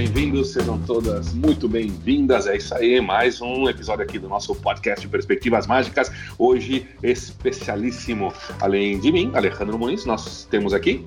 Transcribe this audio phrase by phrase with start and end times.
[0.00, 2.46] bem-vindos, sejam todas muito bem-vindas.
[2.46, 6.10] É isso aí, mais um episódio aqui do nosso podcast Perspectivas Mágicas.
[6.38, 8.32] Hoje, especialíssimo,
[8.62, 11.06] além de mim, Alejandro Muniz, nós temos aqui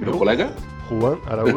[0.00, 0.52] meu colega
[0.88, 1.56] Juan Araújo.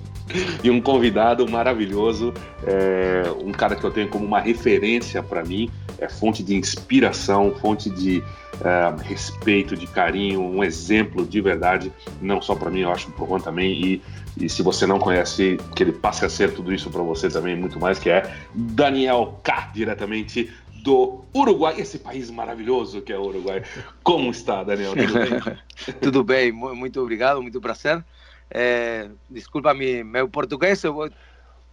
[0.64, 2.32] e um convidado maravilhoso,
[2.66, 5.68] é, um cara que eu tenho como uma referência para mim,
[5.98, 8.24] é fonte de inspiração, fonte de
[8.64, 13.24] é, respeito, de carinho, um exemplo de verdade, não só para mim, eu acho para
[13.24, 13.72] o Juan também.
[13.72, 14.02] E,
[14.36, 17.56] e se você não conhece, que ele passe a ser tudo isso para você também,
[17.56, 20.50] muito mais, que é Daniel K, diretamente
[20.82, 23.62] do Uruguai, esse país maravilhoso que é o Uruguai.
[24.02, 24.94] Como está, Daniel?
[24.96, 25.58] Tudo bem?
[26.00, 28.04] Tudo bem, muito obrigado, muito prazer.
[28.50, 31.10] É, desculpa meu português, eu vou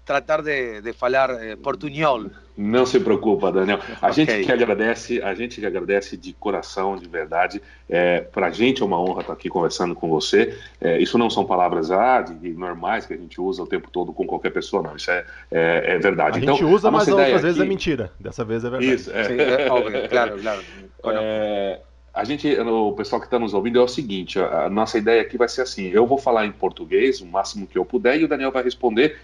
[0.09, 2.31] tratar de, de falar eh, portunhol.
[2.57, 3.79] Não se preocupa, Daniel.
[4.01, 4.25] A okay.
[4.25, 7.61] gente que agradece, a gente que agradece de coração, de verdade.
[7.87, 10.57] É, Para a gente é uma honra estar aqui conversando com você.
[10.81, 13.87] É, isso não são palavras ah, de, de, normais que a gente usa o tempo
[13.91, 14.95] todo com qualquer pessoa, não.
[14.95, 16.39] Isso é, é, é verdade.
[16.39, 17.41] A gente então, usa, a mas outras aqui...
[17.43, 18.11] vezes é mentira.
[18.19, 18.93] Dessa vez é verdade.
[18.93, 19.23] Isso, é.
[19.25, 20.61] Sim, é óbvio, claro, claro.
[21.05, 21.79] É,
[22.13, 25.37] a gente, o pessoal que está nos ouvindo é o seguinte: a, nossa ideia aqui
[25.37, 28.27] vai ser assim: eu vou falar em português o máximo que eu puder e o
[28.27, 29.17] Daniel vai responder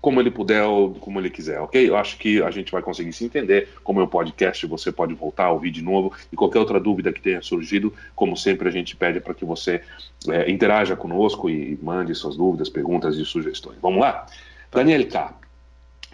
[0.00, 1.88] como ele puder ou como ele quiser, ok?
[1.88, 3.68] Eu acho que a gente vai conseguir se entender.
[3.82, 7.12] Como é um podcast, você pode voltar a ouvir de novo e qualquer outra dúvida
[7.12, 9.82] que tenha surgido, como sempre, a gente pede para que você
[10.28, 13.78] é, interaja conosco e mande suas dúvidas, perguntas e sugestões.
[13.80, 14.26] Vamos lá?
[14.72, 15.34] Daniel K.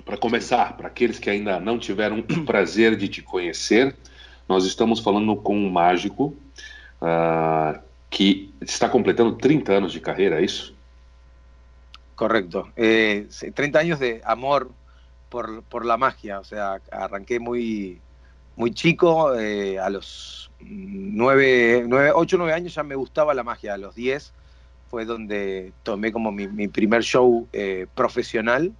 [0.04, 3.94] Para começar, para aqueles que ainda não tiveram o prazer de te conhecer,
[4.48, 6.36] nós estamos falando com um mágico
[7.02, 7.78] uh,
[8.08, 10.75] que está completando 30 anos de carreira, é isso?
[12.16, 12.72] Correcto.
[12.76, 14.72] Eh, 30 años de amor
[15.28, 16.40] por, por, la magia.
[16.40, 18.00] O sea, arranqué muy,
[18.56, 19.34] muy chico.
[19.34, 23.74] Eh, a los 9, 9, 8 9 años ya me gustaba la magia.
[23.74, 24.32] A los 10
[24.90, 28.72] fue donde tomé como mi, mi primer show eh, profesional.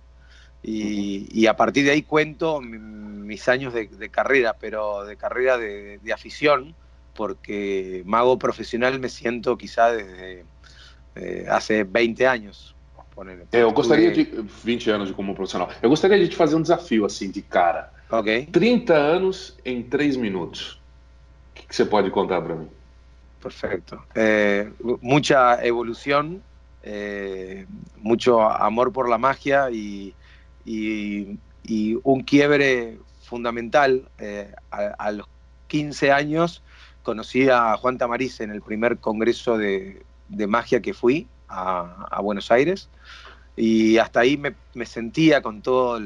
[0.63, 5.59] Y, y, a partir de ahí cuento mis años de, de carrera, pero de carrera
[5.59, 6.75] de, de, afición,
[7.15, 10.45] porque mago profesional me siento quizá desde
[11.17, 12.76] eh, hace 20 años.
[13.53, 14.25] É, eu gostaria de.
[14.25, 15.71] 20 anos como profissional.
[15.81, 17.91] Eu gostaria de te fazer um desafio assim, de cara.
[18.11, 18.49] Ok.
[18.53, 20.81] 30 anos em 3 minutos.
[21.53, 22.69] O que, que você pode contar para mim?
[23.43, 23.99] Perfecto.
[24.15, 26.43] Eh, mucha evolución,
[26.83, 27.67] eh,
[27.97, 30.15] mucho amor por la magia y,
[30.67, 34.09] y, y un quiebre fundamental.
[34.19, 35.27] Eh, a, a, los
[35.69, 36.63] 15 años
[37.03, 42.51] conocí a Juan Tamariz en el primer congreso de, de magia que fui a, Buenos
[42.51, 42.89] Aires
[43.57, 45.99] y hasta ahí me, me sentía con, todo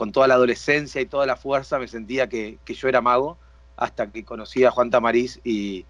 [0.00, 3.36] con toda la adolescencia y toda la fuerza, me sentía que, yo era mago
[3.76, 5.84] hasta que conocí a Juan Tamariz y,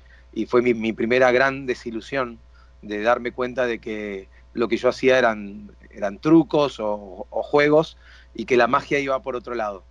[0.48, 2.40] fue mi, primera gran desilusión
[2.82, 7.96] de darme cuenta de que lo que yo hacía eran, eran trucos o, juegos
[8.34, 9.84] y que la magia iba por otro lado.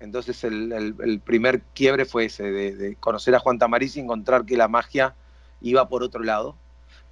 [0.00, 4.56] Entonces el, primer quiebre fue ese, de, de, conocer a Juan Tamariz y encontrar que
[4.56, 5.14] la magia
[5.60, 6.56] iba por otro lado.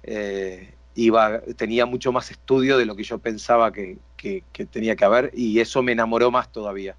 [0.03, 4.95] Eh, iba, tenía mucho más estudio de lo que yo pensaba que, que, que tenía
[4.95, 6.95] que haber y eso me enamoró más todavía.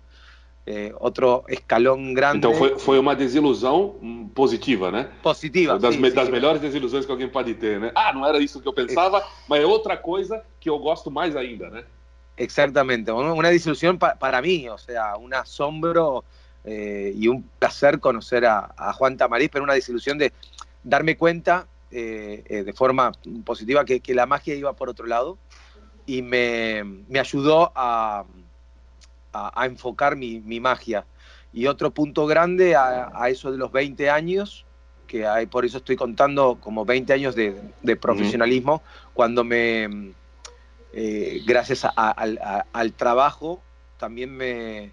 [0.65, 2.39] Eh, outro escalão grande.
[2.39, 5.11] Então foi, foi uma desilusão positiva, né?
[5.21, 5.77] Positiva.
[5.77, 7.91] Das, sim, me, das melhores desilusões que alguém pode ter, né?
[7.97, 9.25] Ah, não era isso que eu pensava, é.
[9.49, 11.83] mas é outra coisa que eu gosto mais ainda, né?
[12.37, 16.25] Exactamente, una desilusión pa, para mí, o sea, un asombro
[16.65, 20.33] eh, y un placer conocer a, a Juan Tamariz, pero una desilusión de
[20.85, 23.13] darme cuenta eh, eh, de forma
[23.45, 25.37] positiva que, que, la magia iba por otro lado
[26.07, 28.25] y me, me ayudó a,
[29.33, 31.07] a, a enfocar mi, mi, magia.
[31.53, 34.65] Y otro punto grande a, a, eso de los 20 años,
[35.07, 38.83] que hay, por eso estoy contando como 20 años de, de profesionalismo,
[39.13, 40.15] cuando me,
[40.95, 42.41] eh, gracias al,
[42.73, 43.63] al, trabajo,
[43.99, 44.93] también me,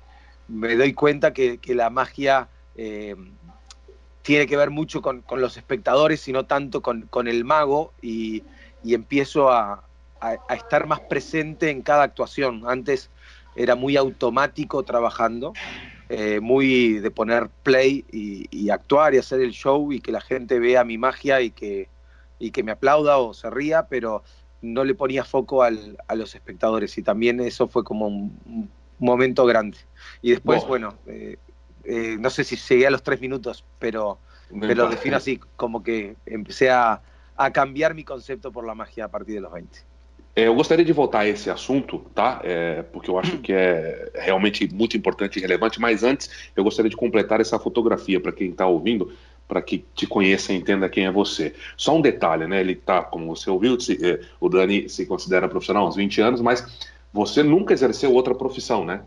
[0.49, 3.15] me doy cuenta que, que la magia eh,
[4.21, 7.93] tiene que ver mucho con, con los espectadores y no tanto con, con el mago
[8.01, 8.43] y,
[8.83, 9.83] y empiezo a,
[10.19, 12.63] a, a, estar más presente en cada actuación.
[12.67, 13.09] Antes
[13.55, 15.53] era muy automático trabajando,
[16.09, 20.21] eh, muy de poner play y, y, actuar y hacer el show y que la
[20.21, 21.89] gente vea mi magia y que,
[22.39, 24.23] y que me aplauda o se ría, pero
[24.61, 28.69] no le ponía foco al, a los espectadores y también eso fue como un, un
[28.97, 29.77] momento grande.
[30.21, 31.37] Y después, bueno, bueno eh,
[31.89, 34.19] eh, no sé si llegué a los tres minutos, pero,
[34.59, 37.01] pero lo defino así, como que empecé a,
[37.35, 39.89] a, cambiar mi concepto por la magia a partir de los 20.
[40.35, 42.39] É, eu gostaria de voltar a esse assunto, tá?
[42.43, 46.89] É, porque eu acho que é realmente muito importante e relevante, mas antes eu gostaria
[46.89, 49.11] de completar essa fotografia para quem está ouvindo,
[49.47, 51.55] para que te conheça e entenda quem é você.
[51.75, 52.61] Só um detalhe, né?
[52.61, 56.41] Ele tá, como você ouviu, é, o Dani se considera profissional há uns 20 anos,
[56.41, 59.01] mas você nunca exerceu outra profissão, né?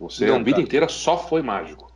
[0.00, 0.40] Você nunca.
[0.40, 1.93] a vida inteira só foi mágico.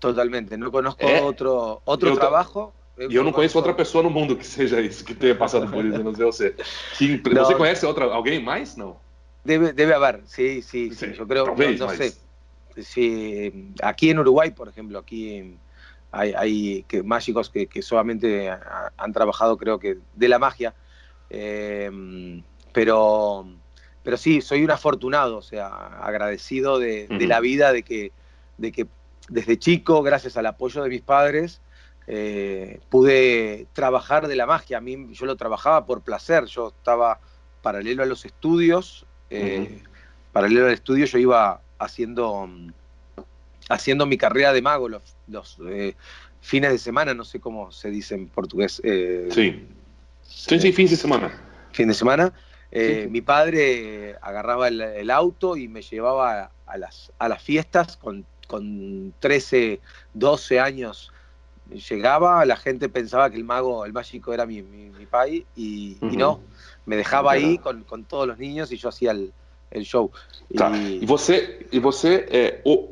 [0.00, 2.72] Totalmente, não conozco é, outro, outro trabalho.
[2.98, 5.84] E eu não conheço outra pessoa no mundo que seja isso, que tenha passado por
[5.84, 6.54] isso, não sei você.
[6.96, 7.44] Que, não.
[7.44, 8.76] Você conhece outra, alguém mais?
[8.76, 8.96] Não.
[9.44, 11.14] Debe, debe haber, sí, sí, sí.
[11.14, 12.12] Yo creo, Talvez, no, no sé.
[12.82, 15.56] Sí, aquí en Uruguay, por ejemplo, aquí
[16.10, 18.50] hay, hay que, mágicos que, que solamente
[18.96, 20.74] han trabajado, creo que, de la magia.
[21.30, 21.90] Eh,
[22.72, 23.46] pero,
[24.02, 25.68] pero sí, soy un afortunado, o sea,
[26.02, 28.12] agradecido de, de la vida, de que,
[28.56, 28.86] de que
[29.28, 31.60] desde chico, gracias al apoyo de mis padres,
[32.06, 34.78] eh, pude trabajar de la magia.
[34.78, 37.20] A mí yo lo trabajaba por placer, yo estaba
[37.62, 39.82] paralelo a los estudios, eh,
[40.32, 42.48] paralelo al estudio yo iba haciendo,
[43.68, 45.94] haciendo mi carrera de mago los, los eh,
[46.40, 48.80] fines de semana, no sé cómo se dice en portugués.
[49.30, 49.66] sí.
[50.22, 51.32] Sí, sí, fin de semana.
[51.72, 52.32] Fin de semana.
[52.70, 59.12] Mi padre agarraba el, auto y me llevaba a las, a las fiestas con, con
[59.20, 59.80] 13,
[60.14, 61.12] 12 años
[61.70, 65.96] llegaba, la gente pensaba que el mago, el mágico era mi, mi, mi país y,
[66.00, 66.14] uh -huh.
[66.14, 66.40] y, no,
[66.86, 70.10] me dejaba com, com todos os ninhos e eu fazia o show.
[70.56, 70.76] Tá.
[70.76, 71.02] E...
[71.02, 72.88] e, você, e você é, o,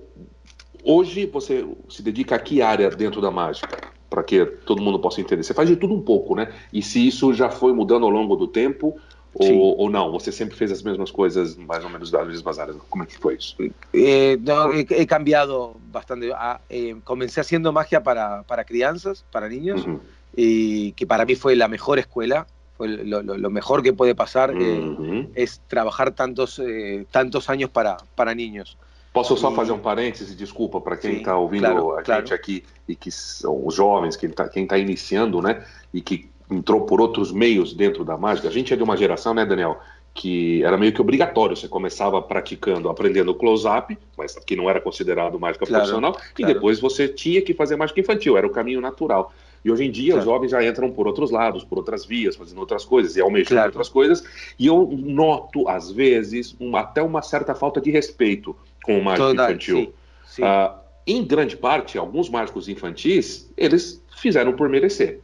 [0.84, 3.78] hoje você se dedica a que área dentro da mágica?
[4.08, 5.42] Para que todo mundo possa entender.
[5.42, 6.52] Você faz de tudo um pouco, né?
[6.72, 8.96] E se isso já foi mudando ao longo do tempo
[9.38, 10.10] ou, ou, não?
[10.12, 12.76] Você sempre fez as mesmas coisas, mais ou menos das mesmas áreas?
[12.88, 13.56] Como é que foi isso?
[13.92, 16.30] Eh, no, he, he, cambiado bastante.
[16.32, 20.00] Ah, eh, comencé haciendo magia para, para crianças, para niños, uh -huh.
[20.36, 22.46] y que para mí fue la mejor escuela.
[22.76, 25.24] Fue lo, lo, lo mejor que puede pasar uh -huh.
[25.24, 28.76] eh, es trabajar tantos, eh, tantos años para, para niños.
[29.12, 32.20] Posso só fazer um parêntese, desculpa, para quem está ouvindo claro, a claro.
[32.20, 35.64] gente aqui e que são os jovens, quem está quem tá iniciando, né?
[35.90, 38.48] E que entrou por outros meios dentro da mágica.
[38.48, 39.78] A gente é de uma geração, né, Daniel?
[40.14, 41.56] Que era meio que obrigatório.
[41.56, 46.32] Você começava praticando, aprendendo close-up, mas que não era considerado mágica claro, profissional, claro.
[46.38, 49.32] e depois você tinha que fazer mágica infantil, era o caminho natural.
[49.64, 50.20] E hoje em dia claro.
[50.20, 53.66] os jovens já entram por outros lados, por outras vias, fazendo outras coisas e almejando
[53.66, 54.24] outras coisas.
[54.58, 59.28] E eu noto, às vezes, uma, até uma certa falta de respeito com o mágico
[59.28, 59.76] Toda, infantil.
[59.76, 59.92] Sim,
[60.26, 60.42] sim.
[60.42, 65.20] Uh, em grande parte, alguns mágicos infantis, eles fizeram por merecer,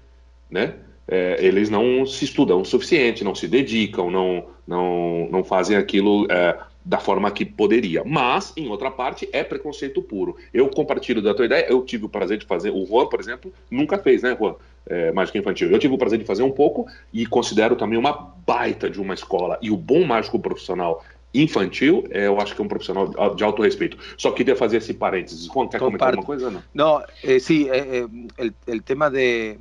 [0.51, 0.75] né?
[1.09, 6.27] É, eles não se estudam o suficiente, não se dedicam, não, não, não fazem aquilo
[6.31, 8.03] é, da forma que poderia.
[8.05, 10.37] Mas, em outra parte, é preconceito puro.
[10.53, 13.53] Eu compartilho da tua ideia, eu tive o prazer de fazer, o Juan, por exemplo,
[13.71, 14.55] nunca fez, né, Juan?
[14.85, 15.71] É, mágica infantil.
[15.71, 19.15] Eu tive o prazer de fazer um pouco e considero também uma baita de uma
[19.15, 19.57] escola.
[19.63, 23.63] E o bom mágico profissional infantil, é, eu acho que é um profissional de alto
[23.63, 23.97] respeito.
[24.19, 25.47] Só queria fazer esse parênteses.
[25.47, 26.51] Juan, quer comentar alguma coisa?
[26.51, 28.07] Não, não eh, sí, eh,
[28.39, 29.57] el, el tema de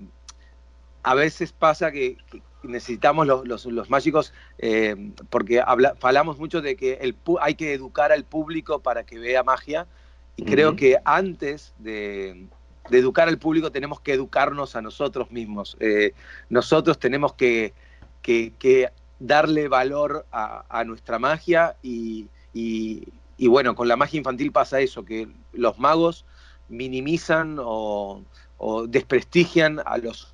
[1.03, 4.95] a veces pasa que, que necesitamos los, los, los mágicos, eh,
[5.29, 9.43] porque habla, hablamos mucho de que el, hay que educar al público para que vea
[9.43, 9.87] magia,
[10.35, 10.51] y uh -huh.
[10.51, 12.47] creo que antes de,
[12.89, 15.75] de, educar al público tenemos que educarnos a nosotros mismos.
[15.79, 16.13] Eh,
[16.49, 17.73] nosotros tenemos que,
[18.21, 18.89] que, que
[19.19, 23.07] darle valor a, a nuestra magia y, y,
[23.37, 26.25] y, bueno, con la magia infantil pasa eso, que los magos
[26.69, 28.23] minimizan o,
[28.57, 30.30] o desprestigian a los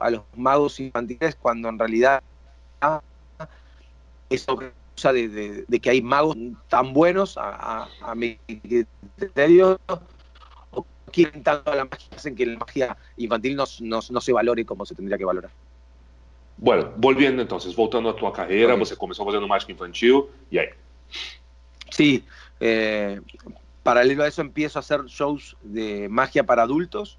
[0.00, 2.22] a los magos infantiles cuando en realidad
[4.28, 6.36] es cosa de, de, de, que hay magos
[6.68, 8.38] tan buenos a, a, a mi
[9.16, 9.78] criterio
[10.70, 14.32] o quieren tanto a la magia hacen que la magia infantil no, no, no, se
[14.32, 15.50] valore como se tendría que valorar.
[16.56, 20.68] Bueno, volviendo entonces, voltando a tu carreira, você começou fazendo mágica infantil, e aí?
[21.90, 22.24] Sí,
[22.60, 23.20] eh,
[23.82, 27.18] paralelo a eso empiezo a hacer shows de magia para adultos,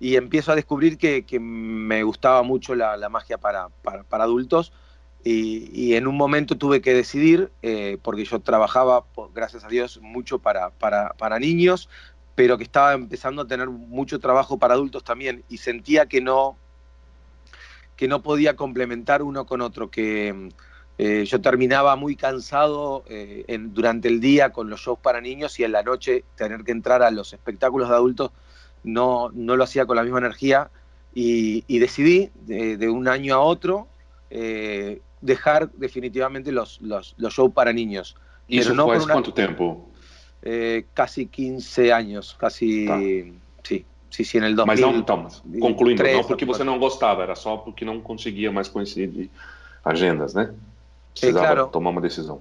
[0.00, 4.72] y empiezo a descubrir que, que me gustaba mucho la, magia para, para, para adultos.
[5.24, 9.98] Y, y, en un momento tuve que decidir, eh, porque yo trabajaba, gracias a Dios,
[10.00, 11.88] mucho para, para, para, niños,
[12.36, 16.56] pero que estaba empezando a tener mucho trabajo para adultos también y sentía que no,
[17.96, 20.50] que no podía complementar uno con otro, que
[20.98, 25.64] eh, yo terminaba muy cansado eh, durante el día con los shows para niños y
[25.64, 28.30] en la noche tener que entrar a los espectáculos de adultos
[28.84, 30.70] no, no lo hacía con la misma energía
[31.14, 33.88] y, y decidí de, de, un año a otro
[34.30, 38.16] eh, dejar definitivamente los, los, los, shows para niños.
[38.46, 39.88] ¿Y eso no fue una, cuánto tiempo?
[40.42, 42.86] Eh, casi 15 años, casi...
[42.86, 42.98] Tá.
[43.62, 44.66] Sí, sí, sí, en el 2000.
[44.66, 45.28] Mas não, então,
[45.60, 49.28] concluindo, 3, não porque você não gostava, era só porque não conseguia mais coincidir
[49.84, 50.54] agendas, né?
[51.12, 51.68] Precisava eh, claro.
[51.68, 52.40] tomar uma decisão.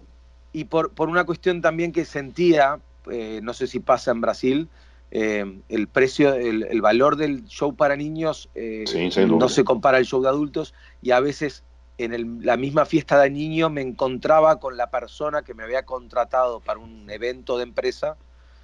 [0.54, 2.80] Y por, por una cuestión también que sentía,
[3.12, 4.70] eh, no sé si pasa en Brasil,
[5.12, 10.00] eh, el precio, el, el, valor del show para niños eh, sí, no se compara
[10.00, 11.64] al show de adultos y a veces
[11.98, 16.60] en la misma fiesta de niño me encontraba con la persona que me había contratado
[16.60, 18.18] para un evento de empresa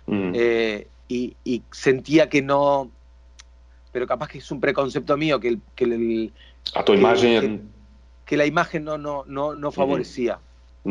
[0.06, 0.32] mm.
[0.36, 2.92] eh, y, sentía que no,
[3.92, 6.34] pero capaz que es un preconcepto mío, que, el,
[6.76, 7.70] a tu imagen...
[8.26, 10.40] Que, la imagen no, no, no, no favorecía.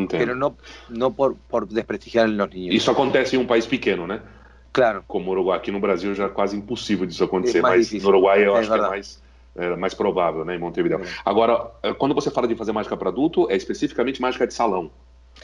[0.09, 0.55] Pero no,
[0.89, 2.75] no por, por desprestigiar a los niños.
[2.75, 4.19] Eso acontece en un país pequeño, ¿no?
[4.73, 5.03] Claro.
[5.07, 5.57] Como Uruguay.
[5.59, 8.99] Aquí en Brasil ya es casi imposible eso acontecer, mas en Uruguay yo acho que
[8.99, 9.23] é
[9.55, 10.99] é mais provável, né, em Montevideo.
[10.99, 11.07] É.
[11.23, 14.89] Agora, eh, quando você fala de fazer mágica para adulto, é especificamente mágica de salão?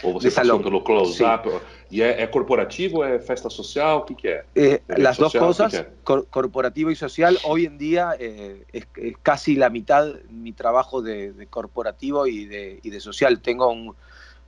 [0.02, 0.62] Ou você de salão.
[0.62, 1.48] pelo close-up?
[1.92, 4.00] E é, é, corporativo, é festa social?
[4.00, 4.46] O que, que é?
[4.56, 5.88] Eh, las dos cosas, é?
[6.04, 7.38] cor corporativo y social.
[7.44, 12.46] Hoy en día eh, es, es, casi la mitad mi trabajo de, de corporativo y
[12.46, 13.42] de, y de social.
[13.42, 13.96] Tengo un,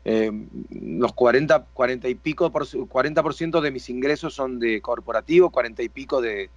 [0.03, 0.31] eh,
[0.71, 5.89] los 40, 40 y pico, por, 40% de mis ingresos son de corporativo, 40 y
[5.89, 6.49] pico de,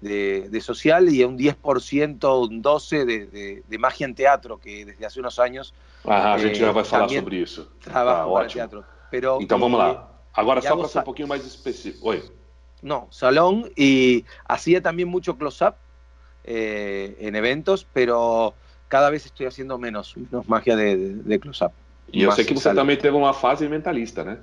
[0.00, 5.20] de, social y un 10%, un 12% de, de, magia en teatro, que desde hace
[5.20, 5.74] unos años.
[6.04, 7.70] Ajá, a gente já vai falar sobre isso.
[7.80, 8.84] Trabajo ah, teatro.
[9.10, 10.08] Pero, então vamos lá.
[10.32, 12.08] Agora, só para ser un poquito más específico.
[12.08, 12.22] Oi.
[12.82, 15.74] No, salón y hacía también mucho close-up
[16.42, 18.54] eh, en eventos, pero
[18.88, 21.72] cada vez estoy haciendo menos, menos magia de, de close-up.
[22.10, 24.38] Y yo sé que usted también tuvo una fase mentalista, ¿no?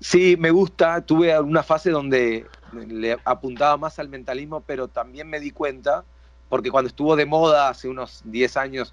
[0.00, 1.00] Sí, me gusta.
[1.00, 6.04] Tuve una fase donde le apuntaba más al mentalismo, pero también me di cuenta,
[6.48, 8.92] porque cuando estuvo de moda hace unos 10 años,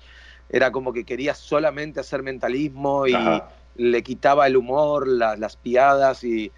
[0.50, 3.15] era como que quería solamente hacer mentalismo y
[3.75, 6.51] le quitaba el humor, las piadas y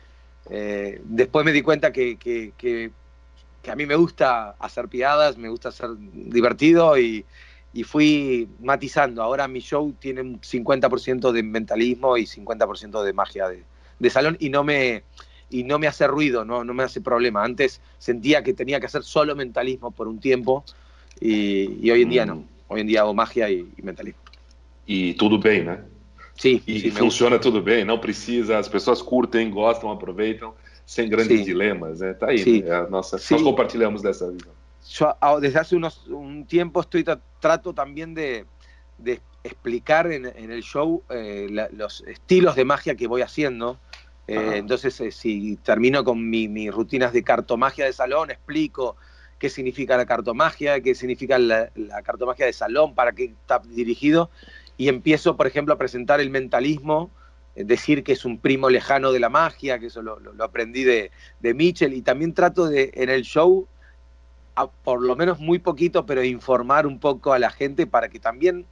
[0.50, 2.92] eh, después me di cuenta que, que, que,
[3.72, 7.26] a mí me gusta hacer piadas, me gusta ser divertido y,
[7.74, 9.24] y fui matizando.
[9.24, 13.64] Ahora mi show tiene un 50% de mentalismo y 50% de magia de,
[14.00, 15.04] de salón y no me
[15.50, 17.44] y no me hace ruido, no, no me hace problema.
[17.44, 20.64] Antes sentía que tenía que hacer solo mentalismo por un tiempo
[21.20, 22.36] y, hoy en día no.
[22.38, 22.46] Mm.
[22.70, 24.20] Hoy en día hago magia y, mentalismo.
[24.88, 25.78] Y todo bien, ¿no?
[26.36, 26.64] Sí.
[26.66, 30.50] Y funciona todo bien, no precisa, las personas curten, gustan, aproveitan,
[30.86, 32.64] sin grandes dilemas, Está ahí, sí.
[33.44, 34.48] compartilhamos de esa vida.
[34.90, 37.06] Yo desde hace unos, un tiempo estoy
[37.40, 38.46] trato también de,
[38.98, 43.80] de explicar en, el show eh, los estilos de magia que voy haciendo.
[44.28, 48.96] Eh, entonces, eh, si termino con mis rutinas de cartomagia de salón, explico
[49.38, 51.70] qué significa la cartomagia, qué significa la,
[52.04, 54.30] cartomagia de salón, para qué está dirigido,
[54.78, 57.12] y empiezo, por ejemplo, a presentar el mentalismo,
[57.56, 61.12] decir que es un primo lejano de la magia, que eso lo, aprendí de,
[61.42, 63.68] de, Mitchell, y también trato de, en el show,
[64.84, 68.66] por lo menos muy poquito, pero informar un poco a la gente para que también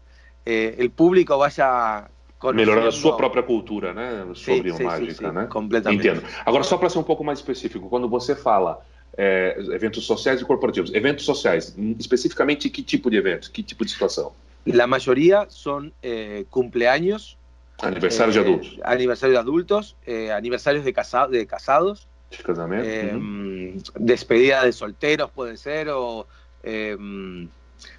[0.45, 2.09] eh, el público vaya
[2.53, 4.25] Melhorar a sua própria cultura, né?
[4.33, 5.45] Sobre sim, mágica, sim, sim, né?
[5.45, 6.07] Completamente.
[6.07, 6.25] Entendo.
[6.43, 8.81] Agora, só para ser um pouco mais específico, quando você fala
[9.15, 13.91] é, eventos sociais e corporativos, eventos sociais, especificamente que tipo de eventos, que tipo de
[13.91, 14.33] situação?
[14.65, 17.37] La mayoría son eh, cumpleaños.
[17.79, 18.79] Aniversarios eh, de adultos.
[18.83, 22.07] Aniversarios de adultos, eh, aniversarios de, casa, de casados.
[22.31, 23.93] Eh, uh -huh.
[23.95, 26.27] Despedida de solteros puede ser, o
[26.63, 27.47] em,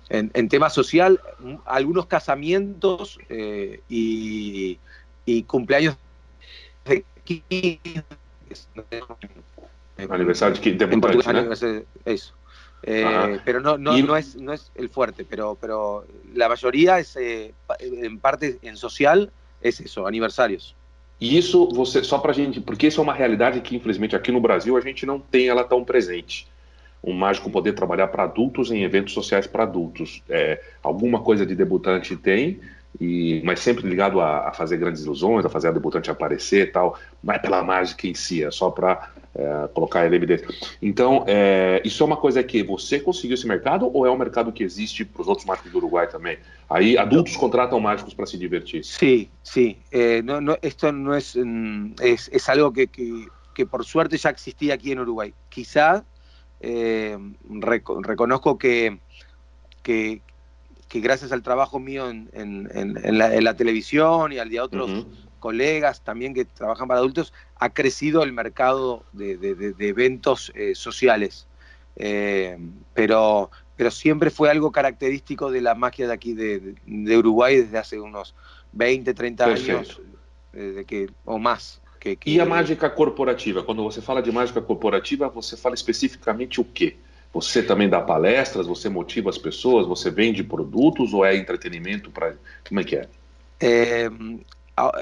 [0.09, 1.21] en, tema social,
[1.65, 4.79] algunos casamientos eh, y,
[5.47, 5.97] cumpleaños
[6.85, 7.81] de 15,
[10.09, 12.35] aniversario de Eso.
[12.85, 17.17] Eh, pero no, no, no, es, no es el fuerte, pero, pero la mayoría es,
[17.17, 20.75] eh, en parte en social, es eso, aniversarios.
[21.23, 24.41] E isso, você, só pra gente, porque isso é uma realidade que, infelizmente, aqui no
[24.41, 26.49] Brasil a gente não tem ela tão presente
[27.01, 30.21] um mágico poder trabalhar para adultos em eventos sociais para adultos.
[30.29, 32.59] É, alguma coisa de debutante tem,
[33.01, 36.71] e, mas sempre ligado a, a, fazer grandes ilusões, a fazer a debutante aparecer e
[36.73, 40.49] tal, não é pela mágica em si, é só para é, colocar ele em evidência.
[40.81, 44.53] Então, é, isso é uma coisa que você conseguiu esse mercado ou é um mercado
[44.53, 46.39] que existe para os outros mágicos do Uruguai também?
[46.69, 48.85] Aí adultos contratam mágicos para se divertir.
[48.85, 49.77] Sim, sim.
[49.91, 51.37] Eh, no, no, esto no es,
[52.01, 55.35] es, es algo que, que, que por suerte ya existía aquí en Uruguay.
[55.49, 56.05] Quizá
[56.65, 59.01] Eh, reconozco que,
[59.83, 60.23] que,
[60.95, 62.69] gracias al trabajo mío en,
[63.45, 65.07] la, televisión y al de otros
[65.43, 71.47] colegas también que trabajan para adultos, ha crecido el mercado de, eventos eh, sociales.
[71.97, 72.57] Eh,
[72.95, 78.01] pero, pero siempre fue algo característico de la magia de aquí de, Uruguay desde hace
[78.01, 78.35] unos
[78.73, 80.01] 20, 30 años
[80.87, 81.83] que, o más.
[81.99, 82.31] Que, que...
[82.31, 83.63] E a mágica corporativa?
[83.63, 86.97] Quando você fala de mágica corporativa, você fala especificamente o quê?
[87.33, 92.35] Você também dá palestras, você motiva as pessoas, você vende produtos ou é entretenimento para
[92.69, 93.09] como é que é?
[93.61, 94.11] Eh,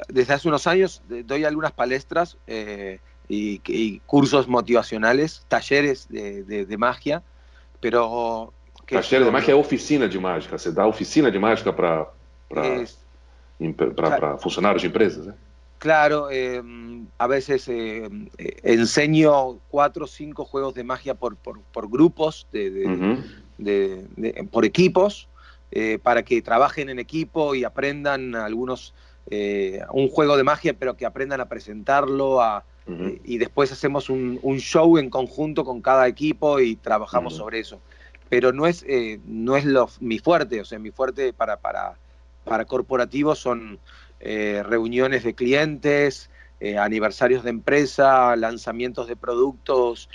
[0.09, 6.65] desde hace unos años doy algunas palestras eh, y, y, cursos motivacionales, talleres de, de,
[6.65, 7.23] de magia,
[7.79, 8.53] pero...
[8.87, 12.09] Talleres de magia é oficina de mágica, você dá oficina de mágica para
[13.95, 15.27] para funcionarios de empresas.
[15.27, 15.33] ¿eh?
[15.77, 18.09] Claro, em, a veces eh,
[18.63, 23.25] enseño cuatro o cinco juegos de magia por, por, grupos, de,
[24.51, 25.27] por equipos,
[26.03, 28.93] para que trabajen en equipo y aprendan algunos,
[29.29, 32.39] eh, un juego de magia, pero que aprendan a presentarlo
[33.23, 37.79] y después hacemos un, show en conjunto con cada equipo y trabajamos sobre eso.
[38.27, 38.85] Pero no es,
[39.25, 41.95] no es lo, mi fuerte, o sea, mi fuerte para, para,
[42.43, 43.79] para corporativos son
[44.23, 50.09] eh, reuniones de clientes, eh, aniversarios de empresa, lanzamientos de productos.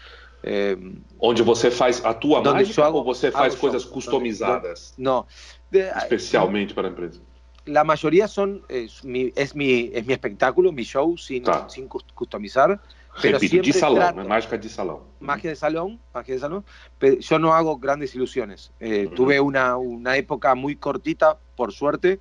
[0.45, 0.77] Eh,
[1.19, 4.95] Onde você faz a tua mágica hago, ou você faz coisas customizadas?
[4.97, 5.27] No.
[5.73, 7.21] Especialmente para a empresa.
[7.67, 12.81] La mayoría son, es mi, es mi, es mi espectáculo, mi show, sin, sin customizar.
[13.23, 15.01] Pero Repito, de salón, trato, mágica de salón.
[15.21, 16.65] Magia de salón, magia de salón.
[16.99, 18.73] Pero yo no hago grandes ilusiones.
[18.79, 19.15] Eh, uh -huh.
[19.15, 22.21] Tuve una, una época muy cortita, por suerte,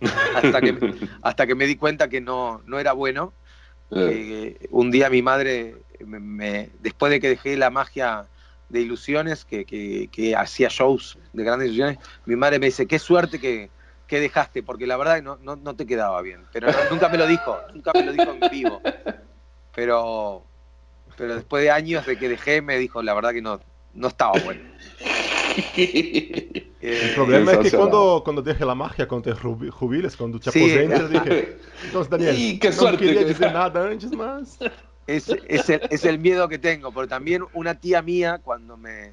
[0.34, 3.32] hasta que, hasta que me di cuenta que no, no era bueno.
[3.90, 4.58] Eh.
[4.70, 8.26] un día mi madre, me, después de que dejé la magia
[8.68, 13.38] de ilusiones, que, que, hacía shows de grandes ilusiones, mi madre me dice, qué suerte
[13.38, 13.70] que,
[14.06, 16.44] que dejaste, porque la verdad no, no, no te quedaba bien.
[16.52, 18.80] Pero nunca me lo dijo, nunca me lo dijo en vivo.
[19.74, 20.44] Pero,
[21.16, 23.60] pero después de años de que dejé, me dijo, la verdad que no,
[23.94, 24.60] no estaba bueno.
[26.80, 31.10] El problema es que cuando, cuando deje la magia, cuando te jubiles, cuando te aposentes,
[31.10, 34.58] dije, entonces Daniel, qué no quería decir nada antes más.
[35.06, 39.12] Es, es, el, es, el, miedo que tengo, pero también una tía mía, cuando me,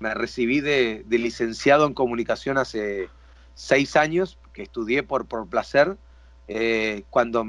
[0.00, 3.08] me recibí de, de, licenciado en comunicación hace
[3.58, 5.96] seis años, que estudié por, por placer,
[6.46, 7.44] eh, cuando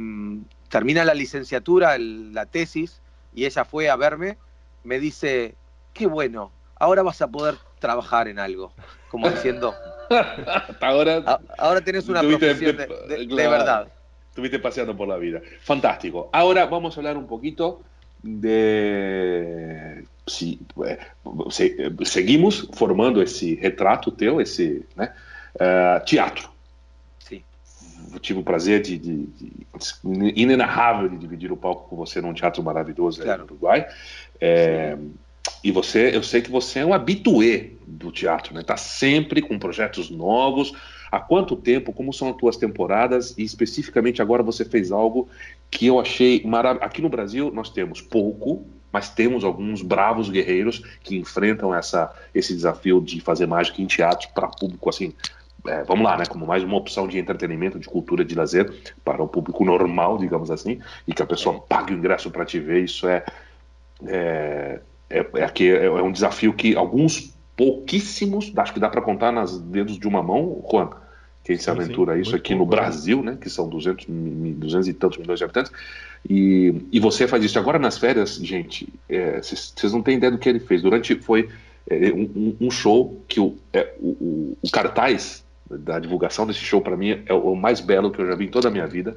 [0.68, 3.00] termina la licenciatura, el, la tesis,
[3.34, 4.38] y ella fue a verme,
[4.84, 5.54] me dice,
[5.94, 8.74] qué bueno, ahora vas a poder trabajar en algo,
[9.10, 9.76] como diciendo,
[10.82, 13.88] ahora, ahora tienes una profesión de, de, de, verdad.
[14.30, 15.42] Estuviste paseando por la vida.
[15.62, 16.30] Fantástico.
[16.34, 17.84] Ahora vamos a hablar un poquito
[18.24, 20.60] de si,
[22.04, 25.12] seguimos formando esse retrato teu, esse né,
[25.60, 26.50] uh, teatro.
[27.20, 27.44] Sim.
[28.22, 29.52] Tive o prazer de, de, de,
[30.36, 33.40] inenarrável de dividir o palco com você num teatro maravilhoso claro.
[33.40, 33.88] no Uruguai.
[34.40, 34.98] É,
[35.64, 38.64] e você, eu sei que você é um habituê do teatro, né?
[38.64, 40.74] Tá sempre com projetos novos.
[41.12, 41.92] Há quanto tempo?
[41.92, 43.36] Como são as tuas temporadas?
[43.38, 45.28] E especificamente agora você fez algo
[45.70, 46.86] que eu achei maravilhoso.
[46.86, 52.54] Aqui no Brasil nós temos pouco, mas temos alguns bravos guerreiros que enfrentam essa, esse
[52.54, 55.14] desafio de fazer mágica em teatro para público assim.
[55.68, 56.26] É, vamos lá, né?
[56.26, 60.50] Como mais uma opção de entretenimento, de cultura, de lazer para o público normal, digamos
[60.50, 62.84] assim, e que a pessoa pague o ingresso para te ver.
[62.84, 63.24] Isso é,
[64.06, 69.32] é é, é, é, é um desafio que alguns pouquíssimos, acho que dá para contar
[69.32, 70.90] nas dedos de uma mão, Juan,
[71.44, 75.18] quem se aventura sim, isso aqui no Brasil, né, que são 200, 200 e tantos
[75.18, 75.72] milhões de habitantes,
[76.30, 77.58] e, e você faz isso.
[77.58, 78.88] Agora nas férias, gente,
[79.42, 80.82] vocês é, não têm ideia do que ele fez.
[80.82, 81.50] Durante, foi
[81.90, 86.98] é, um, um, show que o, é, o, o, cartaz da divulgação desse show, para
[86.98, 89.16] mim, é o mais belo que eu já vi em toda a minha vida.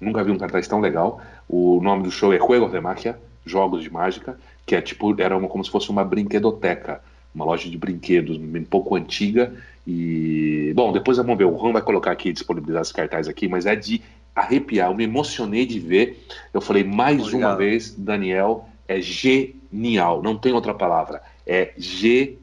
[0.00, 1.20] Nunca vi um cartaz tão legal.
[1.48, 5.36] O nome do show é Juegos de Magia, Jogos de Mágica, que é tipo, era
[5.36, 7.02] uma, como se fosse uma brinquedoteca,
[7.34, 9.52] uma loja de brinquedos um pouco antiga.
[9.86, 13.66] E, bom, depois vamos ver, o Ron vai colocar aqui, disponibilizar os cartazes aqui, mas
[13.66, 14.00] é de
[14.34, 16.24] arrepiar, eu me emocionei de ver.
[16.54, 17.50] Eu falei mais Obrigado.
[17.50, 22.39] uma vez, Daniel, é genial, não tem outra palavra, é genial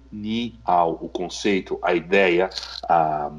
[1.02, 2.50] o conceito, a ideia,
[2.88, 3.32] a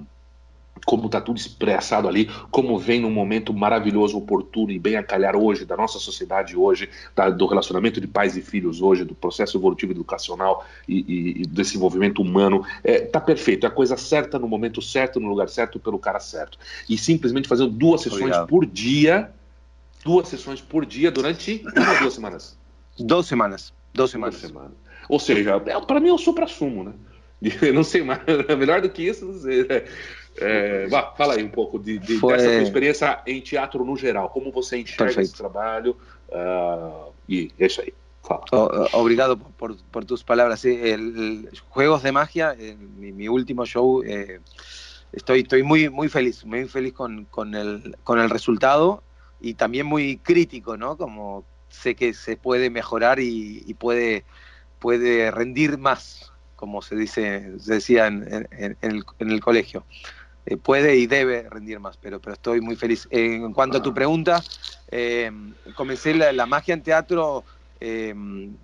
[0.84, 5.36] como está tudo expressado ali, como vem num momento maravilhoso, oportuno e bem a calhar
[5.36, 9.56] hoje, da nossa sociedade hoje, da, do relacionamento de pais e filhos hoje, do processo
[9.56, 12.64] evolutivo educacional e, e, e desenvolvimento humano.
[12.82, 16.20] É, tá perfeito, é a coisa certa no momento certo, no lugar certo, pelo cara
[16.20, 16.58] certo.
[16.88, 18.48] E simplesmente fazendo duas sessões Obrigado.
[18.48, 19.30] por dia,
[20.04, 22.58] duas sessões por dia durante uma ou duas semanas?
[22.98, 23.72] Duas semanas.
[23.92, 24.40] Duas semanas.
[24.40, 24.87] Duas semanas.
[25.08, 26.92] Ou seja, é, para mim é o supra-sumo, né?
[27.72, 28.20] não sei mais,
[28.58, 29.32] melhor do que isso?
[30.40, 32.36] É, vá, fala aí um pouco de, de Foi...
[32.36, 35.28] dessa experiência em teatro no geral, como você enxerga Perfeito.
[35.28, 35.96] esse trabalho
[36.28, 37.92] uh, e é isso aí.
[38.22, 38.44] Fala.
[38.92, 40.64] Obrigado por, por tus palabras.
[40.64, 42.54] El, Juegos de Magia,
[42.98, 44.40] mi, mi, último show, eh,
[45.12, 49.02] estoy, estoy muy, muy feliz, muy feliz con, con, el, con el resultado
[49.40, 50.96] y también muy crítico, ¿no?
[50.96, 54.24] Como sé que se puede mejorar y, y puede,
[54.78, 59.84] puede rendir más, como se dice, se decía en, en, en, el, en el colegio.
[60.50, 63.06] Eh, puede y debe rendir más, pero, pero estoy muy feliz.
[63.10, 64.42] en cuanto a tu pregunta,
[64.90, 65.30] eh,
[65.74, 67.44] comencé la, magia en teatro
[67.80, 68.14] eh,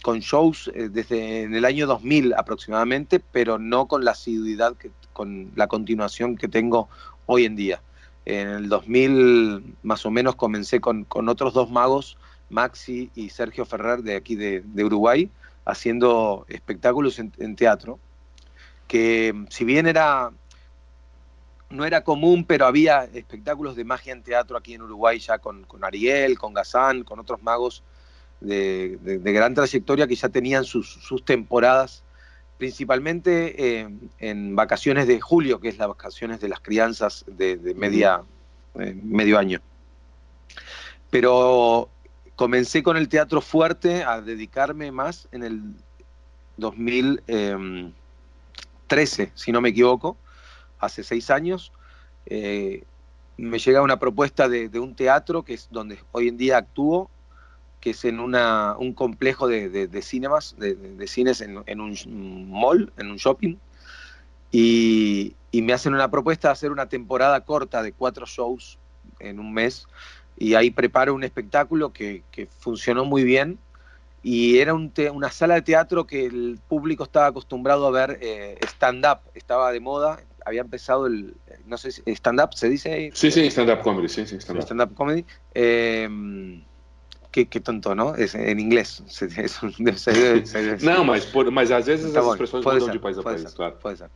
[0.03, 5.53] con shows desde en el año 2000 aproximadamente, pero no con la asiduidad, que, con
[5.57, 6.89] la continuación que tengo
[7.27, 7.83] hoy en día.
[8.25, 12.17] En el 2000 más o menos comencé con, otros dos magos,
[12.49, 15.29] Maxi y Sergio Ferrer de aquí de, Uruguay,
[15.65, 17.99] haciendo espectáculos en, teatro,
[18.87, 20.31] que si bien era
[21.71, 25.67] no era común, pero había espectáculos de magia en teatro aquí en Uruguay ya con,
[25.83, 27.83] Ariel, con Gazán, con otros magos
[28.41, 32.05] de, gran trayectoria que ya tenían sus, temporadas,
[32.59, 38.23] principalmente eh, en vacaciones de julio, que es las vacaciones de las crianzas de, media,
[38.79, 39.61] eh, medio año.
[41.11, 41.89] Pero
[42.37, 45.63] comencé con el teatro fuerte a dedicarme más en el
[46.57, 50.17] 2013, em, si no me equivoco,
[50.79, 51.73] hace seis años.
[52.27, 52.85] Eh,
[53.37, 57.11] me llega una propuesta de, de, un teatro que es donde hoy en día actúo
[57.85, 63.11] que es en una, un complejo de, de, cinemas, de, cines en, un mall, en
[63.11, 63.57] un shopping,
[64.51, 68.79] y, me hacen una propuesta de hacer una temporada corta de cuatro shows
[69.21, 69.87] en un mes,
[70.37, 72.23] y ahí preparo un espectáculo que,
[72.59, 73.59] funcionó muy bien,
[74.23, 79.19] y era una sala de teatro que el público estaba acostumbrado a ver eh, stand-up,
[79.35, 81.35] estaba de moda, había empezado el,
[81.67, 83.11] no sé, stand-up, ¿se dice?
[83.13, 84.65] Sí, sí, stand-up comedy, sí, sí, stand-up.
[84.65, 85.25] Stand comedy.
[85.53, 86.09] Eh,
[87.43, 88.15] qué, tonto, ¿no?
[88.15, 89.03] Es en inglés.
[90.83, 93.79] no, mas, por, mas às vezes las expresiones mudam de país a país, claro.
[93.81, 94.11] Puede ser.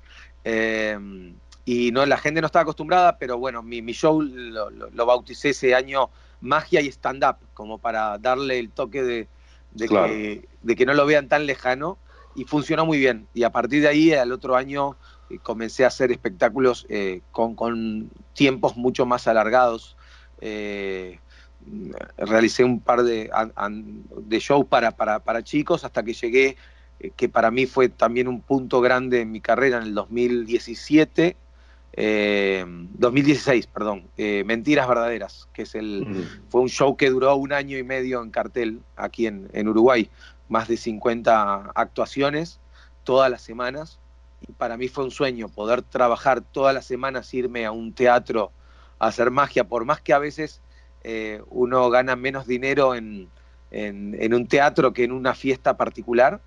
[0.45, 1.35] Em,
[1.71, 5.51] y no, la gente no estaba acostumbrada, pero bueno, mi, mi show lo, lo, bauticé
[5.51, 6.09] ese año
[6.41, 9.29] magia y stand-up, como para darle el toque de,
[9.73, 11.99] de, que, de, que, no lo vean tan lejano,
[12.35, 13.29] y funcionó muy bien.
[13.35, 14.97] Y a partir de ahí, al otro año,
[15.29, 19.95] eh, comencé a hacer espectáculos eh, con, con, tiempos mucho más alargados.
[20.41, 21.21] Eh,
[22.17, 23.31] realicé un par de,
[24.17, 26.57] de shows para, para, chicos hasta que llegué,
[27.15, 31.37] que para mí fue también un punto grande en mi carrera en el 2017,
[31.99, 37.53] 2016, eh, perdón, eh, Mentiras Verdaderas, que es el, fue un show que duró un
[37.53, 40.09] año y medio en cartel aquí en, en Uruguay,
[40.49, 42.61] más de 50 actuaciones
[43.03, 43.99] todas las semanas.
[44.47, 48.53] Y para mí fue un sueño poder trabajar todas las semanas, irme a un teatro
[49.01, 50.61] a hacer magia, por más que a veces
[51.03, 53.29] eh, uno gana menos dinero en,
[53.71, 56.41] en, un teatro que en una fiesta particular,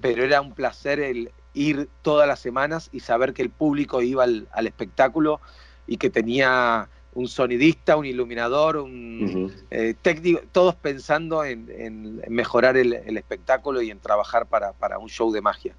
[0.00, 4.24] pero era un placer el ir todas las semanas y saber que el público iba
[4.24, 5.40] al, espectáculo
[5.86, 12.92] y que tenía un sonidista, un iluminador, un eh, técnico, todos pensando en, mejorar el,
[13.16, 15.74] espectáculo y en trabajar para, para, un show de magia.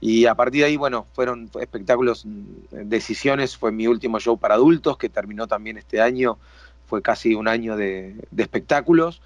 [0.00, 4.54] Y a partir de ahí, bueno, fueron espectáculos, mm, decisiones, fue mi último show para
[4.54, 6.38] adultos, que terminó también este año
[6.90, 9.22] fue casi un año de, espectáculos.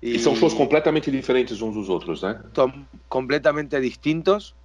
[0.00, 2.34] Y, son shows completamente diferentes unos los otros, ¿eh?
[2.54, 4.56] Son completamente distintos.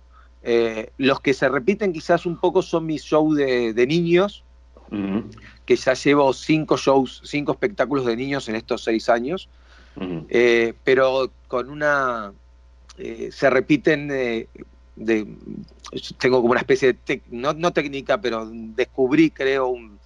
[0.42, 4.44] Eh, los que se repiten quizás un poco son mis shows de, niños,
[5.66, 9.50] que ya llevo cinco shows, cinco espectáculos de niños en estos seis años,
[10.30, 12.34] eh, pero con una...
[12.98, 14.50] Eh, se repiten de,
[16.18, 20.00] tengo como una especie de, no, no técnica, pero descubrí, creo, un,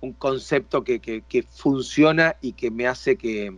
[0.00, 3.56] un concepto que, que, funciona y que me hace que,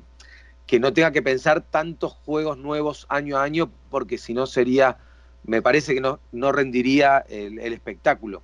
[0.67, 4.99] que, no tenga que pensar tantos juegos nuevos año a año, porque si no sería,
[5.45, 8.43] me parece que no, no rendiría el, espectáculo.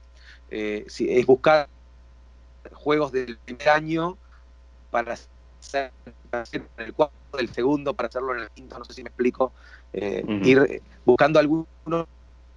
[0.51, 1.69] Eh, si, es buscar
[2.73, 4.17] juegos del primer año
[4.91, 5.93] para hacer,
[6.53, 9.53] en el cuarto, del segundo, para hacerlo en el quinto, no sé si me explico.
[9.93, 11.67] Eh, ir buscando algunos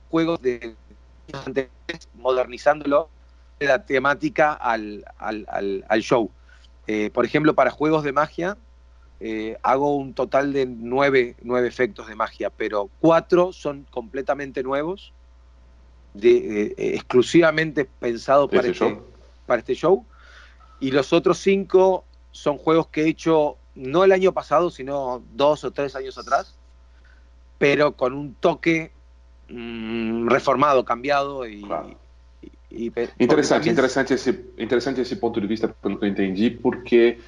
[0.09, 0.75] juegos de
[2.15, 3.09] modernizándolo
[3.65, 5.03] la temática al,
[6.01, 6.31] show.
[6.87, 8.57] Eh, por ejemplo, para juegos de magia,
[9.23, 15.13] eh, hago un total de nueve, efectos de magia, pero cuatro son completamente nuevos,
[16.15, 19.01] de, eh, exclusivamente pensados para, este, este,
[19.45, 20.03] para este show.
[20.79, 25.63] Y los otros cinco son juegos que he hecho no el año pasado, sino dos
[25.65, 26.55] o tres años atrás,
[27.59, 28.91] pero con un toque
[29.49, 31.63] mm, reformado, cambiado y,
[33.19, 37.19] interessante, interessante, esse, interessante esse ponto de vista, pelo que eu entendi, porque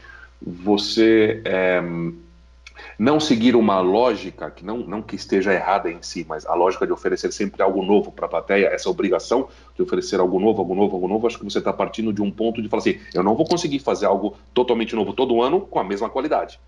[0.46, 1.82] você é,
[2.98, 6.86] não seguir uma lógica, que não, não que esteja errada em si, mas a lógica
[6.86, 10.76] de oferecer sempre algo novo para a plateia, essa obrigação de oferecer algo novo, algo
[10.76, 13.24] novo, algo novo, acho que você está partindo de um ponto de falar assim, eu
[13.24, 16.60] não vou conseguir fazer algo totalmente novo todo ano com a mesma qualidade.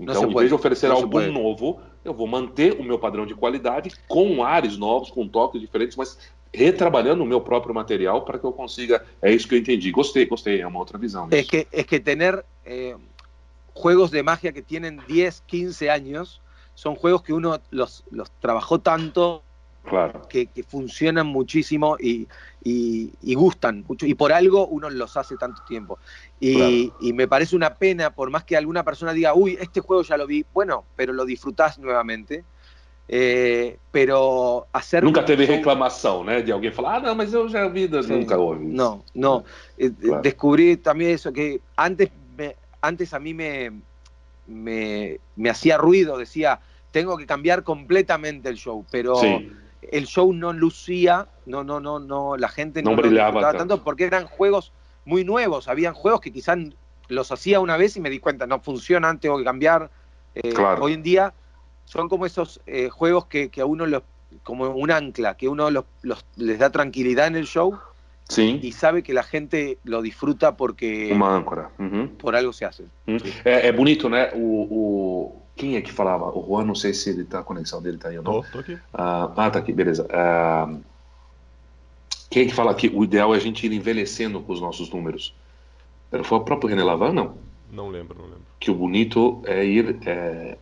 [0.00, 3.90] Então, em vez de oferecer algo novo, eu vou manter o meu padrão de qualidade
[4.06, 6.16] com ares novos, com toques diferentes, mas
[6.54, 9.04] retrabalhando o meu próprio material para que eu consiga.
[9.20, 9.90] É isso que eu entendi.
[9.90, 10.60] Gostei, gostei.
[10.60, 11.28] É uma outra visão.
[11.32, 12.94] É que, é que ter eh,
[13.78, 16.42] juegos de magia que tienen 10, 15 años
[16.74, 19.42] son juegos que uno los, los trabajó tanto
[20.28, 22.28] que, funcionan muchísimo y,
[23.34, 25.98] gustan mucho, y por algo uno los hace tanto tiempo.
[26.40, 30.16] Y, me parece una pena, por más que alguna persona diga, uy, este juego ya
[30.16, 32.44] lo vi, bueno, pero lo disfrutás nuevamente.
[33.10, 35.02] Eh, pero hacer.
[35.02, 36.32] Nunca teve reclamación, ¿no?
[36.42, 38.66] De alguien falar, ah, no, mas yo ya vi, nunca ouvi.
[38.66, 39.44] No, no.
[39.78, 39.90] Eh,
[40.22, 42.10] descubrí también eso, que antes,
[42.80, 43.72] antes a mí me,
[44.46, 46.60] me, me hacía ruido, decía,
[46.90, 49.20] tengo que cambiar completamente el show, pero
[49.82, 53.82] el show no lucía, no, no, no, no, la gente no, brillaba tanto.
[53.82, 54.72] porque eran juegos
[55.04, 56.58] muy nuevos, habían juegos que quizás
[57.08, 59.90] los hacía una vez y me di cuenta, no funcionan, tengo que cambiar.
[60.34, 61.34] Eh, hoy en día
[61.84, 64.02] son como esos eh, juegos que, a uno los,
[64.42, 65.84] como un ancla, que uno los,
[66.36, 67.78] les da tranquilidad en el show
[68.28, 68.60] Sim.
[68.62, 71.16] y sabe que la gente lo disfruta porque
[72.20, 72.84] por algo se hace.
[73.44, 74.30] É, bonito, né?
[74.34, 76.26] O, Quem é que falava?
[76.26, 78.42] O Juan, não sei se ele tá, a conexão dele tá aí ou não.
[78.42, 78.78] Tô, tô aqui.
[78.94, 80.06] Ah, ah tá aqui, beleza.
[80.10, 80.72] Ah,
[82.30, 84.90] quem é que fala que o ideal é a gente ir envelhecendo com os nossos
[84.90, 85.34] números?
[86.22, 87.38] Foi o próprio René Lavan, não?
[87.72, 88.42] Não lembro, não lembro.
[88.60, 89.98] Que o bonito é ir.
[90.06, 90.56] É...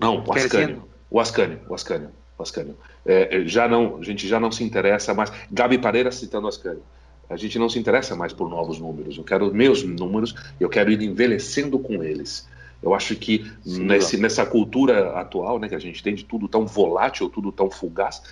[0.00, 0.84] Não, o Ascânio.
[1.10, 2.10] O Ascânio, o Ascânio.
[2.36, 2.76] O Ascânio.
[3.06, 5.32] É, é, já não, a gente já não se interessa mais.
[5.50, 6.82] Gabi Pareira citando o Ascânio.
[7.28, 9.16] A gente não se interessa mais por novos números.
[9.16, 12.48] Eu quero meus números, eu quero ir envelhecendo com eles.
[12.82, 16.66] Eu acho que nesse, nessa cultura atual, né, que a gente tem de tudo tão
[16.66, 18.22] volátil, tudo tão fugaz,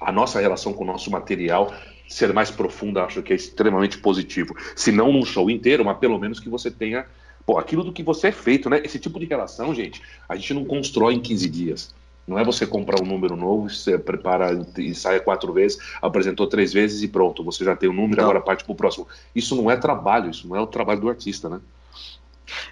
[0.00, 1.72] a nossa relação com o nosso material
[2.08, 4.56] ser mais profunda, acho que é extremamente positivo.
[4.74, 7.06] Se não num show inteiro, mas pelo menos que você tenha
[7.44, 8.80] pô, aquilo do que você é feito, né?
[8.84, 11.94] Esse tipo de relação, gente, a gente não constrói em 15 dias.
[12.26, 16.72] Não é você comprar um número novo, você prepara e sai quatro vezes, apresentou três
[16.72, 18.24] vezes e pronto, você já tem o um número, não.
[18.24, 19.08] agora parte para o próximo.
[19.34, 21.60] Isso não é trabalho, isso não é o trabalho do artista, né?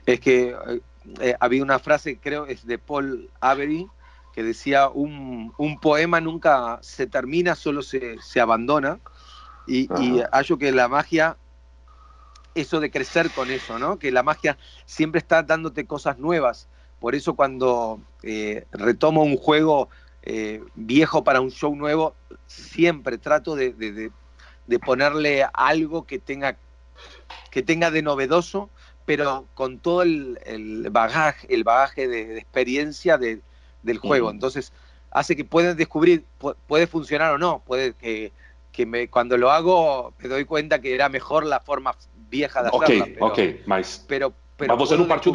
[0.06, 0.54] es que
[1.20, 3.86] eh, había una frase, creo, es de Paul Avery,
[4.32, 9.00] que decía, un, poema nunca se termina, solo se, abandona.
[9.66, 11.36] Y, y hallo que la magia,
[12.54, 13.98] eso de crecer con eso, ¿no?
[13.98, 16.68] Que la magia siempre está dándote cosas nuevas.
[17.00, 19.88] Por eso cuando eh, retomo un juego
[20.22, 22.14] eh, viejo para un show nuevo,
[22.46, 24.12] siempre trato de,
[24.84, 26.56] ponerle algo que tenga,
[27.50, 28.70] que tenga de novedoso
[29.06, 34.30] pero con todo el, bagaje, el bagaje de, experiencia del juego.
[34.30, 34.72] Entonces,
[35.10, 36.24] hace que puedas descubrir,
[36.68, 38.30] puede funcionar o no, puede que,
[38.70, 41.96] que me, cuando lo hago me doy cuenta que era mejor la forma
[42.30, 43.04] vieja de hacerla.
[43.20, 44.86] Ok, ok, mas, pero, pero do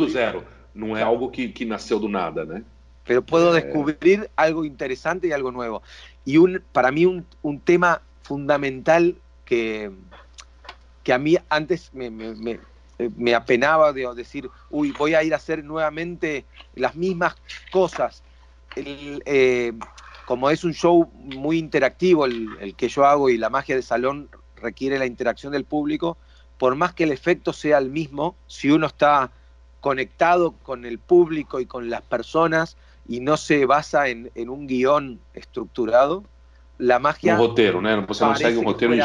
[0.07, 0.43] zero,
[0.75, 2.63] não é algo que, que nasceu do nada, né?
[3.05, 5.81] Pero puedo descubrir algo interesante y algo nuevo.
[6.25, 9.91] Y un, para mí un, un tema fundamental que,
[11.03, 12.59] que a mí antes me, me
[13.15, 17.35] me apenaba de decir, uy, voy a ir a hacer nuevamente las mismas
[17.71, 18.23] cosas.
[18.75, 19.73] Eh,
[20.25, 24.29] como es un show muy interactivo el, que yo hago y la magia de salón
[24.55, 26.17] requiere la interacción del público,
[26.57, 29.31] por más que el efecto sea el mismo, si uno está
[29.85, 32.75] conectado con el público y con las personas
[33.07, 36.23] y no se basa en, un guión estructurado,
[36.79, 37.35] la magia...
[37.35, 38.01] Un roteiro, ¿no?
[38.01, 38.95] No segue un roteiro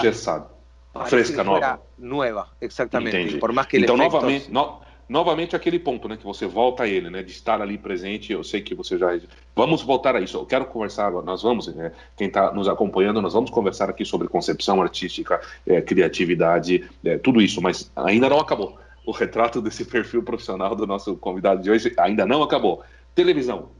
[1.06, 1.80] fresca, nova.
[1.98, 3.20] Nova, exatamente.
[3.20, 3.38] Entendi.
[3.38, 7.10] Por mais que então, novamente, no, novamente aquele ponto, né, que você volta a ele,
[7.10, 8.32] né, de estar ali presente.
[8.32, 9.10] Eu sei que você já.
[9.54, 10.38] Vamos voltar a isso.
[10.38, 11.12] Eu quero conversar.
[11.12, 15.82] Nós vamos, né, quem está nos acompanhando, nós vamos conversar aqui sobre concepção artística, é,
[15.82, 17.60] criatividade, é, tudo isso.
[17.60, 18.78] Mas ainda não acabou.
[19.04, 22.82] O retrato desse perfil profissional do nosso convidado de hoje ainda não acabou.
[23.14, 23.70] Televisão.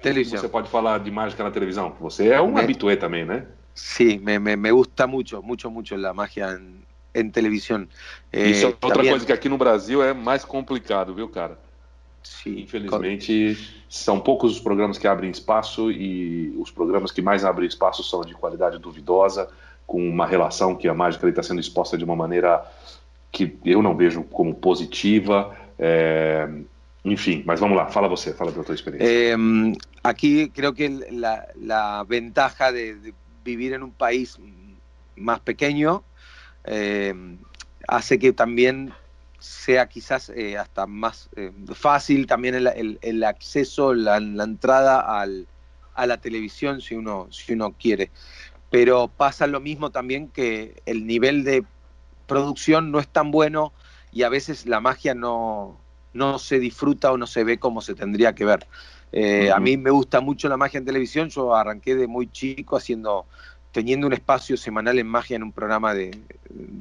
[0.00, 0.38] Televisão.
[0.38, 1.94] Você pode falar de mágica na televisão?
[2.00, 2.62] Você é um é.
[2.62, 3.46] habitué também, né?
[3.74, 6.58] Sí, me, me, gusta mucho, mucho, mucho la magia
[7.14, 7.88] en, televisión.
[8.32, 11.56] Eh, otra cosa que aquí en Brasil es más complicado, viu, cara?
[12.22, 12.62] Sí.
[12.62, 18.02] Infelizmente, son pocos los programas que abren espacio y los programas que más abren espacio
[18.04, 19.48] son de calidad duvidosa,
[19.86, 22.64] con una relación que a mágica está siendo exposta de una manera
[23.30, 25.56] que yo no vejo como positiva.
[25.78, 26.64] Eh,
[27.04, 29.06] enfim, mas vamos lá, fala você, fala da tua experiência.
[29.06, 29.36] Eh,
[30.02, 33.14] aqui, creo que la, la ventaja de, de
[33.44, 34.38] vivir en un país
[35.16, 36.02] más pequeño
[36.64, 37.14] eh,
[37.86, 38.92] hace que también
[39.38, 45.22] sea quizás eh, hasta más eh, fácil también el, acceso, la, entrada
[45.94, 48.10] a la televisión si uno, si uno quiere.
[48.70, 51.64] Pero pasa lo mismo también que el nivel de
[52.28, 53.72] producción no es tan bueno
[54.12, 55.76] y a veces la magia no,
[56.12, 58.68] no se disfruta o no se ve como se tendría que ver.
[59.10, 62.76] Eh, a mí me gusta mucho la magia en televisión, yo arranqué de muy chico
[62.76, 63.26] haciendo,
[63.72, 66.18] teniendo un espacio semanal en magia en un programa de,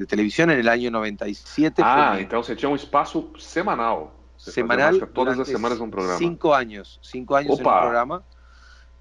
[0.07, 1.81] televisión en el año 97.
[1.86, 4.10] Ah, entonces tenía un espacio semanal.
[4.36, 5.10] semanal.
[5.13, 6.17] Todas las semanas un programa.
[6.17, 8.23] Cinco años, cinco años en un programa.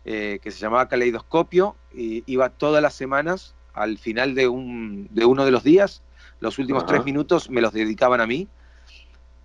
[0.04, 5.44] que se llamaba Caleidoscopio, y iba todas las semanas, al final de, un, de uno
[5.44, 6.02] de los días,
[6.40, 8.48] los últimos tres minutos me los dedicaban a mí.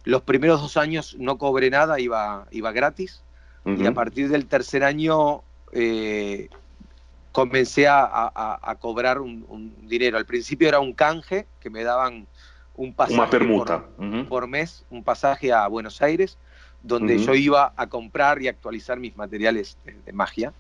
[0.04, 3.24] Los primeros dos años no cobré nada, iba, iba gratis.
[3.64, 6.50] Y a partir del tercer año eh,
[7.32, 10.18] comencé a, cobrar un, dinero.
[10.18, 12.28] Al principio era un canje que me daban
[12.76, 13.40] un pasaje
[14.28, 16.38] Por, mes, un pasaje a Buenos Aires,
[16.82, 20.54] donde yo iba a comprar y actualizar mis materiales de, magia.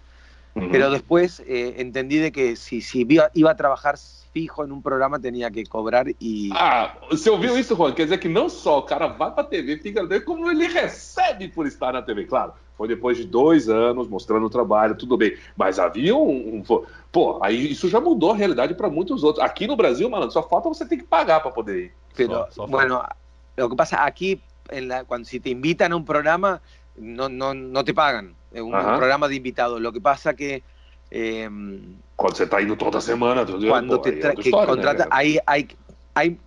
[0.54, 3.98] Pero después eh, entendí de que si, si iba, a trabajar
[4.34, 6.50] fijo em um programa tinha que cobrar e.
[6.54, 7.94] Ah, você ouviu isso, Juan?
[7.94, 11.48] Quer dizer que não só o cara vai para a TV, fica como ele recebe
[11.48, 12.26] por estar na TV.
[12.26, 15.38] Claro, foi depois de dois anos mostrando o trabalho, tudo bem.
[15.56, 16.58] Mas havia um.
[16.58, 16.64] um
[17.12, 19.44] pô, aí isso já mudou a realidade para muitos outros.
[19.44, 21.94] Aqui no Brasil, malandro, só falta você ter que pagar para poder ir.
[22.16, 23.04] Pero, só, só bueno,
[23.58, 26.62] lo que pasa aquí, la, cuando si te invitan a un programa,
[26.98, 28.36] no, no, no te pagan.
[28.54, 29.80] Un, programa de invitados.
[29.80, 30.64] Lo que pasa que
[31.14, 31.50] Eh,
[32.16, 35.68] cuando se está yendo toda semana, cuando te que contrata, hay, hay,
[36.14, 36.40] hay,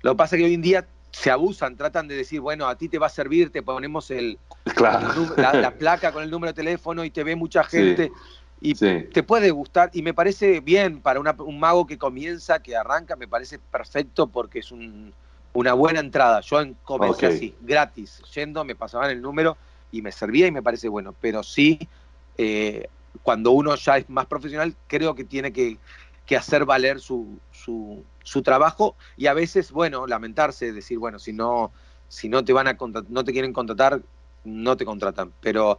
[0.00, 2.76] lo que pasa es que hoy en día se abusan, tratan de decir, bueno, a
[2.76, 4.38] ti te va a servir, te ponemos el,
[4.80, 8.10] la, placa con el número de teléfono y te ve mucha gente.
[8.64, 13.16] Y te puede gustar, y me parece bien para un mago que comienza, que arranca,
[13.16, 15.12] me parece perfecto porque es un,
[15.52, 16.40] una buena entrada.
[16.40, 19.56] Yo comencé así, gratis, yendo, me pasaban el número
[19.92, 21.78] y me servía y me parece bueno, pero sí
[22.38, 22.88] eh,
[23.22, 25.78] cuando uno ya es más profesional, creo que tiene que,
[26.36, 31.72] hacer valer su, su, trabajo y a veces, bueno, lamentarse, decir, bueno, si no,
[32.08, 32.78] si no te van a
[33.10, 34.00] no te quieren contratar,
[34.44, 35.30] no te contratan.
[35.42, 35.78] Pero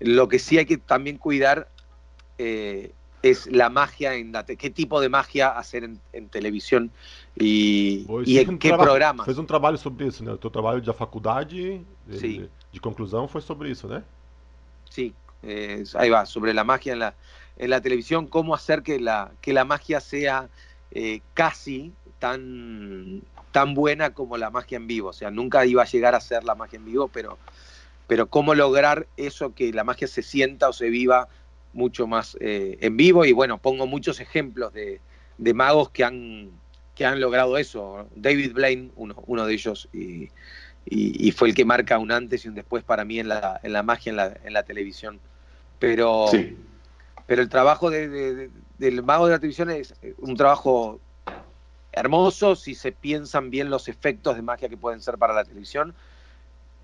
[0.00, 1.70] lo que sí hay que también cuidar
[2.36, 6.90] eh, es la magia en la qué tipo de magia hacer en, televisión
[7.34, 9.24] y, en qué programa.
[9.24, 10.36] Fez un trabajo sobre eso, ¿no?
[10.36, 11.82] Tu trabajo de facultad de,
[12.74, 14.02] de, conclusión fue sobre eso, ¿no?
[14.90, 17.14] Sí, eh, ahí va, sobre la magia en la,
[17.56, 20.48] en la televisión, cómo hacer que la, que la magia sea
[20.90, 25.08] eh, casi tan, tan buena como la magia en vivo.
[25.08, 27.38] O sea, nunca iba a llegar a ser la magia en vivo, pero,
[28.06, 31.28] pero cómo lograr eso, que la magia se sienta o se viva
[31.72, 33.24] mucho más eh, en vivo.
[33.24, 35.00] Y bueno, pongo muchos ejemplos de,
[35.38, 36.50] de, magos que han,
[36.94, 38.08] que han logrado eso.
[38.14, 40.30] David Blaine, uno, uno de ellos, y,
[40.86, 43.72] y, fue el que marca un antes y un después para mí en la, en
[43.72, 45.18] la magia en la, en la televisión.
[45.78, 46.26] Pero,
[47.26, 51.00] pero el trabajo de, del mago de la televisión es un trabajo
[51.92, 55.94] hermoso si se piensan bien los efectos de magia que pueden ser para la televisión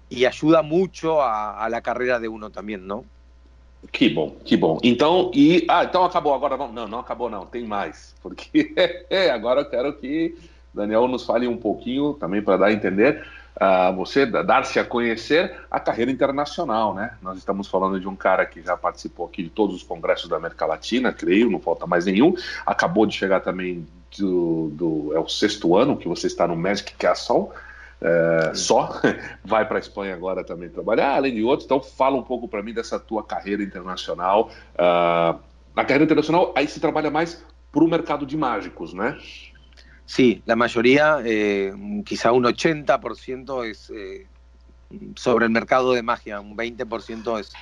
[0.08, 3.04] y ayuda mucho a, a la carreira de uno também, não?
[3.92, 4.78] Que bom, que bom.
[4.82, 8.74] Então, e ah, então acabou agora não, não, não acabou não, tem mais, porque
[9.32, 10.36] agora eu quero que
[10.74, 13.24] Daniel nos fale um pouquinho também para dar a entender
[13.56, 17.14] uh, você dar-se a conhecer a carreira internacional, né?
[17.22, 20.36] Nós estamos falando de um cara que já participou aqui de todos os congressos da
[20.36, 22.34] América Latina, creio, não falta mais nenhum.
[22.66, 23.86] Acabou de chegar também
[24.18, 27.50] do, do é o sexto ano que você está no Magic Castle.
[28.02, 29.00] É, só
[29.44, 31.66] vai para a Espanha agora também trabalhar, além de outros.
[31.66, 34.50] Então, fala um pouco para mim dessa tua carreira internacional.
[34.74, 35.38] Uh,
[35.74, 39.16] na carreira internacional, aí se trabalha mais para o mercado de mágicos, né?
[40.10, 41.72] Sí, la mayoría, eh,
[42.04, 44.26] quizá un 80% es eh,
[45.14, 47.52] sobre el mercado de magia, un 20% es,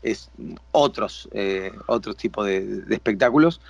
[0.00, 0.30] es
[0.72, 3.60] otros, eh, otros tipos de, espectáculos.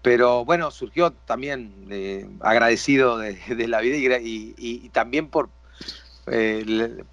[0.00, 5.50] Pero bueno, surgió también agradecido de, la vida y, también por,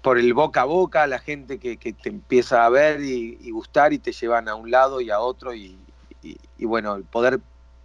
[0.00, 3.92] por el boca a boca, la gente que, te empieza a ver y, y, gustar
[3.92, 5.54] y te llevan a un lado y a otro.
[5.54, 5.76] Y,
[6.58, 7.38] bueno, el poder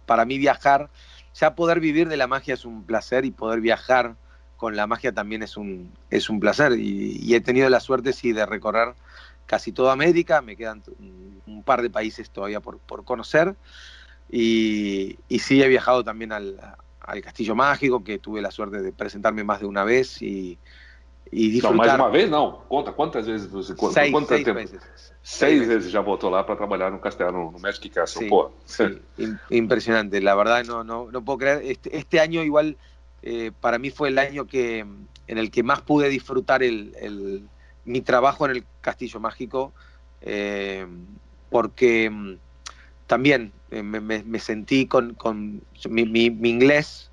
[0.06, 0.88] para mí viajar
[1.38, 4.16] ya poder vivir de la magia es un placer y poder viajar
[4.56, 6.72] con la magia también es un, es un placer.
[6.78, 8.94] Y, he tenido la suerte, sí, de recorrer
[9.44, 10.82] casi toda América, me quedan
[11.46, 13.54] un, par de países todavía por, por conocer.
[14.30, 16.58] Y, y, sí, he viajado también al,
[17.00, 20.58] al, Castillo Mágico, que tuve la suerte de presentarme más de una vez y,
[21.30, 21.76] y disfrutar.
[21.76, 22.60] Não, mais uma vez não.
[22.68, 24.44] Conta quantas vezes você seis, quanto seis?
[24.44, 24.80] Vezes.
[25.22, 28.24] Seis vezes já voltou lá para trabalhar no Castelo, no Magic Castle.
[28.24, 28.52] Sí, Pô.
[28.64, 28.84] Sí.
[29.50, 31.62] Impresionante, la verdad no, no, no puedo creer.
[31.64, 32.76] Este, este año igual
[33.22, 34.86] eh, para mí fue el año que
[35.26, 37.48] en el que más pude disfrutar el, el
[37.84, 39.72] mi trabajo en el Castillo Mágico,
[40.20, 40.86] eh,
[41.50, 42.34] porque mm,
[43.06, 47.10] también eh, me, me, me, sentí con, con mi, mi, mi inglés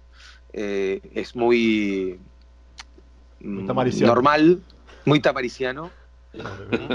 [0.54, 2.20] eh, es muy
[3.44, 4.62] muy mm, normal,
[5.06, 5.92] muy tamariciano.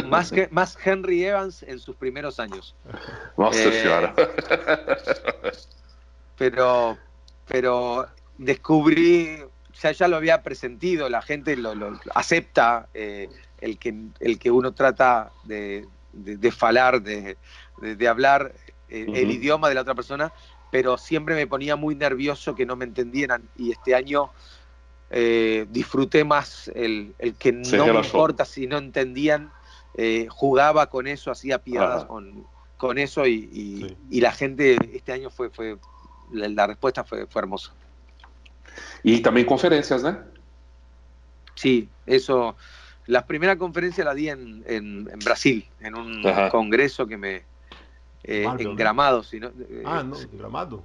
[0.09, 2.75] más, que, más Henry Evans en sus primeros años.
[3.53, 4.13] Eh,
[6.37, 6.99] pero,
[7.47, 9.39] pero descubrí,
[9.81, 11.73] ya, ya lo había presentido, la gente lo,
[12.15, 13.29] acepta eh,
[13.61, 17.37] el, que, el que uno trata de, de, falar de,
[17.81, 18.53] de, hablar
[18.89, 20.33] eh, el idioma de la otra persona,
[20.73, 23.49] pero siempre me ponía muy nervioso que no me entendieran.
[23.57, 24.31] Y este año
[25.11, 29.51] eh, disfruté más el, que no me importa si no entendían,
[29.95, 32.47] eh, jugaba con eso, hacía piadas con,
[32.77, 35.79] con, eso y, la gente este año fue, fue
[36.31, 37.73] la, respuesta fue, fue hermosa.
[39.03, 40.19] Y también conferencias, ¿no?
[41.55, 42.57] Sí, eso.
[43.07, 47.43] La primera conferencia la di en, en, Brasil, en un congreso que me.
[48.23, 49.23] Eh, en Gramado.
[49.23, 49.51] Si no,
[49.85, 50.85] ah, no, Gramado?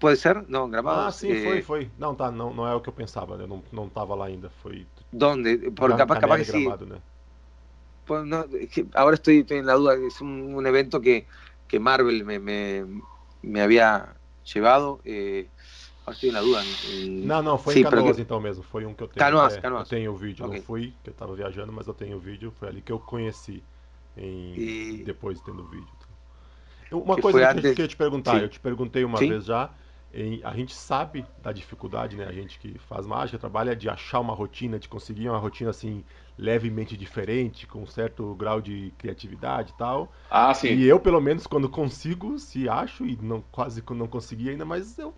[0.00, 0.44] Pode ser?
[0.48, 1.00] Não, gramado?
[1.00, 1.90] Ah, sim, foi, foi.
[1.98, 3.46] Não, tá, não, não é o que eu pensava, né?
[3.46, 4.86] Não, não tava lá ainda, foi...
[5.12, 5.70] Donde?
[5.70, 6.90] Por, capaz, capaz que gramado, sí.
[6.92, 6.98] Né?
[8.08, 8.46] Pues no,
[8.94, 11.26] ahora estoy, estoy, en la duda, es un, un evento que,
[11.68, 12.86] que Marvel me, me,
[13.42, 14.14] me, había
[14.50, 15.46] llevado, eh,
[16.00, 16.62] ahora estoy en la duda.
[17.06, 18.22] Não, não, foi em Canoas que...
[18.22, 19.92] então mesmo, foi um que eu tenho, Canoas, é, Canoas.
[19.92, 20.58] eu tenho o vídeo, okay.
[20.58, 22.98] não fui, que eu tava viajando, mas eu tenho o vídeo, foi ali que eu
[22.98, 23.62] conheci,
[24.16, 25.02] em, e...
[25.04, 25.97] depois tendo o vídeo.
[26.90, 28.42] Uma que coisa que eu queria te perguntar, Sim.
[28.42, 29.28] eu te perguntei uma Sim.
[29.28, 29.70] vez já,
[30.12, 32.24] em, a gente sabe da dificuldade, né?
[32.26, 36.02] A gente que faz mágica, trabalha de achar uma rotina, de conseguir uma rotina assim
[36.36, 40.12] levemente diferente, com um certo grau de criatividade e tal.
[40.30, 40.78] Ah, sim.
[40.78, 44.98] E eu, pelo menos, quando consigo, se acho, e não quase não consegui ainda, mas
[44.98, 45.14] eu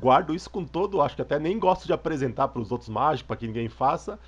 [0.00, 3.26] guardo isso com todo, acho que até nem gosto de apresentar para os outros mágicos,
[3.26, 4.18] para que ninguém faça.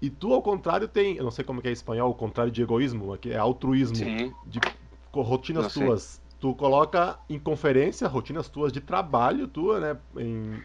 [0.00, 2.52] E tu, ao contrário, tem, eu não sei como é, é em espanhol, o contrário
[2.52, 4.32] de egoísmo, que é altruísmo, sim.
[4.46, 4.62] de
[5.12, 9.96] rotinas tuas tu coloca em conferência rotinas tuas de trabalho tua, né?
[10.16, 10.62] Em,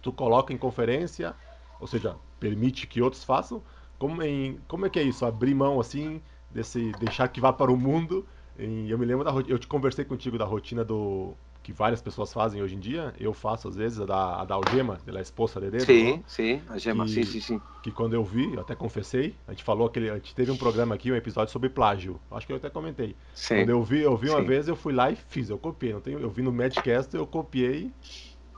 [0.00, 1.34] tu coloca em conferência,
[1.78, 3.62] ou seja, permite que outros façam.
[3.98, 5.24] Como, em, como é que é isso?
[5.26, 8.26] Abrir mão assim, desse deixar que vá para o mundo.
[8.58, 11.34] Em, eu me lembro da eu te conversei contigo da rotina do
[11.64, 14.54] que várias pessoas fazem hoje em dia, eu faço às vezes, a da, a da
[14.54, 15.86] algema, da esposa de dedo.
[15.86, 17.60] Sim, sim, a gema, sim, sim, sim.
[17.82, 20.58] Que quando eu vi, eu até confessei, a gente falou aquele, a gente teve um
[20.58, 23.16] programa aqui, um episódio sobre plágio, acho que eu até comentei.
[23.34, 23.56] Sim.
[23.56, 24.46] Quando eu vi, eu vi uma sim.
[24.46, 27.26] vez, eu fui lá e fiz, eu copiei, não tenho, eu vi no Madcast, eu
[27.26, 27.90] copiei,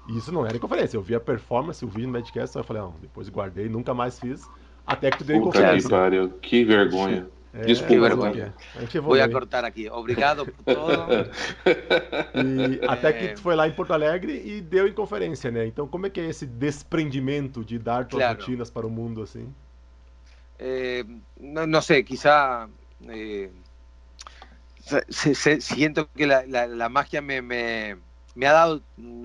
[0.08, 2.64] e isso não era em conferência, eu vi a performance, o vídeo no Madcast, eu
[2.64, 4.44] falei, não, depois guardei, nunca mais fiz,
[4.84, 5.88] até que tu deu em conferência.
[6.42, 7.28] Que, que vergonha.
[7.58, 8.54] É, Desculpa, vergonha.
[9.02, 9.88] Vou a cortar aqui.
[9.88, 11.06] Obrigado por tudo.
[12.34, 15.66] E até que tu foi lá em Porto Alegre e deu em conferência, né?
[15.66, 18.38] Então, como é que é esse desprendimento de dar tuas claro.
[18.38, 19.52] rotinas para o mundo assim?
[20.58, 21.04] Eh,
[21.40, 22.68] no, no, sé, quizá
[23.08, 23.50] eh,
[25.08, 27.96] se, se, siento que la, la, la magia me, me,
[28.34, 28.82] me, ha dado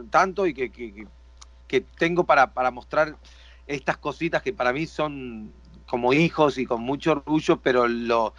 [0.09, 1.05] tanto y que, que,
[1.67, 3.15] que tengo para, para mostrar
[3.67, 5.51] estas cositas que para mí son
[5.91, 8.33] como hijos y con mucho orgullo, pero lo,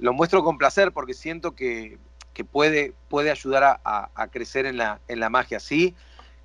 [0.00, 2.00] lo muestro con placer porque siento que,
[2.32, 5.60] que puede, puede ayudar a, a, crecer en la, en la magia.
[5.60, 5.94] Sí,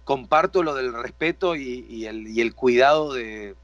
[0.04, 3.56] comparto lo del respeto y, y, el, y el, cuidado de,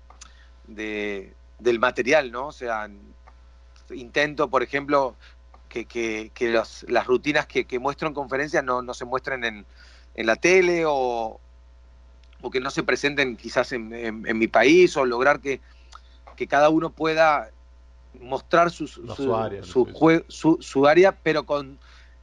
[0.66, 2.48] de, del material, ¿no?
[2.48, 2.90] O sea,
[3.92, 5.16] intento, por ejemplo,
[5.70, 9.68] que, que, que los, las rutinas que, muestro en conferencias no, no se muestren en,
[10.16, 11.40] en la tele o,
[12.42, 15.62] o, que no se presenten quizás en, en, en mi país o lograr que
[16.38, 17.50] que cada uno pueda
[18.22, 21.78] mostrar su, su, área, su, su, área, pero con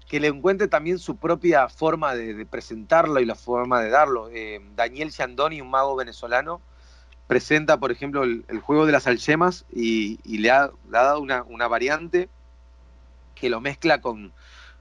[0.09, 4.31] que le encuentre también su propia forma de, presentarlo y la forma de darlo.
[4.31, 6.61] Eh, Daniel Ciandoni, un mago venezolano,
[7.27, 12.29] presenta, por ejemplo, el, juego de las algemas y, le, ha, dado una, una, variante
[13.35, 14.33] que lo mezcla con,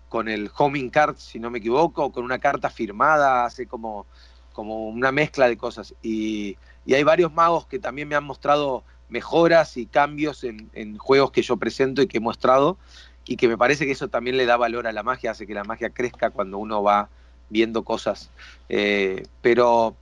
[0.10, 4.06] con el homing card, si no me equivoco, con una carta firmada, hace como,
[4.52, 5.96] como una mezcla de cosas.
[6.04, 11.32] Y, y hay varios magos que también me han mostrado mejoras y cambios en, juegos
[11.32, 12.78] que yo presento y que he mostrado
[13.26, 15.54] y que me parece que eso también le da valor a la magia, hace que
[15.54, 17.10] la magia crezca cuando uno va
[17.50, 18.32] viendo cosas.
[18.70, 19.96] Eh, pero,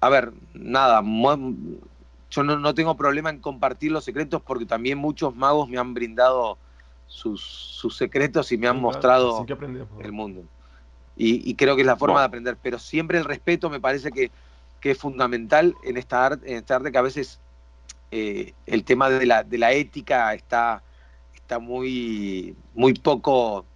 [0.00, 1.02] a ver, nada,
[2.30, 6.58] yo no, tengo problema en compartir los secretos porque también muchos magos me han brindado
[7.06, 9.44] sus, secretos y me han mostrado
[10.00, 10.44] el mundo.
[11.20, 14.30] Y, creo que es la forma de aprender, pero siempre el respeto me parece que,
[14.80, 17.40] es fundamental en esta, arte, en esta arte que a veces
[18.10, 20.82] eh, el tema de la, de la ética está,
[21.34, 23.66] está muy, muy poco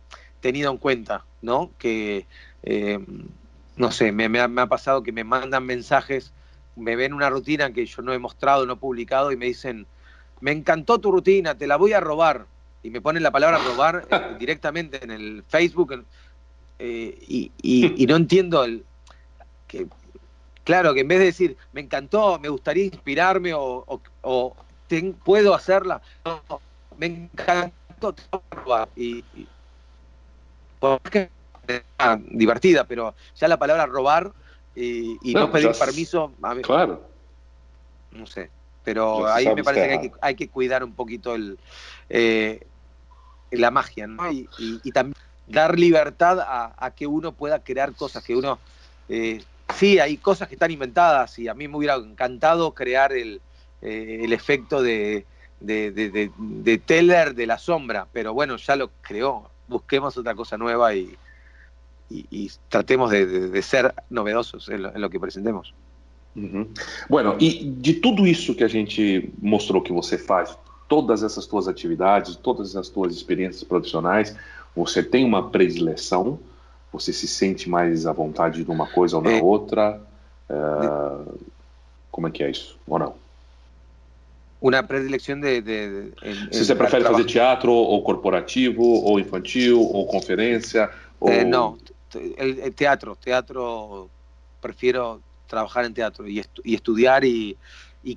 [0.41, 1.71] tenido en cuenta, ¿no?
[1.79, 2.27] Que,
[2.63, 2.99] eh,
[3.77, 6.33] no sé, me, me, ha, pasado que me mandan mensajes,
[6.77, 9.87] me ven una rutina que yo no he mostrado, no he publicado y me dicen,
[10.41, 12.47] me encantó tu rutina, te la voy a robar.
[12.83, 16.05] Y me ponen la palabra robar eh, directamente en el Facebook
[16.79, 18.85] y, y, no entiendo el,
[19.69, 19.87] que
[20.65, 24.57] Claro, que en vez de decir, me encantó, me gustaría inspirarme o,
[25.25, 26.61] puedo hacerla, no,
[26.99, 28.15] me encantó
[28.95, 29.49] y, y
[30.79, 31.31] porque
[32.31, 34.33] divertida, pero ya la palabra robar
[34.75, 36.33] y, no, pedir permiso,
[36.63, 37.03] claro.
[38.11, 38.51] no sé,
[38.85, 41.59] pero ahí me parece que hay, que cuidar un poquito el
[42.09, 42.67] eh,
[43.53, 44.31] la magia, ¿no?
[44.31, 48.59] Y, también dar libertad a, que uno pueda crear cosas, que uno...
[49.09, 49.43] Eh,
[49.75, 53.41] sí, hay cosas que están inventadas y a mí me hubiera encantado crear el,
[53.81, 55.27] eh, efecto de,
[55.61, 59.51] de, Teller de la sombra, pero bueno, ya lo creó.
[59.69, 61.17] Busquemos otra cosa nueva y,
[62.11, 65.75] y, tratemos de, ser novedosos en lo, que presentemos.
[67.09, 70.57] Bueno, y de todo eso que a gente mostró que você faz,
[70.89, 74.37] todas essas tuas atividades, todas essas tuas experiências profissionais,
[74.75, 76.39] você tem uma predileção?
[76.93, 79.43] Você se sente mais à vontade numa coisa ou na é.
[79.43, 80.01] outra?
[80.49, 80.55] É,
[82.11, 82.79] como é que é isso?
[82.87, 83.15] Ou não?
[84.61, 90.07] Uma predileção de, de, de, Se você prefere fazer teatro, ou corporativo, ou infantil, ou
[90.07, 90.89] conferência?
[91.19, 91.31] Ou...
[91.31, 91.77] É, não,
[92.77, 93.17] teatro.
[93.17, 94.09] Teatro,
[94.61, 97.59] prefiro trabajar en teatro y, estudiar y,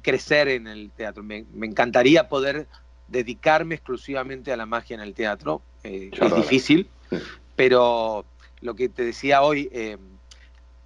[0.01, 1.23] crecer en el teatro.
[1.23, 2.67] Me, encantaría poder
[3.07, 5.61] dedicarme exclusivamente a la magia en el teatro.
[5.84, 6.89] Eh, es difícil,
[7.55, 8.26] pero
[8.62, 9.97] lo que te decía hoy, eh,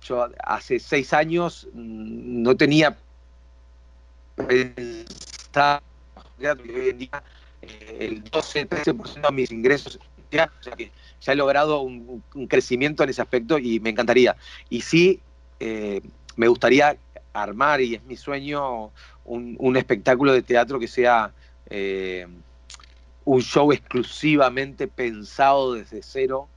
[0.01, 2.97] yo hace seis años mm, no tenía
[4.35, 5.81] pensado
[6.39, 7.23] hoy en día
[7.61, 9.99] eh, el 12-13% de mis ingresos
[10.31, 10.91] ya, o sea que
[11.21, 14.35] ya he logrado un, crecimiento en ese aspecto y me encantaría.
[14.69, 15.19] Y sí,
[15.59, 16.95] me gustaría
[17.33, 18.91] armar, y es mi sueño,
[19.25, 21.31] un, espectáculo de teatro que sea
[21.69, 22.27] eh,
[23.25, 26.47] un show exclusivamente pensado desde cero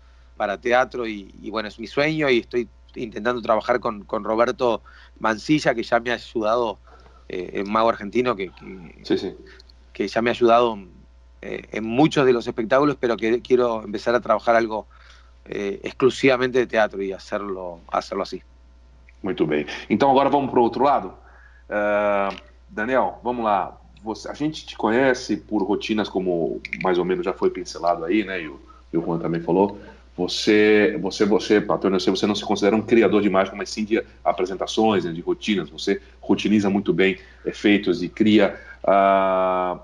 [0.42, 4.82] para teatro y, bueno, es mi sueño y estoy intentando trabajar con, Roberto
[5.20, 6.80] Mancilla, que ya me ha ayudado,
[7.28, 8.50] eh, Mago Argentino, que,
[9.92, 10.80] que, ya me ha ayudado
[11.42, 14.88] eh, en muchos de los espectáculos, pero que quiero empezar a trabajar algo
[15.44, 18.42] exclusivamente de teatro y hacerlo, hacerlo así.
[19.22, 19.64] Muito bem.
[19.88, 21.14] Então agora vamos para o outro lado.
[21.70, 22.34] Uh,
[22.68, 23.78] Daniel, vamos lá.
[24.02, 28.24] Você, a gente te conhece por rotinas como mais ou menos já foi pincelado aí,
[28.24, 28.42] né?
[28.42, 28.60] E o,
[28.92, 29.78] e o Juan também falou.
[30.16, 34.02] Você, você, você, Patrônio, você não se considera um criador de mágica, mas sim de
[34.22, 35.70] apresentações, né, de rotinas.
[35.70, 38.58] Você rotiniza muito bem efeitos e cria.
[38.84, 39.80] Uh,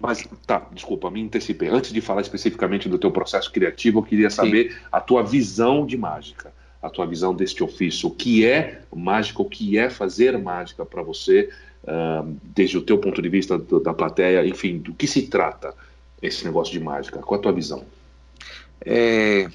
[0.00, 1.68] mas tá, desculpa, me antecipei.
[1.68, 4.78] Antes de falar especificamente do teu processo criativo, eu queria saber sim.
[4.90, 6.52] a tua visão de mágica
[6.86, 8.08] a tua visão deste ofício.
[8.08, 11.50] O que é mágica, o que é fazer mágica para você,
[11.84, 15.74] uh, desde o teu ponto de vista do, da plateia, enfim, do que se trata
[16.22, 17.20] esse negócio de mágica?
[17.20, 17.84] Qual a tua visão?
[18.80, 19.48] É...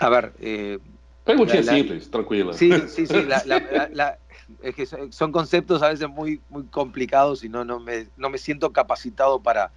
[0.00, 0.32] A ver...
[0.40, 0.78] Eh...
[1.26, 2.52] La, simples, tranquila.
[2.52, 3.22] Sí, sí, sí.
[3.22, 4.18] La, la,
[4.62, 8.36] es que son conceptos a veces muy, muy complicados y no, no, me, no me
[8.36, 9.70] siento capacitado para,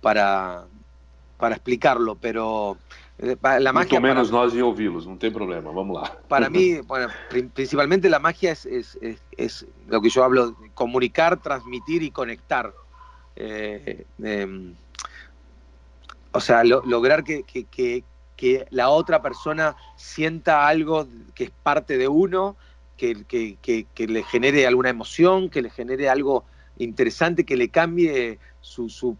[0.00, 0.64] para,
[1.38, 2.78] para explicarlo, pero
[3.22, 4.00] Eh, la magia.
[4.00, 6.10] Mucho menos para, nós em ouvi-los, não tem problema, vamos lá.
[6.28, 7.08] Para mí, bueno,
[7.54, 12.74] principalmente la magia es, es, es, es, lo que yo hablo, comunicar, transmitir y conectar.
[13.36, 14.72] Eh, eh,
[16.32, 18.04] o sea, lo, lograr que, que, que,
[18.36, 22.56] que, la otra persona sienta algo que es parte de uno,
[22.96, 26.44] que, que le genere alguna emoción, que le genere algo
[26.78, 29.16] interesante, que le cambie su, su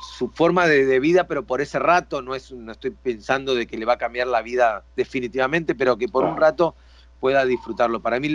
[0.00, 3.76] su forma de, vida, pero por ese rato, no, es, no estoy pensando de que
[3.76, 6.74] le va a cambiar la vida definitivamente, pero que por un rato
[7.20, 8.00] pueda disfrutarlo.
[8.00, 8.34] Para mí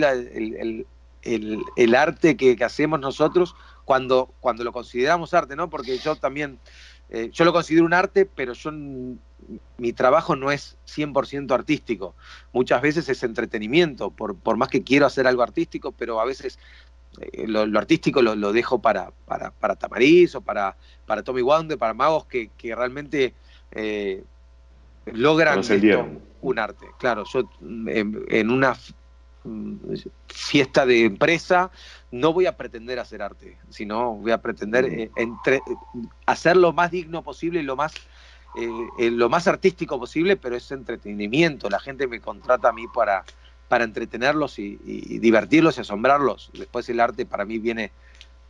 [1.22, 3.54] el, arte que, hacemos nosotros,
[3.84, 5.68] cuando, cuando lo consideramos arte, ¿no?
[5.68, 6.58] Porque yo también,
[7.10, 12.14] eh, yo lo considero un arte, pero yo mi trabajo no es 100% artístico.
[12.52, 16.58] Muchas veces es entretenimiento, por, por más que quiero hacer algo artístico, pero a veces
[17.20, 20.76] eh, lo, artístico lo, dejo para, para, para, Tamariz o para,
[21.06, 23.34] para Tommy Wonder, para magos que, realmente
[23.72, 24.24] eh,
[25.06, 25.60] logran
[26.40, 26.86] un arte.
[26.98, 28.74] Claro, yo en, una
[30.28, 31.70] fiesta de empresa
[32.10, 34.94] no voy a pretender hacer arte, sino voy a pretender mm.
[34.94, 35.60] eh, entre,
[36.26, 37.92] hacer lo más digno posible y lo más,
[38.98, 41.68] lo más artístico posible, pero es entretenimiento.
[41.68, 43.24] La gente me contrata a mí para
[43.68, 44.76] para entretenerlos y,
[45.18, 46.50] divertirlos y asombrarlos.
[46.54, 47.92] Después el arte para mí viene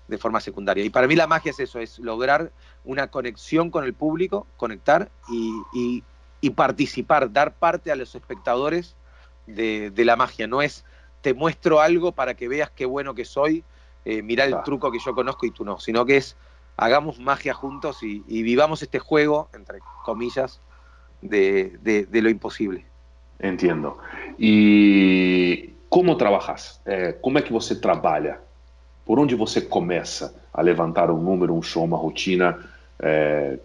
[0.08, 0.84] de forma secundaria.
[0.84, 2.52] Y para mí la magia es eso, es lograr
[2.84, 6.02] una conexión con el público, conectar y,
[6.54, 8.96] participar, dar parte a los espectadores
[9.46, 10.46] de, la magia.
[10.46, 10.84] No es
[11.20, 13.64] te muestro algo para que veas qué bueno que soy,
[14.04, 16.36] eh, el truco que yo conozco y tú no, sino que es
[16.76, 20.60] hagamos magia juntos y, vivamos este juego, entre comillas,
[21.22, 22.84] de lo imposible.
[23.40, 23.98] Entendo.
[24.38, 26.80] E como trabalhas?
[26.84, 28.40] É, como é que você trabalha?
[29.04, 32.58] Por onde você começa a levantar um número, um show, uma rotina?
[32.98, 33.58] É,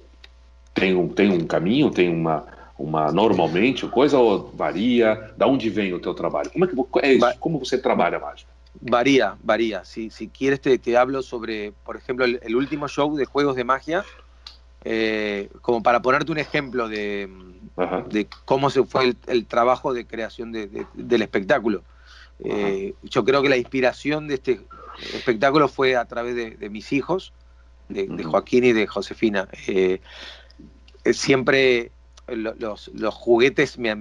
[0.74, 2.46] tem, um, tem um caminho, tem uma,
[2.80, 5.34] uma normalmente coisa ou varia?
[5.38, 6.50] Da onde vem o teu trabalho?
[6.50, 7.40] Como é que é isso?
[7.40, 8.50] Como você trabalha mágica?
[8.82, 9.84] Varía, varía.
[9.84, 13.56] Si, si quieres te, te hablo sobre, por ejemplo, el, el, último show de Juegos
[13.56, 14.06] de Magia
[14.86, 17.30] Eh, como para ponerte un ejemplo de,
[18.10, 21.84] de cómo se fue el, trabajo de creación del espectáculo.
[22.44, 24.62] Eh, yo creo que la inspiración de este
[25.14, 27.34] espectáculo fue a través de, mis hijos,
[27.90, 29.50] de, Joaquín y de Josefina.
[29.68, 30.00] Eh,
[31.14, 31.92] siempre
[32.36, 33.92] los, juguetes me,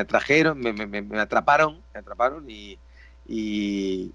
[0.00, 2.78] atrajeron, me, atraparon, me atraparon y,
[3.26, 4.12] y,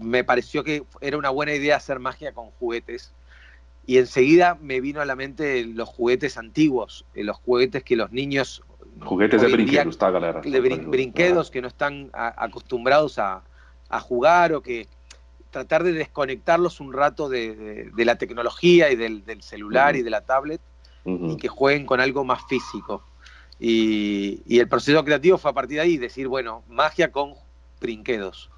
[0.00, 3.12] me pareció que era una buena idea hacer magia con juguetes.
[3.86, 8.12] Y enseguida me vino a la mente los juguetes antiguos, eh, los juguetes que los
[8.12, 8.62] niños...
[9.02, 10.40] Juguetes de brinquedos, está galera.
[10.40, 13.42] De brinquedos que no están acostumbrados a,
[14.02, 14.86] jugar o que
[15.50, 20.60] tratar de desconectarlos un rato de, la tecnología y del, celular y de la tablet
[21.04, 23.02] y que jueguen con algo más físico.
[23.58, 27.34] Y, y, el proceso creativo fue a partir de ahí, decir, bueno, magia con
[27.80, 28.50] brinquedos.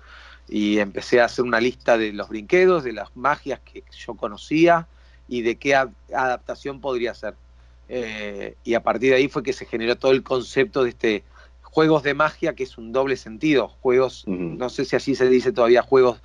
[0.49, 4.87] Y empecé a hacer una lista de los brinquedos, de las magias que yo conocía
[5.29, 7.35] y de qué adaptación podría ser.
[7.89, 11.25] Eh, y a partir de ahí fue que se generó todo el concepto de este
[11.73, 13.69] juegos de magia, que es un doble sentido.
[13.81, 16.21] Juegos, no sé si así se dice todavía, juegos.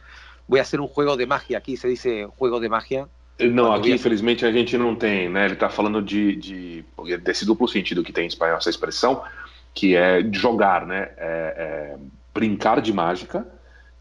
[0.48, 1.58] Voy a hacer um jogo de magia.
[1.60, 2.06] Aqui se diz
[2.38, 3.08] jogo de magia.
[3.40, 5.46] Não, aqui infelizmente a gente não tem, né?
[5.46, 6.86] Ele está falando de, de
[7.22, 9.22] desse duplo sentido que tem em espanhol essa expressão,
[9.74, 11.10] que é jogar, né?
[11.18, 11.98] É, é
[12.34, 13.46] brincar de mágica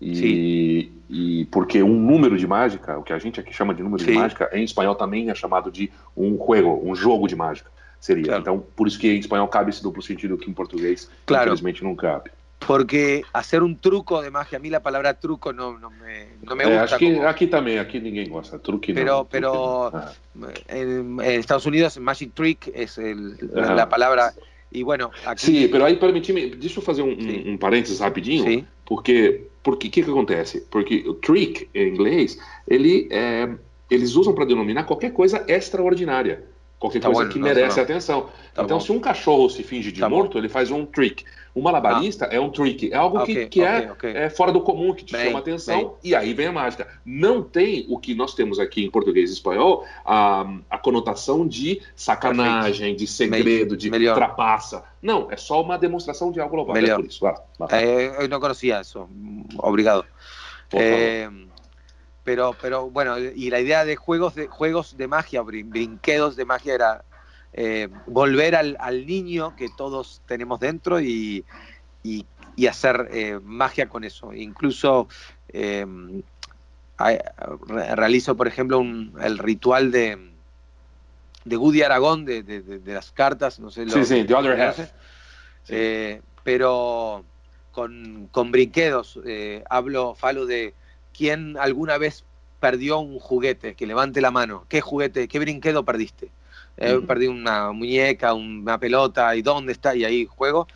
[0.01, 4.03] e, e, porque um número de mágica, o que a gente aqui chama de número
[4.03, 4.12] Sim.
[4.12, 7.70] de mágica, em espanhol também é chamado de um juego, um jogo de mágica.
[7.99, 8.24] Seria.
[8.24, 8.41] Claro.
[8.43, 11.45] Então, por isso que em espanhol cabe esse duplo sentido que em português, claro.
[11.45, 12.30] infelizmente, não cabe.
[12.59, 16.57] Porque hacer un truco de magia, a mí la palabra truco no, no, me, no
[16.57, 16.96] me eh, gusta.
[16.96, 17.28] aquí, como...
[17.28, 18.59] aquí, también, aquí ninguém gosta.
[18.59, 19.92] Truque pero, no, pero
[20.34, 20.48] no.
[20.68, 24.32] En, en, Estados Unidos, Magic Trick es el, la palabra.
[24.72, 25.46] E bueno, aqui...
[25.46, 28.66] Sim, pero aí permite-me, deixa eu fazer um, um, um parênteses rapidinho, Sim.
[28.84, 30.66] porque porque que que acontece?
[30.70, 32.38] Porque o trick em inglês,
[32.68, 33.48] ele é,
[33.90, 36.44] eles usam para denominar qualquer coisa extraordinária,
[36.78, 37.84] qualquer tá coisa bueno, que merece não.
[37.84, 38.22] atenção.
[38.54, 38.84] Tá então, bom.
[38.84, 40.38] se um cachorro se finge de tá morto, bom.
[40.38, 41.24] ele faz um trick.
[41.57, 42.34] Um malabarista ah.
[42.34, 44.12] é um trick, é algo okay, que, que okay, é, okay.
[44.12, 45.90] é, fora do comum, que te bem, chama atenção, bem.
[46.04, 46.86] e aí vem a mágica.
[47.02, 51.80] Não tem o que nós temos aqui em português e espanhol, a, a conotação de
[51.94, 54.14] sacanagem, de segredo, de Melhor.
[54.14, 54.84] trapaça.
[55.00, 56.74] Não, é só uma demonstração de algo global.
[56.74, 56.98] Melhor.
[56.98, 57.20] É por isso.
[57.20, 57.68] Vai, vai.
[57.72, 59.09] Eh, eu não conhecia isso.
[59.57, 60.04] Obrigado.
[60.72, 61.30] Eh,
[62.22, 66.74] pero, pero bueno, y la idea de juegos de juegos de magia, brinquedos de magia
[66.74, 67.04] era
[67.59, 71.42] eh, volver al, niño que todos tenemos dentro y,
[72.68, 74.34] hacer eh, magia con eso.
[74.34, 75.09] Incluso
[75.48, 75.86] eh,
[76.98, 78.82] realizo, por ejemplo,
[79.22, 80.32] el ritual de,
[81.46, 83.88] de Woody Aragón, de, las cartas, no sé.
[83.88, 84.90] Sí, sí, The Other Half.
[86.44, 87.24] pero
[87.72, 89.18] con, con brinquedos,
[89.70, 90.74] hablo, falo de
[91.14, 92.26] quién alguna vez
[92.61, 94.66] perdió un juguete, que levante la mano.
[94.68, 96.30] ¿Qué juguete, qué brinquedo perdiste?
[96.76, 100.66] Eh, perdí una muñeca, una pelota, y dónde está, y ahí juego.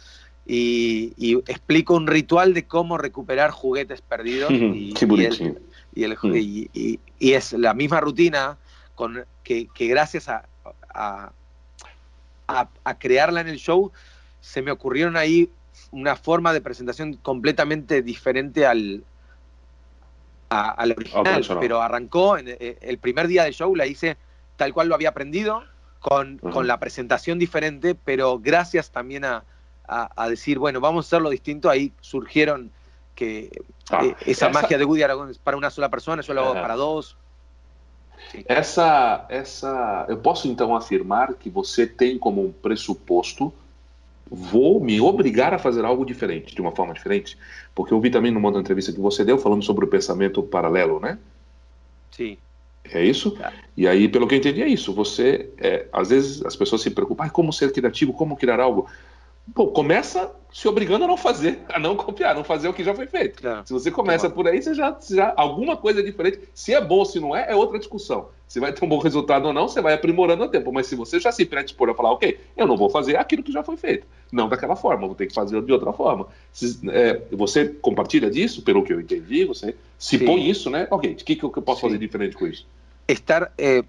[0.47, 1.13] Y,
[1.47, 4.51] explico un ritual de cómo recuperar juguetes perdidos.
[5.95, 8.59] Y, y, es la misma rutina
[8.95, 10.47] con, que, gracias a,
[12.49, 13.93] a, crearla en el show,
[14.41, 15.51] se me ocurrieron ahí
[15.93, 19.05] una forma de presentación completamente diferente al,
[20.49, 24.17] al original, pero arrancó en eh, el primer día del show, la hice
[24.57, 25.63] tal cual lo había aprendido,
[26.01, 29.45] con, con, la presentación diferente, pero gracias también a,
[29.87, 32.71] a, decir, bueno, vamos a hacerlo distinto, ahí surgieron
[33.15, 33.51] que
[33.91, 36.55] ah, eh, esa, magia de Woody Aragón es para una sola persona, yo lo hago
[36.55, 37.17] para dos.
[38.33, 38.45] Sim.
[38.47, 43.53] Essa, essa, eu posso então afirmar que você tem como um pressuposto
[44.31, 47.37] vou me obrigar a fazer algo diferente, de uma forma diferente,
[47.75, 51.01] porque eu vi também numa outra entrevista que você deu falando sobre o pensamento paralelo,
[51.01, 51.19] né?
[52.13, 52.39] Sim.
[52.85, 53.33] É isso?
[53.33, 53.53] Tá.
[53.77, 54.93] E aí, pelo que eu entendi, é isso.
[54.93, 58.89] Você, é, às vezes, as pessoas se preocupam, ah, como ser criativo, como criar algo.
[59.55, 62.83] Pô, começa se obrigando a não fazer, a não copiar, a não fazer o que
[62.83, 63.47] já foi feito.
[63.47, 63.63] É.
[63.65, 66.41] Se você começa por aí, você já, já alguma coisa diferente.
[66.53, 68.29] Se é bom ou se não é, é outra discussão.
[68.49, 70.73] Se vai ter um bom resultado ou não, você vai aprimorando o tempo.
[70.73, 73.53] Mas se você já se predispor a falar, ok, eu não vou fazer aquilo que
[73.53, 76.27] já foi feito, não daquela forma, vou ter que fazer de outra forma.
[76.53, 80.25] Se, é, você compartilha disso, pelo que eu entendi, você se Sim.
[80.25, 80.89] põe isso, né?
[80.91, 81.87] Ok, o que, que eu posso Sim.
[81.89, 82.67] fazer diferente com isso?
[83.13, 83.83] estar, eh,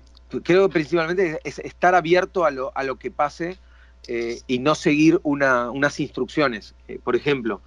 [0.44, 3.58] creo principalmente es estar abierto a lo, a lo que pase
[4.08, 6.76] eh, y no seguir una, unas instrucciones.
[6.88, 7.62] Eh, por ejemplo,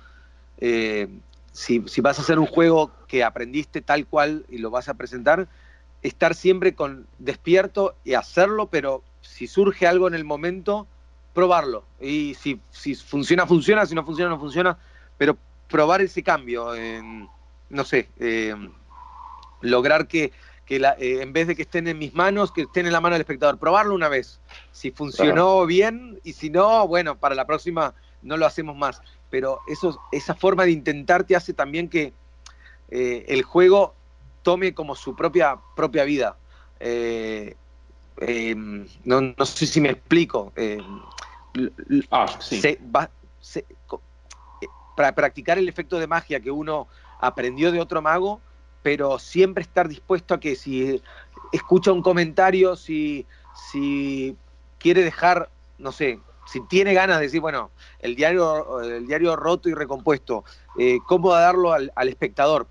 [1.52, 4.94] si, si, vas a hacer un juego que aprendiste tal cual y lo vas a
[4.94, 5.46] presentar,
[6.02, 10.86] estar siempre con despierto y hacerlo, pero si surge algo en el momento,
[11.34, 11.84] probarlo.
[12.00, 12.60] Y si
[12.94, 14.78] funciona, funciona, si no funciona, no funciona,
[15.18, 15.36] pero
[15.68, 16.72] probar ese cambio.
[17.68, 18.08] no sé,
[19.60, 20.32] lograr que
[20.66, 23.00] que la, eh, en vez de que estén en mis manos, que estén en la
[23.00, 23.58] mano del espectador.
[23.58, 24.40] Probarlo una vez.
[24.72, 29.02] Si funcionó bien y si no, bueno, para la próxima no lo hacemos más.
[29.30, 32.12] Pero eso, esa forma de intentar te hace también que
[32.90, 33.94] eh, el juego
[34.42, 36.36] tome como su propia, propia vida.
[36.80, 37.56] Eh,
[39.04, 40.52] no, no, sé si me explico.
[42.10, 42.62] ah, sí.
[44.96, 46.88] para practicar el efecto de magia que uno
[47.20, 48.40] aprendió de otro mago,
[48.84, 51.00] pero siempre estar dispuesto a que si
[51.52, 53.24] escucha un comentario, si,
[53.70, 54.36] si
[54.78, 57.70] quiere dejar, no sé, si tiene ganas de decir, bueno,
[58.00, 60.44] el diario, el diario roto y recompuesto,
[60.78, 62.66] eh, ¿cómo darlo al, al, espectador?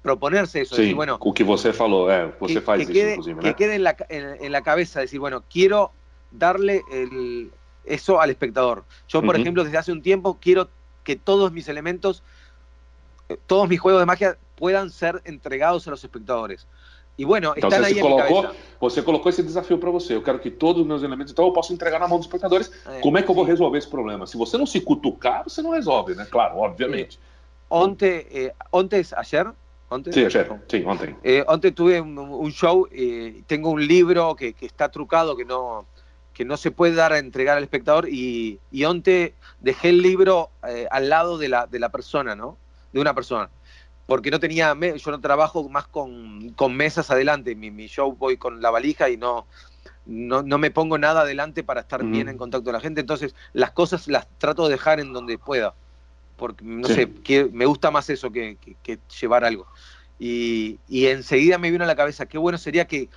[0.00, 3.36] Proponerse eso, sí, decir, bueno, o que você falou, eh, você que, faz que isso,
[3.38, 5.92] quede, que en, la, en, en la cabeza, decir, bueno, quiero
[6.30, 7.52] darle el,
[7.84, 8.84] eso al espectador.
[9.06, 10.70] Yo, por ejemplo, desde hace un tiempo quiero
[11.04, 12.22] que todos mis elementos,
[13.28, 16.66] eh, todos mis juegos de magia puedan ser entregados a los espectadores.
[17.16, 18.46] Y bueno, Então están você, colocou,
[18.80, 20.14] você colocou esse desafio para você.
[20.14, 22.70] Eu quero que todos os meus elementos, então eu posso entregar na mão dos espectadores.
[22.86, 23.50] Eh, Como é que eu vou sí.
[23.50, 24.24] resolver esse problema?
[24.24, 26.26] Se você não se cutucar, você não resolve, né?
[26.30, 27.18] Claro, obviamente.
[27.68, 29.48] Onte, eh, ontes, ayer,
[29.90, 31.16] ontes, Sim, ayer, sim, ontem.
[31.24, 35.44] Eh, antes tuve un, un show, eh, tengo un libro que, que está trucado, que
[35.44, 35.86] no,
[36.32, 40.50] que no se puede dar a entregar al espectador, y, y onte dejé el libro
[40.68, 42.56] eh, al lado de la, de la persona, ¿no?
[42.92, 43.50] De una persona.
[44.08, 48.38] Porque no tenía, yo no trabajo más con, con mesas adelante, mi, mi show voy
[48.38, 49.46] con la valija y no,
[50.06, 53.34] no, no me pongo nada adelante para estar bien en contacto con la gente, entonces
[53.52, 55.74] las cosas las trato de dejar en donde pueda,
[56.36, 56.94] porque no Sí.
[56.94, 59.66] sé, que, me gusta más eso que, que- que llevar algo.
[60.18, 63.10] Y, y enseguida me vino a la cabeza, qué bueno sería que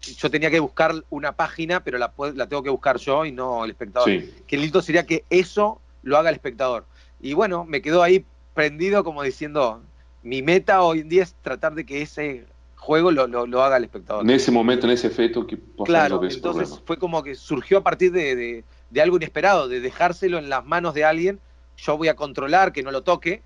[0.00, 3.64] yo tenía que buscar una página, pero la, la tengo que buscar yo y no
[3.64, 4.08] el espectador.
[4.08, 4.30] Sim.
[4.46, 6.86] Qué lindo sería que eso lo haga el espectador.
[7.18, 8.24] Y bueno, me quedó ahí
[8.54, 9.82] prendido como diciendo,
[10.22, 12.44] mi meta hoy en día es tratar de que ese
[12.76, 14.24] juego lo, lo- lo haga el espectador.
[14.24, 18.12] Nesse momento, nesse efeito, que possa Claro, esse entonces fue como que surgió a partir
[18.12, 21.40] de, de- de algo inesperado, de dejárselo en las manos de alguien,
[21.76, 23.42] yo voy a controlar que no lo toque.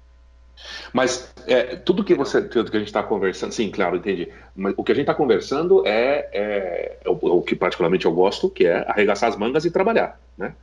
[0.93, 4.29] Mas é, tudo que você tudo que a gente está conversando, sim, claro, entendi.
[4.55, 8.13] Mas o que a gente está conversando é, é, é o, o que particularmente eu
[8.13, 10.55] gosto, que é arregaçar as mangas e trabalhar, né?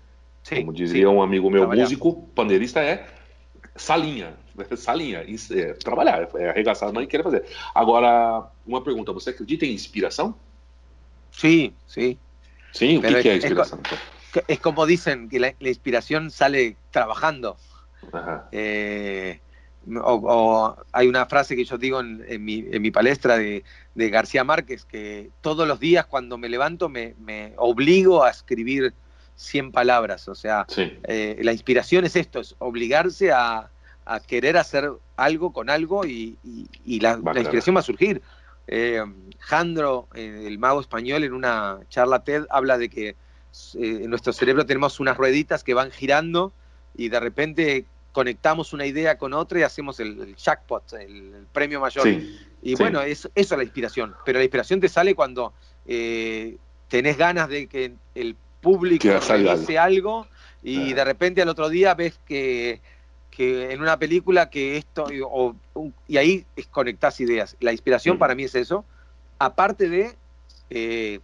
[0.44, 1.84] Sí, Como dizia um amigo meu, Trabalhar.
[1.84, 3.06] músico, pandeirista, é
[3.78, 4.38] salinha,
[4.78, 7.46] salinha, isso é trabalhar, é arregaçar as mangas e querer fazer.
[7.74, 10.40] Agora, uma pergunta, você acredita em inspiração?
[11.32, 12.22] sí, sí.
[12.74, 13.80] Sim, o Pero que, que é é- é inspiração?
[13.82, 14.02] então?
[14.32, 17.58] Que- Es como dicen que la, la inspiración sale trabajando.
[18.52, 19.44] Eh,
[19.88, 23.64] o, o hay una frase que yo digo en, en mi, en mi palestra de,
[23.96, 28.96] de García Márquez, que todos los días cuando me levanto me, me obligo a escribir
[29.42, 30.28] 100 palabras.
[30.28, 30.66] O sea,
[31.04, 33.70] eh, la inspiración es esto, es obligarse a,
[34.06, 38.22] a querer hacer algo con algo y, y- y la, inspiración va a surgir.
[38.68, 39.02] Eh,
[39.40, 43.16] Jandro, eh, el mago español, en una charla TED habla de que eh,
[43.74, 46.54] en nuestro cerebro tenemos unas rueditas que van girando
[46.96, 51.48] y de repente conectamos una idea con otra y hacemos el, el jackpot, el, el
[51.52, 52.08] premio mayor.
[52.62, 52.76] Y Sí.
[52.76, 54.14] bueno, es, eso es la inspiración.
[54.24, 55.54] Pero la inspiración te sale cuando
[56.88, 60.28] tenés ganas de que el público Que salga revise algo
[60.64, 60.96] y Ah.
[60.96, 62.80] de repente al otro día ves que,
[63.32, 65.56] que en una película que esto, o-
[66.08, 67.56] y ahí conectás ideas.
[67.60, 68.20] La inspiración Mm.
[68.20, 68.86] para mí es eso.
[69.40, 70.16] Aparte de
[70.70, 71.20] eh,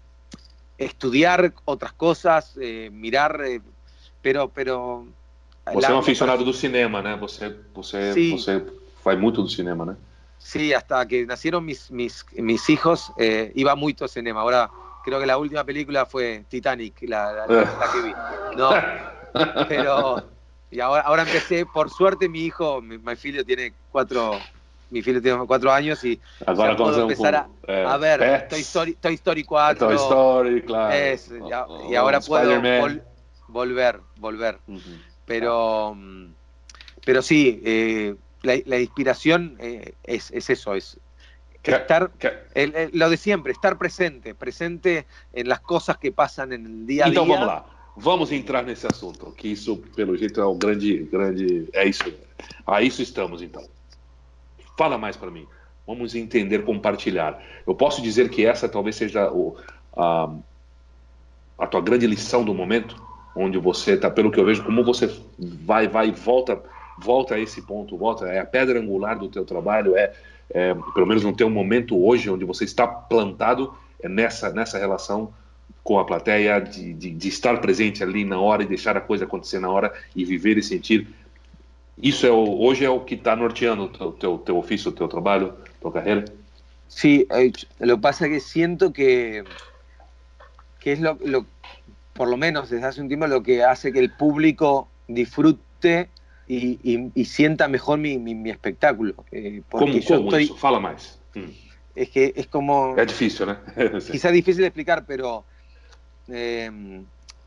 [0.77, 3.61] estudiar otras cosas, eh, mirar, eh,
[4.21, 4.49] pero...
[4.49, 5.07] pero
[5.73, 7.15] Você é um aficionado do cinema, né?
[7.17, 8.31] Você, você, Sim.
[8.31, 8.63] você
[9.03, 9.95] faz muito do cinema, né?
[10.39, 14.41] Sí, hasta que nacieron mis, mis, mis hijos, eh, iba mucho a cinema.
[14.41, 14.69] Ahora
[15.07, 18.13] creo que la última película fue Titanic, la, la- la- la que vi.
[18.57, 18.69] No,
[19.69, 20.21] pero
[20.69, 24.37] y ahora, ahora empecé, por suerte mi hijo, mi, mi filho tiene cuatro,
[24.89, 28.49] mi filho tiene cuatro años y Agora já puedo empezar a, é, a ver Pets,
[28.49, 30.93] Toy Story, Toy Story 4, Toy Story, claro.
[30.93, 33.01] es, y, a- o- y ahora o puedo vol-
[33.47, 34.59] volver, volver.
[35.25, 36.33] Pero, mm,
[37.05, 40.99] pero sí, eh, la, la inspiración eh, es, es eso, es
[41.63, 42.11] estar,
[42.55, 46.85] el- el- lo de siempre, estar presente, presente en las cosas que pasan en el
[46.87, 47.33] día a Então día.
[47.35, 47.65] vamos lá.
[47.99, 51.67] Vamos entrar nesse assunto, que isso, pelo jeito, é o grande, grande.
[51.73, 52.03] É isso.
[52.65, 53.63] A isso estamos, então.
[54.77, 55.47] Fala mais para mim.
[55.85, 57.41] Vamos entender, compartilhar.
[57.65, 59.57] Eu posso dizer que essa talvez seja o,
[59.95, 60.29] a,
[61.57, 62.95] a tua grande lição do momento,
[63.35, 65.07] onde você está, pelo que eu vejo, como você
[65.39, 66.61] vai, vai volta,
[66.99, 70.13] volta a esse ponto, volta, é a pedra angular do teu trabalho, é,
[70.49, 75.33] é pelo menos no teu momento hoje, onde você está plantado, é nessa, nessa relação
[75.83, 79.23] com a plateia, de, de, de estar presente ali na hora e deixar a coisa
[79.23, 81.07] acontecer na hora e viver e sentir.
[82.01, 85.07] Isso é o, hoje é o que está norteando o teu, teu, teu ofício, teu
[85.07, 86.25] trabalho, tua carreira?
[86.87, 89.43] Sí, eh, lo que pasa que siento que,
[90.79, 91.45] que es lo, lo,
[92.13, 96.09] por lo menos desde hace un tiempo, lo que hace que el público disfrute
[96.47, 99.25] y, y, y sienta mejor mi, mi, mi espectáculo.
[99.31, 100.55] Eh, porque yo estoy, isso?
[100.55, 101.21] Fala mais.
[101.35, 101.51] Hum.
[101.93, 102.95] es que es como...
[102.97, 103.57] É difícil, né?
[104.11, 105.45] quizás difícil de explicar, pero
[106.27, 106.71] eh,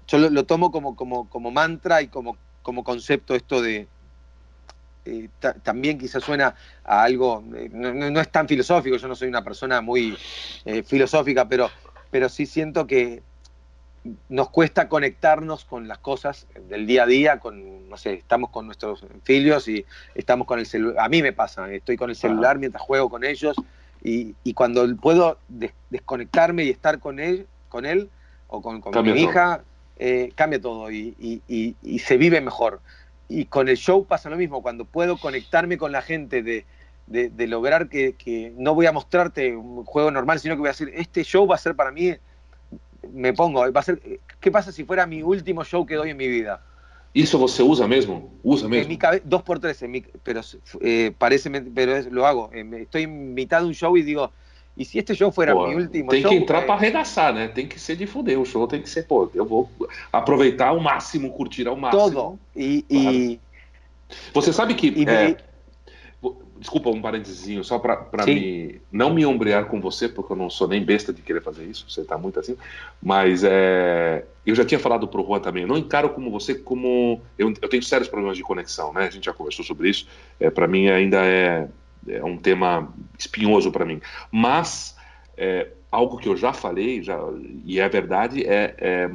[0.07, 3.89] yo lo, lo tomo como, como, como mantra y como, como concepto esto de...
[5.05, 9.09] eh, ta- también quizás suena a algo, eh, no, no- no es tan filosófico, yo
[9.09, 10.17] no soy una persona muy
[10.65, 11.71] eh, filosófica, pero,
[12.11, 13.23] pero sí siento que
[14.29, 18.67] nos cuesta conectarnos con las cosas del día a día, con, no sé, estamos con
[18.67, 19.85] nuestros hijos y
[20.15, 23.25] estamos con el celular, a mí me pasa, estoy con el celular mientras juego con
[23.25, 23.57] ellos
[24.03, 28.11] y, y cuando puedo des- desconectarme y estar con él, con él
[28.49, 29.17] o con, mi todo.
[29.17, 29.65] hija,
[29.97, 32.81] eh, cambia todo y, y- y- y se vive mejor.
[33.29, 36.65] Y con el show pasa lo mismo, cuando puedo conectarme con la gente de,
[37.07, 40.69] de- de lograr que, que no voy a mostrarte un juego normal, sino que voy
[40.69, 42.17] a decir, este show va a ser para mí,
[43.13, 44.01] me pongo, va a ser,
[44.41, 46.65] ¿qué pasa si fuera mi último show que doy en mi vida?
[47.15, 48.39] Isso você usa mesmo?
[48.43, 48.97] Usa mesmo?
[49.25, 50.41] dos por tres, en mi- pero
[50.81, 52.51] eh, parece, pero es- lo hago.
[52.53, 54.33] Eh, me- estoy en mitad de un show y digo,
[54.77, 56.31] ¿y si este show fuera Pô, mi último tem show?
[56.31, 57.49] que entrar Eh, pra arregaçar, né?
[57.49, 58.39] Tem que ser de fuder.
[58.39, 59.69] O show tem que ser, pô, eu vou
[60.13, 62.01] aproveitar ao máximo, curtir ao máximo.
[62.03, 62.39] todo.
[62.55, 63.41] Y, y-
[64.35, 64.89] Você sabe que.
[65.09, 65.37] é,
[66.61, 67.83] desculpa, um parentezinho, só
[68.25, 68.35] Sim.
[68.35, 68.81] me.
[68.93, 71.87] Não me ombrear com você, porque eu não sou nem besta de querer fazer isso,
[71.89, 72.57] você tá muito assim.
[73.03, 77.23] Mas é, eu já tinha falado pro Juan também, eu não encaro como você como.
[77.39, 79.07] Eu, eu tenho sérios problemas de conexão, né?
[79.07, 80.07] A gente já conversou sobre isso.
[80.39, 81.67] É, para mim ainda é,
[82.07, 84.01] é um tema espinhoso para mim.
[84.31, 84.95] Mas
[85.39, 87.19] é, algo que eu já falei, já,
[87.65, 89.11] e é verdade, é, é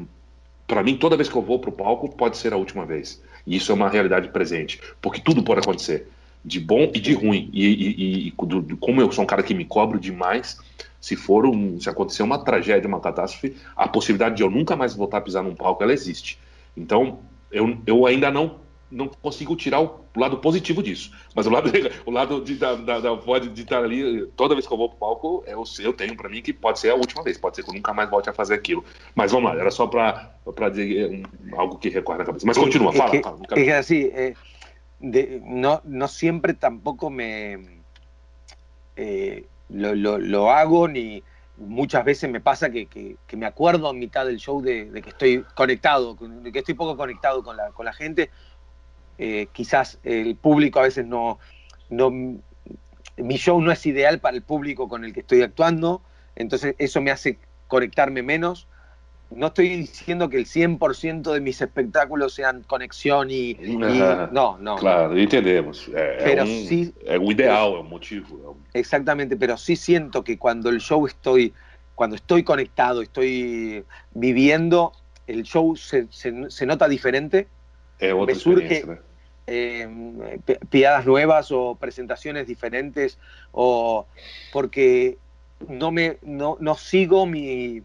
[0.67, 3.21] para mim, toda vez que eu vou pro palco, pode ser a última vez.
[3.45, 4.81] E isso é uma realidade presente.
[4.99, 6.07] Porque tudo pode acontecer.
[6.45, 7.49] De bom e de ruim.
[7.53, 10.57] E, e- e- do- do- como eu sou um cara que me cobro demais,
[11.01, 14.95] se for um, se acontecer uma tragédia, uma catástrofe, a possibilidade de eu nunca mais
[14.95, 16.39] voltar a pisar num palco, ela existe.
[16.77, 17.19] Então,
[17.51, 21.11] eu, eu ainda não não consigo tirar o lado positivo disso.
[21.35, 21.69] Mas o lado,
[22.05, 24.97] o lado de, da, da, da de estar ali, toda vez que eu vou pro
[24.97, 27.69] palco, eu, eu tenho para mim que pode ser a última vez, pode ser que
[27.69, 28.83] eu nunca mais volte a fazer aquilo.
[29.13, 32.45] Mas vamos lá, era só para dizer um, algo que recorre na cabeça.
[32.45, 33.21] Mas continua, fala.
[33.21, 34.33] fala, quero- es que así, eh,
[35.11, 37.83] de- no, no siempre tampoco me
[38.95, 41.23] eh, lo, lo- hago, ni
[41.57, 45.43] muchas veces me pasa que, que- me acuerdo en mitad del show de, que estoy
[45.55, 48.29] conectado, con- de que estoy poco conectado con la, con la gente.
[49.17, 51.39] Eh, quizás el público a veces no,
[51.89, 56.03] no, mi show no es ideal para el público con el que estoy actuando,
[56.35, 58.67] entonces eso me hace conectarme menos.
[59.31, 63.51] No estoy diciendo que el 100% de mis espectáculos sean conexión y...
[63.51, 63.57] y-
[64.31, 65.89] no, no, Claro, entendemos.
[65.89, 66.93] É, é Pero sí-
[67.31, 68.35] ideal, motivo.
[68.51, 71.53] o- exactamente, pero sí siento que cuando el show estoy,
[71.95, 74.91] cuando estoy conectado, estoy viviendo,
[75.27, 77.47] el show se, se- se nota diferente,
[77.99, 78.99] Me surge-
[79.47, 79.87] eh,
[80.45, 83.17] pi- piadas nuevas o presentaciones diferentes,
[83.51, 84.07] o
[84.53, 85.17] porque
[85.67, 87.81] no me no, no sigo mi,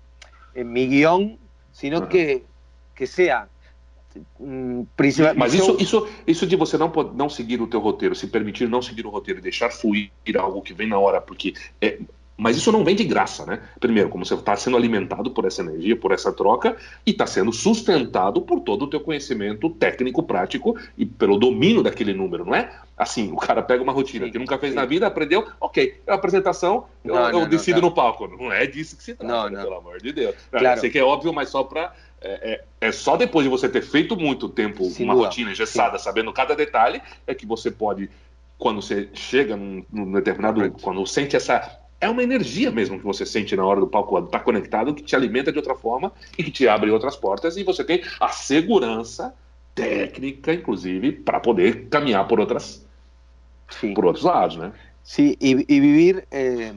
[0.54, 1.38] eh, mi guión,
[1.72, 2.44] sino que,
[2.94, 3.48] que sea
[4.38, 8.26] mm, principal- Mas isso, isso, isso de você não, não seguir o teu roteiro, se
[8.26, 11.54] permitir não seguir o roteiro e deixar fluir algo que vem na hora, porque.
[11.80, 11.98] É,
[12.40, 13.60] mas isso não vem de graça, né?
[13.78, 17.52] Primeiro, como você está sendo alimentado por essa energia, por essa troca, e está sendo
[17.52, 22.72] sustentado por todo o teu conhecimento técnico, prático e pelo domínio daquele número, não é?
[22.96, 24.76] Assim, o cara pega uma rotina Sim, que nunca fez sim.
[24.78, 27.86] na vida, aprendeu, ok, é uma apresentação, eu, Não, eu não, não, decido claro.
[27.88, 28.26] no palco.
[28.28, 29.64] Não é disso que se trata, Não, né, não.
[29.64, 30.34] pelo amor de Deus.
[30.52, 30.80] Eu Claro.
[30.80, 33.80] sei que é óbvio, mas só para é, é- é só depois de você ter
[33.82, 35.28] feito muito tempo Sem uma dúvida.
[35.30, 38.10] rotina engessada, sabendo cada detalhe, é que você pode,
[38.58, 40.70] quando você chega num, num determinado.
[40.82, 41.79] Quando sente essa.
[42.00, 45.02] É uma energia mesmo que você sente na hora do palco, quando tá conectado, que
[45.02, 48.28] te alimenta de outra forma e que te abre outras portas, e você tem a
[48.28, 49.34] segurança
[49.74, 52.86] técnica, inclusive, para poder caminhar por outras
[53.70, 53.92] sí.
[53.92, 54.72] por outros lados, né?
[55.02, 56.72] Sí, y, y vivir eh,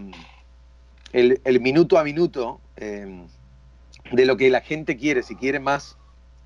[1.11, 3.26] el, el minuto a minuto eh,
[4.11, 5.97] de lo que la gente quiere, si quiere más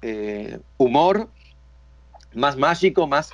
[0.01, 1.30] eh, humor,
[2.34, 3.32] más mágico, más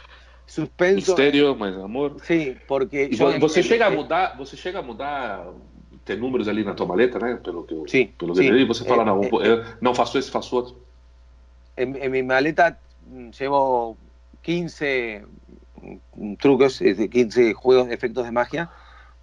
[0.47, 1.11] suspenso.
[1.15, 2.15] Mistério, mais amor.
[2.23, 5.45] Sí, porque você en- chega a mudar, você chega a mudar,
[6.05, 7.35] ter números ali na tua maleta, né?
[7.37, 8.49] Pelo que eu, Sim, pelo que sim.
[8.49, 10.83] eu você fala, É, não, é, não faço esse, faço outro.
[11.75, 13.97] en, en mi maleta mm, llevo
[14.41, 15.23] 15
[16.15, 18.69] mm, trucos, es de 15 juegos de efectos de magia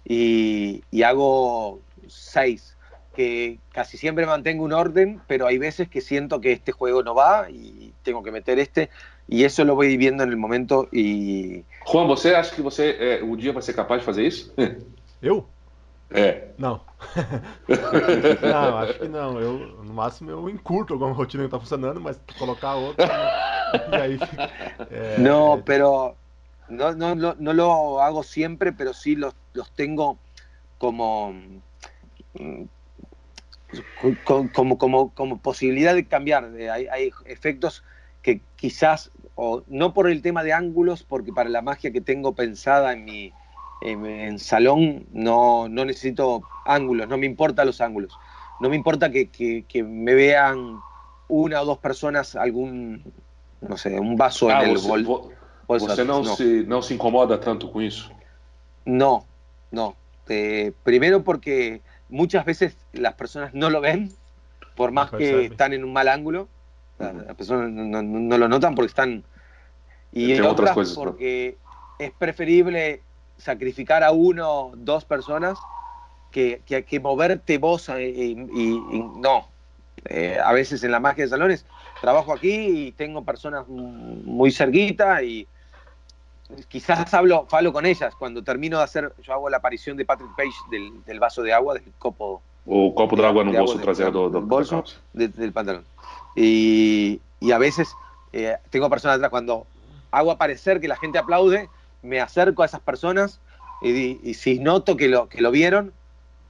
[0.03, 2.77] y, y hago 6,
[3.15, 7.13] que casi siempre mantengo un orden, pero hay veces que siento que este juego no
[7.13, 8.89] va y tengo que meter este
[9.27, 13.23] y eso lo voy viviendo en el momento y Juan, você acha que você é,
[13.23, 14.53] um dia vai ser capaz de fazer isso?
[15.21, 15.45] Eu?
[16.13, 16.49] É.
[16.57, 16.81] Não.
[18.41, 19.39] não, acho que não.
[19.39, 23.07] Eu, no máximo eu encurto alguma rotina que tá funcionando, mas colocar outra.
[23.91, 24.19] y ahí,
[24.91, 26.15] eh, no, pero
[26.67, 30.17] no, no, no, no, lo hago siempre, pero sí los, los tengo
[30.77, 31.33] como,
[32.33, 32.63] mm,
[34.53, 36.51] como, como, como posibilidad de cambiar.
[36.71, 37.83] Hay, hay efectos
[38.21, 42.33] que quizás, o no por el tema de ángulos, porque para la magia que tengo
[42.33, 43.33] pensada en mi,
[43.81, 48.17] en, salón no, no, necesito ángulos, no me importan los ángulos.
[48.59, 50.79] No me importa que, que, me vean
[51.27, 53.03] una o dos personas algún,
[53.61, 55.31] no sé, un vaso en ah, el bol,
[55.67, 58.11] ¿Usted no, Se, no se incomoda tanto con eso?
[58.85, 59.25] No,
[59.71, 59.95] no.
[60.27, 61.81] Eh, primero porque
[62.11, 64.11] muchas veces las personas no lo ven,
[64.75, 66.47] por más que están en un mal ángulo.
[66.99, 69.23] Las personas no, no, lo notan porque están...
[70.11, 71.57] Y otras, otras porque
[71.97, 73.01] es preferible
[73.37, 75.57] sacrificar a uno, dos personas,
[76.31, 78.75] que, que, moverte vos eh, y,
[79.17, 79.47] no.
[80.05, 81.65] Eh, a veces en la magia de salones
[82.01, 85.47] trabajo aquí y tengo personas muy cerquita y
[86.67, 88.13] quizás hablo, falo con ellas.
[88.15, 90.55] Cuando termino de hacer, yo hago la aparición de Patrick Page
[91.05, 92.41] del, vaso de agua, del copo.
[92.65, 94.83] O copo de agua en un bolso trasero del, bolso
[95.13, 95.83] del pantalón.
[96.35, 97.95] Y, y a veces
[98.33, 99.65] eh, tengo personas atrás cuando
[100.11, 101.69] hago aparecer que la gente aplaude,
[102.01, 103.39] me acerco a esas personas
[103.81, 105.91] y, si noto que lo, que lo vieron,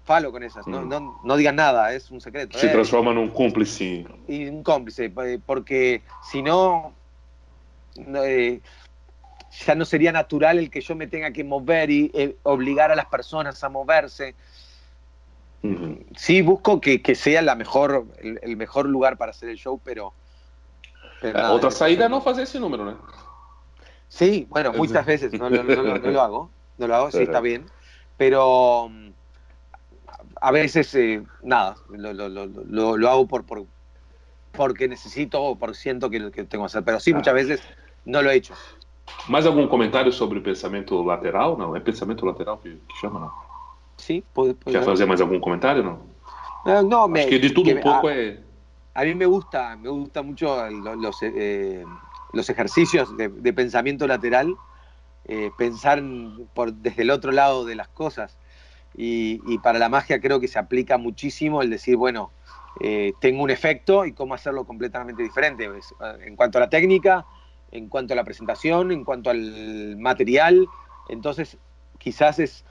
[0.03, 0.89] falo con esas, no, mm.
[0.89, 2.57] no, no digan nada, es un secreto.
[2.57, 4.05] Se transforman en un cómplice.
[4.27, 6.93] Y un cómplice, eh, porque si no,
[7.97, 8.59] eh,
[9.51, 12.95] ya no sería natural el que yo me tenga que mover y eh, obligar a
[12.95, 14.35] las personas a moverse.
[16.15, 20.13] Sí, busco que, que, sea la mejor, el, mejor lugar para hacer el show, pero...
[21.51, 22.97] Otra salida no hace ese número, ¿no?
[24.07, 26.49] Sí, bueno, muchas veces no, lo hago,
[26.79, 27.65] no lo hago, sí está bien,
[28.17, 28.89] pero
[30.41, 33.65] a veces eh, nada, lo, hago por, por,
[34.51, 37.61] porque necesito o por siento que, que tengo que hacer, pero sí, muchas veces
[38.03, 38.55] no lo he hecho.
[39.27, 41.55] ¿Más algún comentario sobre el pensamiento lateral?
[41.57, 41.75] ¿No?
[41.75, 43.19] ¿Es pensamiento lateral que, llama?
[43.19, 43.33] No?
[43.97, 45.83] Sí, puede, puede hacer más algún comentario?
[45.83, 45.99] No,
[46.65, 48.39] no, no me, que de todo un poco a, es...
[48.93, 51.83] a mí me gusta, me gusta mucho los, eh,
[52.33, 54.55] los ejercicios de, pensamiento lateral,
[55.25, 56.01] eh, pensar
[56.53, 58.37] por, desde el otro lado de las cosas.
[58.95, 62.31] Y, para la magia creo que se aplica muchísimo el decir, bueno,
[62.81, 65.69] eh, tengo un efecto y cómo hacerlo completamente diferente.
[65.69, 67.25] Pues, en cuanto a la técnica,
[67.71, 70.67] en cuanto a la presentación, en cuanto al material.
[71.09, 71.57] Entonces,
[71.97, 72.65] quizás es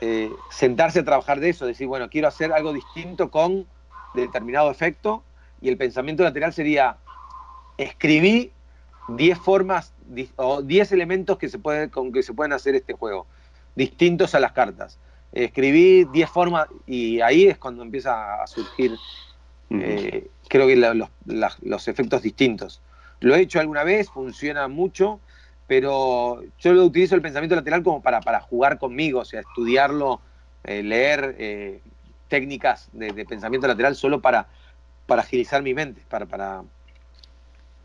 [0.00, 3.66] eh, sentarse a trabajar de eso, decir, bueno, quiero hacer algo distinto con
[4.14, 5.22] determinado efecto.
[5.60, 6.98] Y el pensamiento lateral sería,
[7.78, 8.52] escribí
[9.08, 9.92] 10 formas
[10.36, 13.26] o 10 elementos que se puede, con que se pueden hacer este juego,
[13.74, 14.98] distintos a las cartas.
[15.32, 18.96] Escribí 10 formas y ahí es cuando empieza a surgir,
[19.70, 22.80] eh, creo que los, efectos distintos.
[23.20, 25.20] Lo he hecho alguna vez, funciona mucho,
[25.66, 30.20] pero yo lo utilizo el pensamiento lateral como para, para jugar conmigo, o sea, estudiarlo,
[30.64, 31.80] eh, leer eh,
[32.28, 34.46] técnicas de, pensamiento lateral solo para,
[35.06, 36.62] para agilizar mi mente, para, para,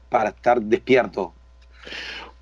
[0.10, 1.34] para estar despierto.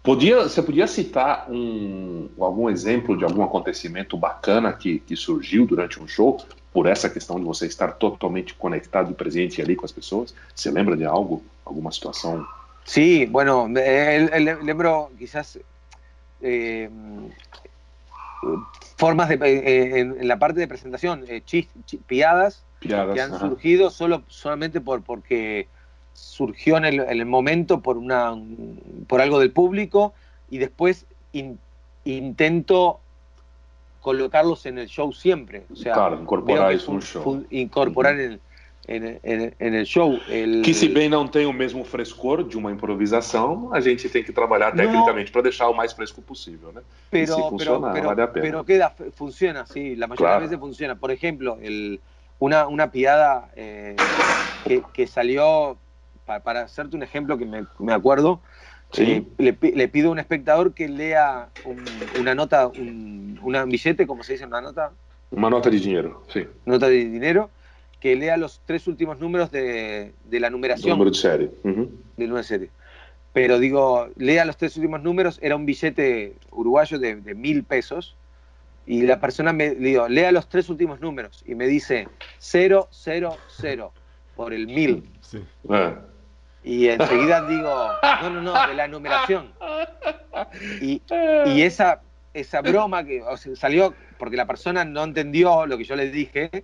[0.01, 6.01] Podia, você podia citar um, algum exemplo de algum acontecimento bacana que, que surgiu durante
[6.01, 6.37] um show,
[6.71, 10.33] por essa questão de você estar totalmente conectado e presente ali com as pessoas?
[10.55, 12.47] Você lembra de algo, alguma situação?
[12.89, 15.59] Sí, bueno, lembro quizás
[16.41, 16.89] eh,
[18.97, 21.67] formas de, eh, en, la parte de presentación, eh, chis,
[22.07, 23.47] piadas, piadas, que han ajá.
[23.47, 25.67] surgido solo, solamente por, porque
[26.13, 28.33] surgió en el, momento por, una,
[29.05, 30.15] por algo del público
[30.49, 31.05] y después
[32.05, 33.01] intento
[34.01, 35.67] colocarlos en el show siempre.
[35.71, 37.45] O sea, claro, incorporar eso un show.
[37.51, 38.41] Incorporar en,
[38.89, 40.19] el show.
[40.63, 44.33] Que se bem não tem o mesmo frescor de uma improvisação, a gente tem que
[44.33, 46.81] trabalhar tecnicamente para deixar o mais fresco possível, né?
[47.11, 48.45] Pero, y si funciona, pero, vale a pena.
[48.45, 50.41] Pero queda, funciona, sí, la mayoría claro.
[50.41, 50.95] de veces funciona.
[50.95, 51.99] Por ejemplo, el,
[52.39, 53.95] una, una piada eh,
[54.65, 55.77] que, que salió
[56.25, 58.41] para, hacerte un ejemplo que me, acuerdo,
[58.97, 61.49] eh, le, pido a un espectador que lea
[62.19, 64.91] una nota, un billete, como se dice, una nota.
[65.31, 66.47] Una nota de dinero, sí.
[66.65, 67.49] Nota de dinero,
[67.99, 70.91] que lea los tres últimos números de, la numeración.
[70.91, 71.51] Número de serie.
[71.63, 71.73] De
[72.17, 72.69] número de serie.
[73.33, 78.15] Pero digo, lea los tres últimos números, era un billete uruguayo de, mil pesos,
[78.85, 82.07] y la persona me digo, lea los tres últimos números, y me dice
[82.39, 82.87] 000
[84.35, 85.09] por el mil.
[85.21, 85.43] Sí.
[85.69, 85.99] Ah.
[86.63, 87.89] Y enseguida digo,
[88.21, 89.51] no, no, no, de la numeración.
[90.81, 91.01] Y,
[91.61, 92.01] esa,
[92.33, 96.09] esa broma que o sea, salió porque la persona no entendió lo que yo le
[96.09, 96.63] dije,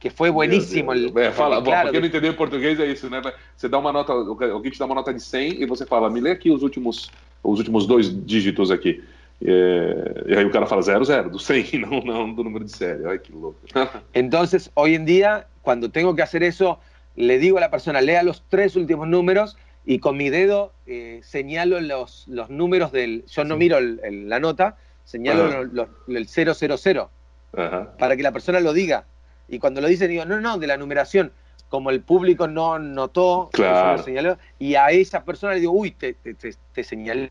[0.00, 0.92] que foi bueníssimo.
[0.92, 1.26] Meu Deus.
[1.26, 3.20] É, fala, claro, porque não entendeu em português é isso, né?
[3.54, 6.20] Você dá uma nota, alguém te dá uma nota de 100 e você fala, me
[6.20, 7.12] lê aqui os últimos,
[7.44, 9.04] os últimos dois dígitos aqui.
[9.42, 13.04] É, e aí o cara fala 00, do 100, não, não do número de série.
[13.06, 13.58] Ai, que louco.
[14.14, 16.80] Entonces, hoy en día, cuando tengo que hacer eso,
[17.14, 21.20] le digo a la persona, lea los tres últimos números y con mi dedo eh,
[21.22, 23.24] señalo los, los números del...
[23.26, 23.58] Yo no Sí.
[23.58, 25.62] miro el- el- la nota, señalo Ajá.
[25.62, 27.08] los- los- el 000
[27.56, 27.88] Aham.
[27.98, 29.04] para que la persona lo diga.
[29.50, 31.32] Y cuando lo dice, digo, no, no, de la numeración.
[31.68, 33.98] Como el público no notó, Claro.
[33.98, 37.30] lo señaló, y a esa persona le digo, uy, te, te, te- te señalé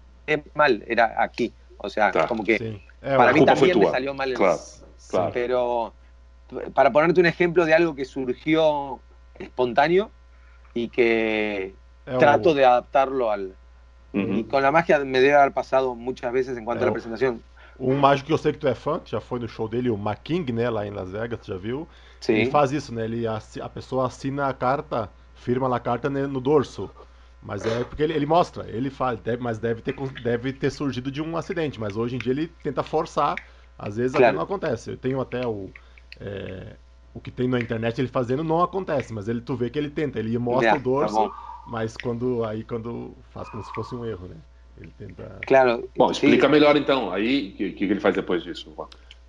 [0.54, 1.52] mal, era aquí.
[1.78, 2.28] O sea, Tá.
[2.28, 2.56] como que.
[3.02, 4.60] É, para mí también me salió mal el Claro.
[5.10, 5.32] Claro.
[5.34, 5.94] Pero
[6.74, 9.00] para ponerte un ejemplo de algo que surgió
[9.38, 10.12] espontáneo
[10.74, 11.74] y que
[12.20, 13.56] trato de adaptarlo al...
[14.12, 14.44] Y Uhum.
[14.46, 17.42] con la magia me debe haber pasado muchas veces en cuanto a la presentación.
[17.80, 19.96] Um mágico que eu sei que tu é fã, já foi no show dele, o
[19.96, 21.88] Making, né, lá em Las Vegas, já viu?
[22.34, 22.46] Ele Sí.
[22.46, 23.06] faz isso, né?
[23.06, 26.92] Ele, assi- a pessoa assina a carta, firma a carta né, no dorso.
[27.42, 31.10] Mas é porque ele, ele mostra, ele faz, deve, mas deve ter, deve ter surgido
[31.12, 31.80] de um acidente.
[31.80, 33.42] Mas hoje em dia ele tenta forçar,
[33.78, 34.18] às vezes Claro.
[34.18, 34.92] aquilo não acontece.
[34.92, 35.74] Eu tenho até o.
[36.20, 36.78] é,
[37.14, 39.90] o que tem na internet ele fazendo não acontece, mas ele tu vê que ele
[39.90, 43.96] tenta, ele mostra Ya, o dorso, tá mas quando aí quando faz como se fosse
[43.96, 44.38] um erro, né?
[44.78, 45.48] Ele tenta.
[45.48, 45.90] Claro.
[45.98, 47.12] Bom, explica melhor então.
[47.12, 48.76] Aí, o que, que ele faz depois disso?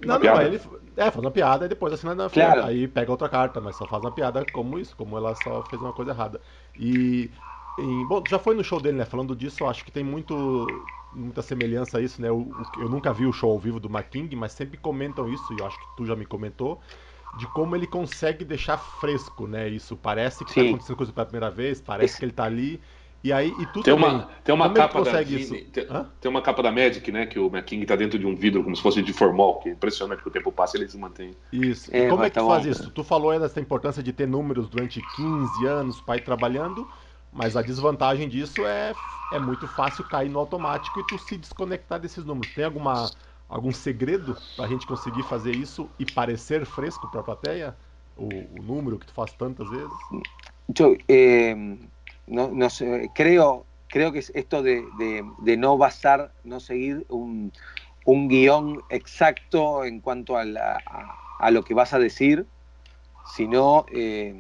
[0.02, 0.44] Uma Não, não, piada?
[0.46, 0.56] ele
[0.96, 2.64] é, faz uma piada e depois assina na Claro.
[2.64, 5.82] Aí pega outra carta, mas só faz uma piada como isso, como ela só fez
[5.82, 6.40] uma coisa errada.
[6.76, 7.30] E,
[7.76, 9.04] em- bom, já foi no show dele, né?
[9.04, 12.30] Falando disso, eu acho que tem muito muita semelhança a isso, né?
[12.30, 15.58] O- eu nunca vi o show ao vivo do Making, mas sempre comentam isso, e
[15.58, 16.80] eu acho que tu já me comentou,
[17.34, 19.68] de como ele consegue deixar fresco, né?
[19.68, 20.68] Isso parece que tá Sim.
[20.68, 22.80] acontecendo coisa pela primeira vez, parece Esse- que ele tá ali.
[23.22, 24.08] E aí, e tu Tem também.
[24.10, 25.70] uma, tem uma Como ele capa da consegue Disney- isso?
[25.72, 25.86] tem,
[26.20, 27.26] tem uma capa da Magic, né?
[27.26, 29.72] Que o McKing tá dentro de um vidro como se fosse de formol, que é
[29.72, 31.36] impressionante que o tempo passa e ele se mantém.
[31.52, 31.90] Isso.
[31.94, 32.90] É, e como é que tá tu faz isso?
[32.90, 36.88] Tu falou aí dessa importância de ter números durante 15 anos para ir trabalhando,
[37.32, 38.94] mas a desvantagem disso é,
[39.30, 42.52] é muito fácil cair no automático e tu se desconectar desses números.
[42.54, 43.12] Tem alguma
[43.48, 47.76] algum segredo pra gente conseguir fazer isso e parecer fresco pra plateia?
[48.16, 49.92] O, o número que tu faz tantas vezes?
[50.78, 51.56] Yo eh,
[52.30, 57.04] no, no sé, creo, creo que es esto de, de- de no basar, no seguir
[57.08, 57.52] un,
[58.04, 62.46] un guion exacto en cuanto a, a- lo que vas a decir,
[63.34, 64.32] sino eh,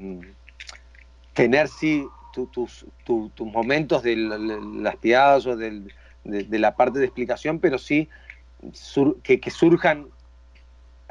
[1.34, 6.58] tener sí tu- tus, tu- tus momentos de la- la- las piadas o del- de,
[6.58, 8.08] la parte de explicación, pero sí
[8.72, 10.08] sur- que, surjan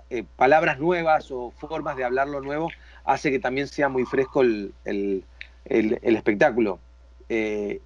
[0.10, 2.74] eh, palabras nuevas o formas de hablarlo nuevo
[3.04, 4.74] hace que también sea muy fresco el-
[5.66, 6.80] el- el espectáculo.
[7.28, 7.82] Eh,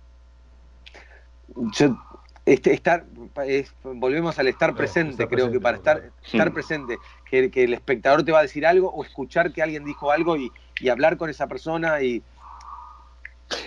[1.77, 1.97] yo-
[2.45, 3.05] este, estar,
[3.45, 6.99] es- volvemos al estar Eh, presente, estar creo que para estar, estar presente,
[7.29, 10.35] que, que el espectador te va a decir algo o escuchar que alguien dijo algo
[10.37, 12.21] y, y hablar con esa persona y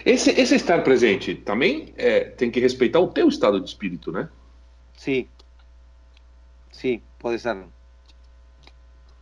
[0.05, 4.29] Esse, esse estar presente também é, tem que respeitar o teu estado de espírito, né?
[4.97, 5.29] sí,
[6.71, 7.57] sí, puede ser.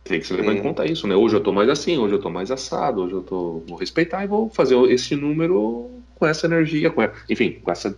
[0.05, 0.57] Tem que se levar É.
[0.59, 1.15] em conta isso, né?
[1.15, 3.61] Hoje eu tô mais assim, hoje eu tô mais assado, hoje eu tô.
[3.67, 7.97] Vou respeitar e vou fazer esse número com essa energia, com, enfim, com essa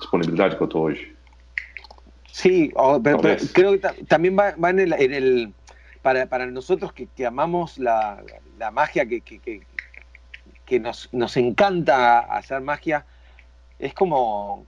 [0.00, 1.14] disponibilidade que eu tô hoje.
[2.32, 3.20] Sí, o- pero,
[3.52, 5.54] creo que ta- también va, va en el, en el-
[6.00, 8.24] para, para nosotros que, que amamos la,
[8.56, 9.62] la magia, que, que, que-
[10.64, 13.04] que nos, nos encanta hacer magia,
[13.78, 14.66] es como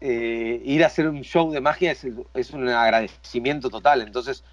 [0.00, 4.02] eh, ir a hacer un show de magia, es, es un agradecimiento total.
[4.02, 4.44] Entonces,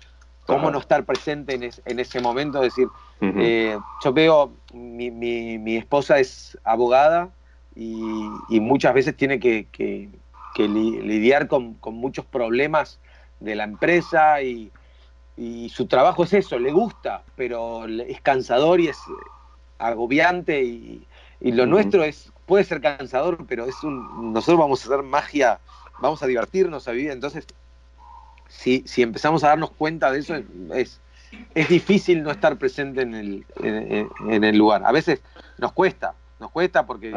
[0.49, 0.71] ¿cómo Ajá.
[0.71, 2.61] no estar presente en, es- en ese momento?
[2.61, 2.87] Decir,
[3.21, 3.35] Uhum.
[3.41, 7.29] eh, yo veo, mi, mi- mi esposa es abogada
[7.75, 10.09] y, y muchas veces tiene que, que-
[10.55, 12.99] que li- lidiar con, con muchos problemas
[13.39, 14.71] de la empresa y,
[15.37, 18.99] y su trabajo es eso, le gusta, pero es cansador y es
[19.77, 21.07] agobiante y,
[21.39, 25.59] y lo nuestro es puede ser cansador, pero es un nosotros vamos a hacer magia,
[25.97, 27.45] vamos a divertirnos, a vivir, entonces
[28.49, 30.35] si, si empezamos a darnos cuenta de eso
[30.73, 30.99] es,
[31.55, 34.83] es difícil no estar presente en el, en, en el lugar.
[34.85, 35.21] A veces
[35.57, 37.11] nos cuesta, nos cuesta porque,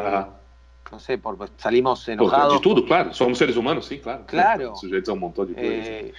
[0.91, 2.53] no sé, por, salimos Pô, enojados.
[2.53, 3.13] de tudo, claro.
[3.13, 4.23] Somos seres humanos, sim, claro.
[4.27, 4.75] Claro.
[4.77, 5.87] Sujeitos a um montão de coisas.
[5.87, 6.13] Eh,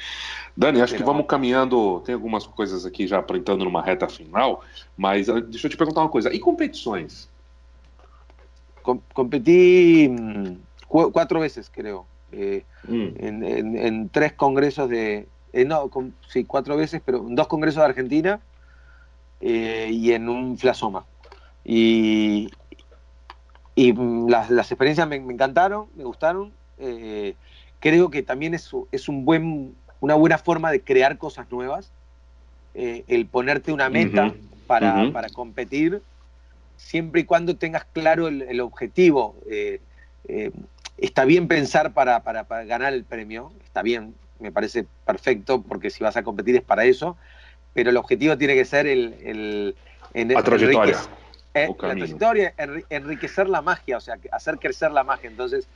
[0.57, 1.15] Dani, acho que Legal.
[1.15, 2.03] vamos caminhando.
[2.05, 4.63] Tem algumas coisas aqui já entrando numa reta final,
[4.97, 6.33] mas ah, deixa eu te perguntar uma coisa.
[6.35, 7.33] E competições?
[8.83, 10.11] com- competí
[10.87, 15.29] cu- cuatro veces, creo, eh, Hum, en, en- en tres congresos de...
[15.53, 18.41] eh, no, con- sí, cuatro veces, pero en dos congresos de Argentina
[19.41, 21.07] eh, y en un flasoma.
[21.65, 22.51] Y,
[23.75, 26.55] y mm, las, las experiencias me, me encantaron, me gustaron.
[27.79, 31.93] creo que también es, es un buen, una buena forma de crear cosas nuevas,
[32.75, 34.37] el ponerte una meta
[34.67, 36.03] para, para competir,
[36.77, 39.41] siempre y cuando tengas claro el, el objetivo.
[39.51, 39.83] Eh,
[40.29, 40.53] eh,
[41.05, 45.91] está bien pensar para, para- para ganar el premio, está bien, me parece perfecto, porque
[45.91, 47.17] si vas a competir es para eso,
[47.73, 49.15] pero el objetivo tiene que ser el...
[49.25, 49.77] el
[50.15, 50.95] en- A trayectória.
[50.97, 51.09] enriquec-
[51.55, 55.31] eh, la trayectoria, enri- enriquecer la magia, o sea, hacer crecer la magia.
[55.31, 55.69] Entonces,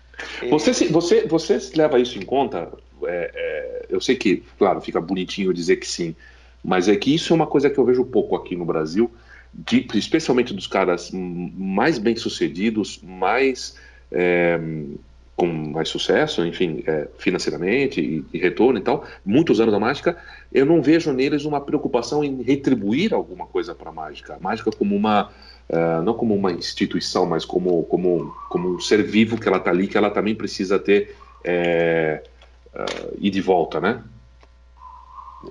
[0.42, 2.70] eh, Você, você, você leva isso em conta?
[3.04, 6.16] É, é, eu sei que, claro, fica bonitinho dizer que sim,
[6.64, 9.10] mas é que isso é uma coisa que eu vejo pouco aqui no Brasil,
[9.54, 13.76] de- especialmente dos caras mais bem-sucedidos, mais
[14.10, 14.58] é,
[15.38, 20.16] com mais sucesso, enfim, é, financeiramente e, e retorno e tal, muitos anos da mágica,
[20.52, 24.34] eu não vejo neles uma preocupação em retribuir alguma coisa para a mágica.
[24.34, 25.30] A mágica como uma
[25.70, 29.68] Uh, não como uma instituição, mas como, como, como um ser vivo que ela está
[29.68, 32.22] ali, que ela também precisa ter é,
[32.74, 34.02] uh, ir de volta, né?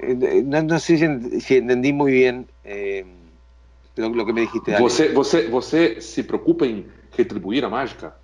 [0.01, 3.05] eh, no, no sé si, en- si entendí muy bien eh,
[3.95, 4.75] lo, lo que me dijiste.
[4.79, 8.15] Você, você, você se preocupa em retribuir a mágica?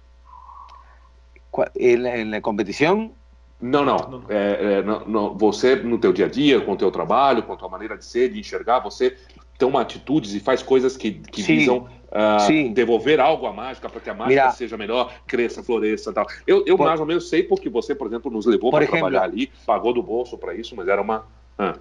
[1.55, 3.13] La, en la competición,
[3.61, 3.97] Não, não.
[3.97, 4.23] Não.
[4.27, 5.37] É, é, não, não.
[5.37, 8.03] Você, no teu dia a dia, com o teu trabalho, com a tua maneira de
[8.03, 9.15] ser, de enxergar, você
[9.57, 11.55] toma atitudes e faz coisas que, que Sim.
[11.55, 11.87] visam
[12.45, 12.73] Sim.
[12.73, 14.51] devolver algo à mágica para que a mágica Mira.
[14.51, 16.27] seja melhor, cresça, floresça e tal.
[16.45, 19.23] Eu, eu Por- mais ou menos sei porque você, por exemplo, nos levou para trabalhar
[19.23, 21.25] ali, pagou do bolso para isso, mas era uma...
[21.57, 21.75] Ah,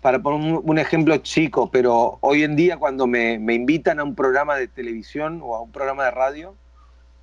[0.00, 4.04] para poner un, un ejemplo chico, pero hoy en día cuando me, me invitan a
[4.04, 6.54] un programa de televisión o a un programa de radio,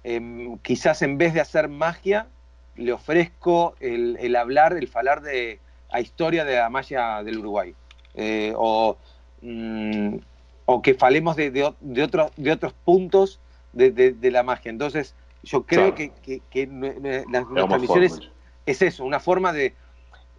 [0.03, 2.27] em, quizás en vez de hacer magia,
[2.75, 5.59] le ofrezco el, el hablar, el falar de
[5.91, 7.75] la historia de la magia del Uruguay.
[8.15, 8.97] Eh, o,
[9.41, 10.15] mm,
[10.65, 13.39] o que falemos de, de, de otros, de otros puntos
[13.73, 14.69] de, de- la magia.
[14.69, 15.95] Entonces, yo creo Claro.
[15.95, 18.71] que, que- que nue- nue- las, é uma nuestras forma misiones de...
[18.71, 19.75] es eso, una forma de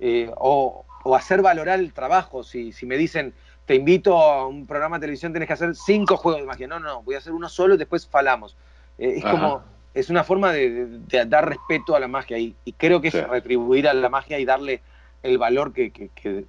[0.01, 2.43] eh, o, o hacer valorar el trabajo.
[2.43, 3.35] Si, si me dicen,
[3.67, 6.67] te invito a un programa de televisión, tenés que hacer cinco juegos de magia.
[6.67, 8.57] No, no, voy a hacer uno solo y después falamos.
[9.03, 9.33] Eh, es Ajá.
[9.33, 9.63] como,
[9.95, 13.11] es una forma de, de- de dar respeto a la magia y, y creo que
[13.11, 13.19] Sí.
[13.19, 14.81] es retribuir a la magia y darle
[15.23, 16.45] el valor que, que, que-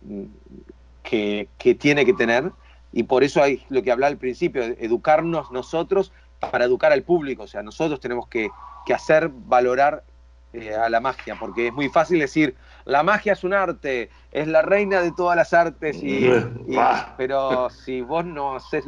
[1.04, 2.52] que- que tiene que tener.
[2.92, 6.12] Y por eso hay lo que hablaba al principio, educarnos nosotros
[6.52, 7.44] para educar al público.
[7.44, 8.50] O sea, nosotros tenemos que,
[8.94, 10.04] hacer valorar
[10.52, 12.56] eh, a la magia, porque es muy fácil decir,
[12.86, 17.16] la magia es un arte, es la reina de todas las artes, y, y- Ah.
[17.18, 18.86] pero si vos no haces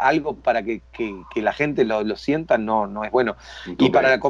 [0.00, 3.36] algo para que, que- que la gente lo, lo sienta, no, no es bueno.
[3.86, 4.20] Y para la,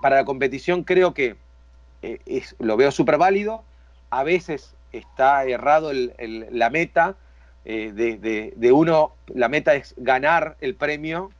[0.00, 1.36] para la competición creo que
[2.02, 3.64] eh, es, lo veo súper válido.
[4.10, 7.16] A veces está errado el- el- la meta
[7.64, 11.30] eh, de, de- de uno, la meta es ganar el premio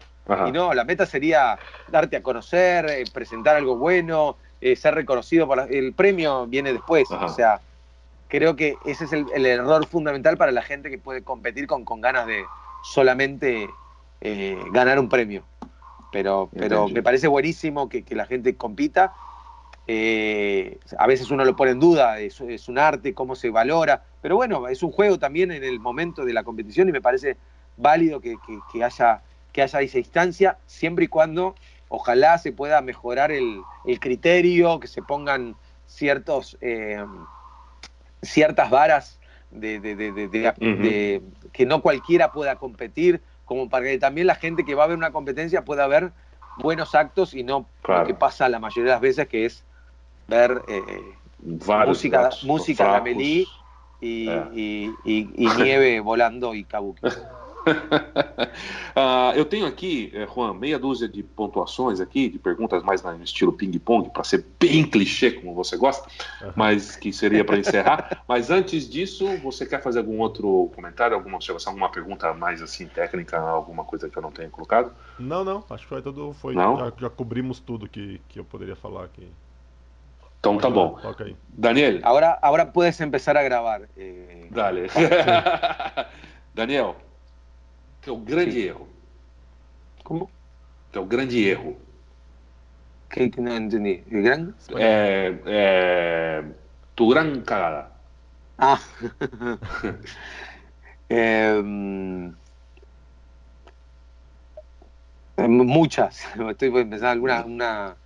[0.48, 1.56] y no, la meta sería
[1.88, 4.36] darte a conocer, eh, presentar algo bueno,
[4.74, 7.08] ser reconocido por la- el premio viene después.
[7.12, 7.26] Ajá.
[7.26, 7.60] O sea,
[8.26, 11.84] creo que ese es el, el error fundamental para la gente que puede competir con,
[11.84, 12.44] con ganas de
[12.86, 13.80] solamente
[14.20, 15.44] eh, ganar un premio.
[16.10, 19.14] Pero, pero me parece buenísimo que, que la gente compita.
[19.86, 24.04] Eh, a veces uno lo pone en duda, es, es un arte, cómo se valora,
[24.20, 27.38] pero bueno, es un juego también en el momento de la competición y me parece
[27.76, 29.22] válido que, que- que haya,
[29.52, 31.54] que haya esa instancia, siempre y cuando
[31.88, 35.56] ojalá se pueda mejorar el, el criterio, que se pongan
[35.86, 37.04] ciertos, eh,
[38.22, 39.15] ciertas varas
[39.50, 44.26] de, de- de- de- de- de- que no cualquiera pueda competir, como para que también
[44.26, 46.12] la gente que va a ver una competencia pueda ver
[46.58, 48.02] buenos actos y no Claro.
[48.02, 49.64] lo que pasa la mayoría de las veces, que es
[50.26, 54.48] ver eh, música, música y, É.
[54.52, 57.02] y- y- y nieve volando y kabuki.
[58.98, 63.22] Ah, eu tenho aqui, eh, Juan, meia dúzia de pontuações aqui, de perguntas mais no
[63.22, 66.08] estilo ping-pong, para ser bem clichê, como você gosta,
[66.54, 68.24] mas que seria para encerrar.
[68.26, 72.86] Mas antes disso, você quer fazer algum outro comentário, alguma observação, alguma pergunta mais assim
[72.86, 74.92] técnica, alguma coisa que eu não tenha colocado?
[75.18, 76.32] Não, não, acho que foi tudo.
[76.32, 76.78] Foi, Não?
[76.78, 79.30] Já, já cobrimos tudo que, que eu poderia falar aqui.
[80.40, 81.14] Então tá Pode ir lá, bom.
[81.24, 81.36] Aí.
[81.48, 83.82] Daniel, Ahora, ahora puedes empezar a grabar.
[83.96, 84.86] eh, dale.
[86.54, 86.96] Daniel,
[88.06, 88.86] teu grande erro,
[90.04, 90.30] ¿Cómo?
[90.92, 91.76] teu grande erro
[93.10, 93.30] ¿Qué?
[93.36, 94.04] No entendí.
[94.10, 94.54] ¿El gran?
[94.76, 96.44] é, é
[96.94, 97.90] tu gran cagada.
[98.58, 98.80] Ah.
[101.08, 102.34] Em,
[105.38, 106.24] muchas.
[106.50, 107.96] Estoy pensando alguna una,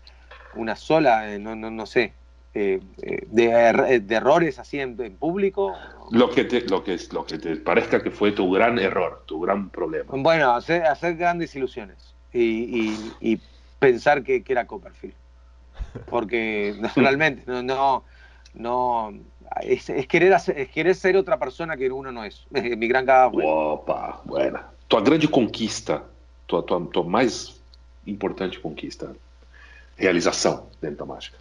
[0.56, 2.19] una sola, eh, no, no, no sé.
[2.52, 5.72] Eh, eh, de, er- de errores así en, en público.
[6.10, 9.40] Lo que, te, lo, que, lo que te parezca que fue tu gran error, tu
[9.40, 10.10] gran problema.
[10.16, 12.40] Bueno, hacer, hacer grandes ilusiones y,
[12.80, 13.40] y- y
[13.78, 15.14] pensar que, que era Copperfield.
[16.06, 18.04] Porque realmente no, no,
[18.54, 19.12] no
[19.62, 22.46] es, querer es querer ser otra persona que uno no es.
[22.50, 24.66] Mi gran cada Opa, buena.
[24.88, 26.02] Tu grande conquista,
[26.46, 27.62] tu, tu, tu mais
[28.06, 29.14] importante conquista,
[29.96, 31.38] realização dentro da mágica.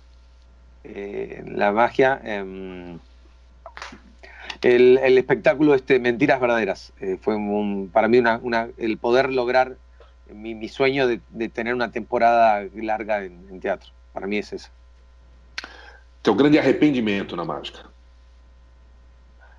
[0.83, 2.97] Eh, la magia, eh,
[4.61, 9.31] el, el, espectáculo este Mentiras Verdaderas, eh, fue un, para mí una, una, el poder
[9.31, 9.75] lograr
[10.33, 13.91] mi, mi sueño de, de, tener una temporada larga en, en teatro.
[14.13, 14.69] Para mí es eso.
[16.21, 17.87] Teu grande arrependimento na mágica?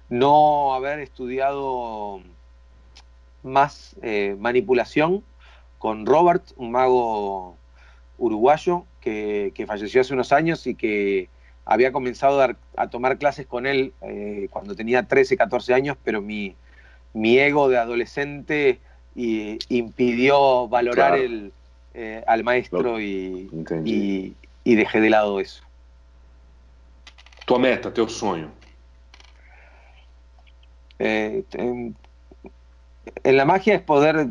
[0.09, 2.21] No haber estudiado
[3.43, 5.25] más eh, manipulación
[5.79, 7.57] con Robert, un mago
[8.19, 11.29] uruguayo que, que, falleció hace unos años y que
[11.65, 16.21] había comenzado a, a tomar clases con él eh, cuando tenía 13, 14 años, pero
[16.21, 16.55] mi,
[17.13, 18.81] mi ego de adolescente
[19.15, 21.23] y, impidió valorar claro.
[21.23, 21.53] el,
[21.95, 23.51] eh, al maestro y,
[23.85, 25.63] y, y dejé de lado eso.
[27.47, 28.51] Tua meta, teu sonho?
[30.99, 31.97] Eh, en,
[33.25, 34.27] en, la magia es poder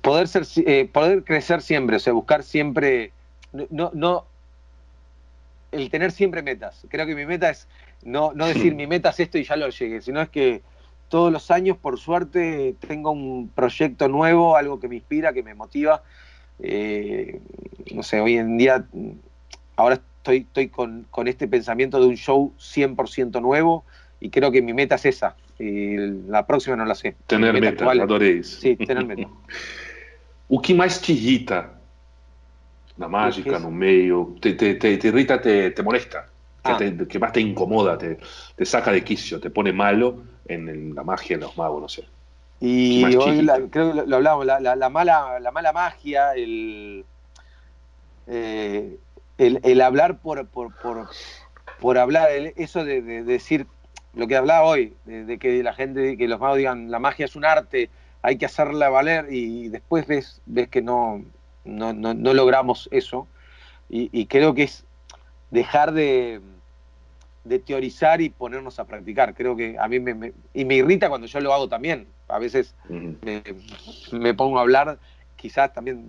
[0.00, 3.12] poder ser eh, poder crecer siempre, o sea, buscar siempre
[3.70, 4.26] no no
[5.72, 6.86] el tener siempre metas.
[6.88, 7.66] Creo que mi meta es
[8.04, 10.62] no, no decir mi meta es esto y ya lo llegué, sino es que
[11.08, 15.54] todos los años, por suerte, tengo un proyecto nuevo, algo que me inspira, que me
[15.54, 16.02] motiva.
[16.60, 17.40] Eh,
[17.94, 18.84] no sé, hoy en día,
[19.76, 23.84] ahora estoy, estoy con, con, este pensamiento de un show 100% nuevo
[24.20, 25.36] y creo que mi meta es esa.
[25.58, 25.96] Y
[26.28, 27.16] la próxima no la sé.
[27.26, 28.60] Tener meta, meta actual, adorei isso.
[28.60, 29.28] Sí, tener meta.
[30.48, 31.73] o que mais te irrita
[32.96, 34.34] na mágica, no meio?
[34.40, 36.28] Te, te, te, te irrita, te, te molesta?
[36.62, 36.76] Ah.
[36.78, 38.18] Que, te, que, más te incomoda, te,
[38.56, 41.88] te, saca de quicio, te pone malo en, en, la magia, en los magos, no
[41.88, 42.04] sé.
[42.60, 47.04] Y hoy la, creo que lo hablábamos, la, la, la, mala, la mala magia, el,
[48.26, 48.96] eh,
[49.36, 51.08] el, el hablar por, por, por,
[51.80, 53.66] por hablar, el, eso de, de, decir
[54.14, 57.26] lo que hablaba hoy, de, de, que la gente, que los magos digan la magia
[57.26, 57.90] es un arte,
[58.22, 61.22] hay que hacerla valer y después ves, ves que no,
[61.64, 63.26] no, no, no logramos eso.
[63.88, 64.84] Y, y, creo que es
[65.50, 66.40] dejar de,
[67.44, 69.34] de, teorizar y ponernos a practicar.
[69.34, 72.06] Creo que a mí me, me, y me irrita cuando yo lo hago también.
[72.28, 73.16] A veces uh -huh.
[74.12, 74.98] me, me, pongo a hablar,
[75.36, 76.06] quizás también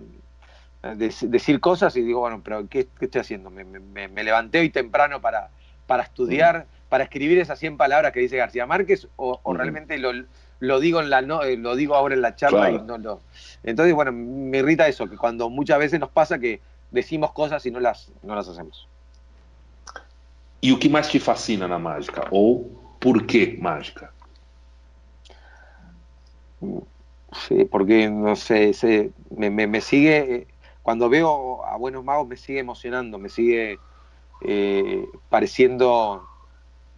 [0.82, 3.50] de, decir cosas y digo, bueno, pero ¿qué, qué estoy haciendo?
[3.50, 5.50] Me, me, levanté hoy temprano para,
[5.86, 6.88] para estudiar, uh -huh.
[6.88, 9.58] para escribir esas 100 palabras que dice García Márquez, o, o uh -huh.
[9.58, 10.12] realmente lo,
[10.60, 12.76] lo, digo en la no, eh, lo digo ahora en la charla claro.
[12.76, 13.20] y no lo.
[13.62, 16.60] Entonces, bueno, me irrita eso, que cuando muchas veces nos pasa que
[16.90, 18.88] decimos cosas y no las, no las hacemos.
[20.62, 22.26] E o que mais te fascina na mágica?
[22.30, 24.10] Ou por que mágica?
[27.46, 30.48] Sí, porque, no sé, sé me, me, me, sigue,
[30.82, 33.78] cuando veo a Buenos Magos me sigue emocionando, me sigue
[34.42, 36.26] eh, pareciendo,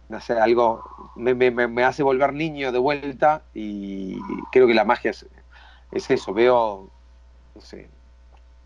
[0.09, 0.83] no sé, algo,
[1.15, 4.17] me, me, me, hace volver niño de vuelta y
[4.51, 5.25] creo que la magia es,
[5.91, 6.89] es eso, veo,
[7.55, 7.89] no sé,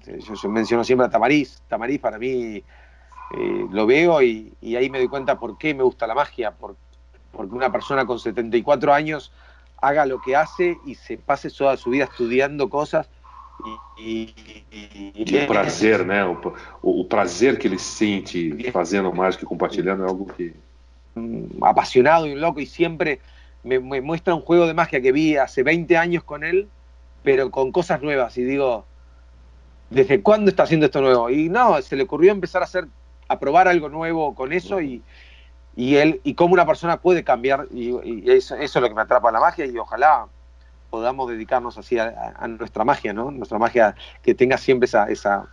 [0.06, 4.90] yo, yo, menciono siempre a Tamariz, Tamariz para mí eh, lo veo y, y, ahí
[4.90, 6.76] me doy cuenta por qué me gusta la magia, por,
[7.32, 9.32] porque una persona con 74 años
[9.84, 13.10] haga lo que hace y se pase toda su vida estudiando cosas.
[14.00, 14.34] E,
[14.72, 16.26] e, e o prazer, né?
[16.26, 20.54] O, o, prazer que ele sente fazendo mágica e compartilhando é algo que.
[21.62, 23.20] Apasionado y un loco, y siempre
[23.64, 26.68] me, muestra un juego de magia que vi hace 20 años con él,
[27.24, 28.38] pero con cosas nuevas.
[28.38, 28.86] Y digo,
[29.90, 31.30] ¿desde cuándo está haciendo esto nuevo?
[31.30, 32.88] Y no, se le ocurrió empezar a hacer,
[33.28, 35.02] a probar algo nuevo con eso y,
[35.76, 39.32] y él y cómo una persona puede cambiar y, eso, es lo que me atrapa
[39.32, 40.28] la magia y ojalá
[40.90, 43.32] podamos dedicarnos así a, a, nuestra magia, ¿no?
[43.32, 45.48] Nuestra magia que tenga siempre esa, esa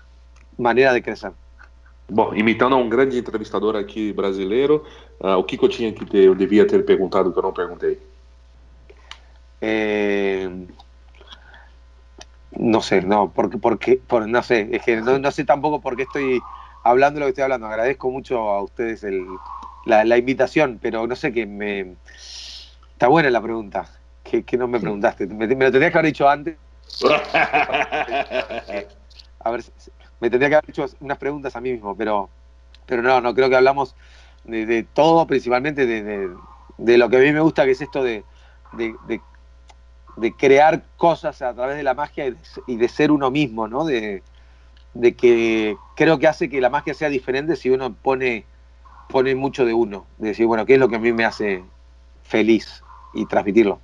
[0.59, 1.32] maneira de crescer.
[2.11, 4.85] Bom, imitando um grande entrevistador aqui brasileiro,
[5.20, 7.53] uh, o que, que eu tinha que ter, eu devia ter perguntado que eu não
[7.53, 8.01] perguntei?
[12.61, 15.97] No sé, no, porque, porque por, no sé, es que no, no sé tampoco por
[15.97, 16.41] qué estoy
[16.82, 17.66] hablando lo que estoy hablando.
[17.66, 19.24] Agradezco mucho a ustedes el,
[19.87, 21.95] la, la, invitación, pero no sé qué me.
[22.93, 23.89] Está buena la pregunta.
[24.24, 25.27] que, que no me preguntaste?
[25.27, 26.57] Me, me, lo tendrías que haber dicho antes.
[29.41, 29.62] a ver,
[30.20, 32.28] me tendría que haber hecho unas preguntas a mí mismo, pero,
[32.86, 33.94] pero no, no, creo que hablamos
[34.44, 36.30] de, de todo, principalmente de,
[36.78, 38.24] de, lo que a mí me gusta, que es esto de,
[40.38, 42.34] crear cosas a través de la magia
[42.66, 43.84] y, de, ser uno mismo, ¿no?
[43.84, 44.22] De,
[45.16, 48.44] que creo que hace que la magia sea diferente si uno pone
[49.09, 51.64] pone mucho de uno, de decir, bueno, ¿qué es lo que a mí me hace
[52.22, 52.82] feliz?
[53.12, 53.80] Y transmitirlo.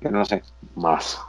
[0.00, 0.42] Que no sé.
[0.76, 1.24] Massa.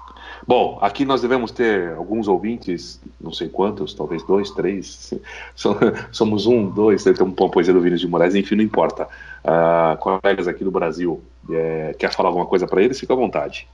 [0.47, 5.13] Bom, aqui nós devemos ter alguns ouvintes, não sei quantos, talvez dois, três.
[6.11, 9.07] Somos um, dois, ter uma poesia do Vinícius de Moraes, enfim, não importa.
[9.43, 12.99] Uh, colegas aqui do Brasil, é, quer falar alguma coisa para eles?
[12.99, 13.67] Fica à vontade.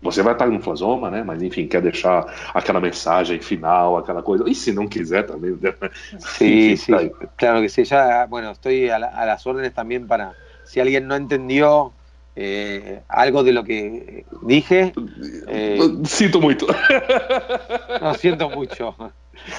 [0.00, 1.22] Você vai estar no Flasoma, né?
[1.22, 2.24] Mas enfim, quer deixar
[2.54, 4.48] aquela mensagem final, aquela coisa.
[4.48, 5.58] E se não quiser también.
[6.18, 6.92] Sí, sí,
[7.36, 7.84] claro que sí.
[7.84, 10.34] Ya, bueno, estoy a, la, a las órdenes también para,
[10.66, 11.92] si alguien no entendió
[12.38, 14.92] eh, algo de lo que dije.
[15.48, 16.66] Eh, siento mucho.
[18.00, 18.94] no, siento mucho.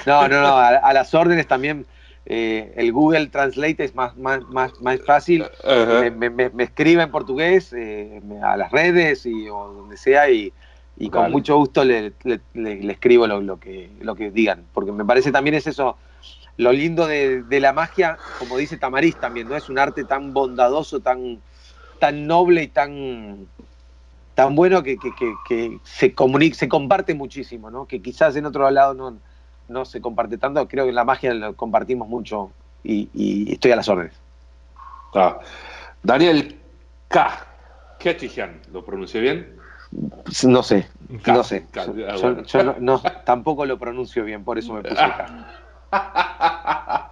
[0.05, 1.87] No, no, no, a, las órdenes también.
[2.27, 5.45] Eh, el Google Translate es más, más, más, más fácil.
[5.65, 10.51] me, me, me, escribe en portugués eh, a las redes y, o donde sea y,
[10.97, 14.65] y con mucho gusto le, le, le, escribo lo, lo, que, lo que digan.
[14.73, 15.97] Porque me parece también es eso,
[16.57, 19.55] lo lindo de, de la magia, como dice Tamariz también, ¿no?
[19.55, 21.39] Es un arte tan bondadoso, tan
[21.99, 23.47] tan noble y tan,
[24.35, 27.85] tan bueno que, que, que, que se, comunica, se comparte muchísimo, ¿no?
[27.85, 29.17] que quizás en otro lado no,
[29.67, 32.51] no se comparte tanto, creo que en la magia lo compartimos mucho
[32.83, 34.13] y, y estoy a las órdenes.
[35.13, 35.39] Ah.
[36.03, 36.59] Daniel
[37.07, 37.45] K.
[38.71, 39.57] ¿lo pronuncié bien?
[40.43, 40.87] No sé,
[41.23, 41.33] K.
[41.33, 41.65] no sé.
[41.71, 41.85] K.
[41.85, 44.95] Yo, yo, yo no, no, tampoco lo pronuncio bien, por eso me puse
[45.91, 47.11] K.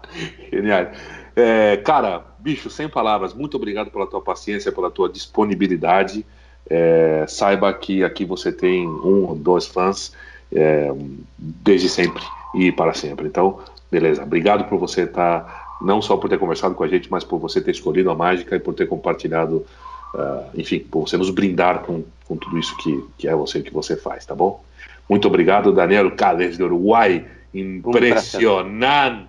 [0.51, 0.91] Genial.
[1.35, 6.25] É, cara, bicho, sem palavras, muito obrigado pela tua paciência, pela tua disponibilidade.
[6.67, 10.13] É, saiba que aqui você tem um ou dois fãs
[10.51, 10.91] é,
[11.37, 12.23] desde sempre
[12.55, 13.27] e para sempre.
[13.27, 13.59] Então,
[13.91, 14.23] beleza.
[14.23, 17.37] Obrigado por você estar, tá, não só por ter conversado com a gente, mas por
[17.37, 19.65] você ter escolhido a mágica e por ter compartilhado,
[20.13, 23.73] uh, enfim, por você nos brindar com, com tudo isso que, que é você que
[23.73, 24.63] você faz, tá bom?
[25.07, 27.25] Muito obrigado, Daniel Calles do Uruguai.
[27.53, 29.25] Impressionante.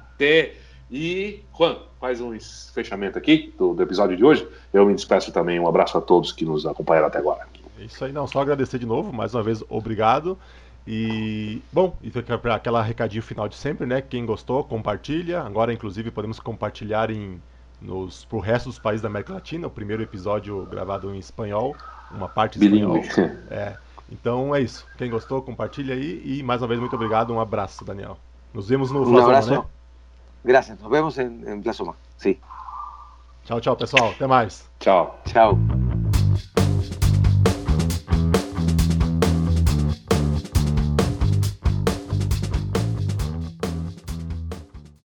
[0.90, 2.36] E, Juan, faz um
[2.74, 4.46] fechamento aqui do, do, episódio de hoje.
[4.72, 5.58] Eu me despeço também.
[5.58, 7.46] Um abraço a todos que nos acompanharam até agora.
[7.80, 8.26] É isso aí, não.
[8.26, 10.38] Só agradecer de novo, mais uma vez, obrigado.
[10.86, 14.00] E, bom, e para aquela recadinho final de sempre, né?
[14.00, 15.42] Quem gostou, compartilha.
[15.42, 17.40] Agora, inclusive, podemos compartilhar em,
[17.80, 19.66] nos, pro resto dos países da América Latina.
[19.66, 21.74] O primeiro episódio gravado em espanhol,
[22.10, 23.02] uma parte em espanhol.
[23.50, 23.76] É.
[24.12, 24.86] Então é isso.
[24.96, 26.22] Quem gostou, compartilha aí.
[26.24, 27.32] E mais uma vez, muito obrigado.
[27.32, 28.16] Um abraço, Daniel.
[28.54, 29.50] Nos vemos no Um abraço.
[29.50, 29.64] Né?
[30.46, 30.80] Gracias.
[30.80, 31.96] Nos vemos en, en Plasoma.
[32.16, 32.40] Sí.
[33.44, 34.12] Tchau, tchau, pessoal.
[34.14, 34.70] Até mais.
[34.78, 35.14] Tchau.
[35.24, 35.58] Tchau.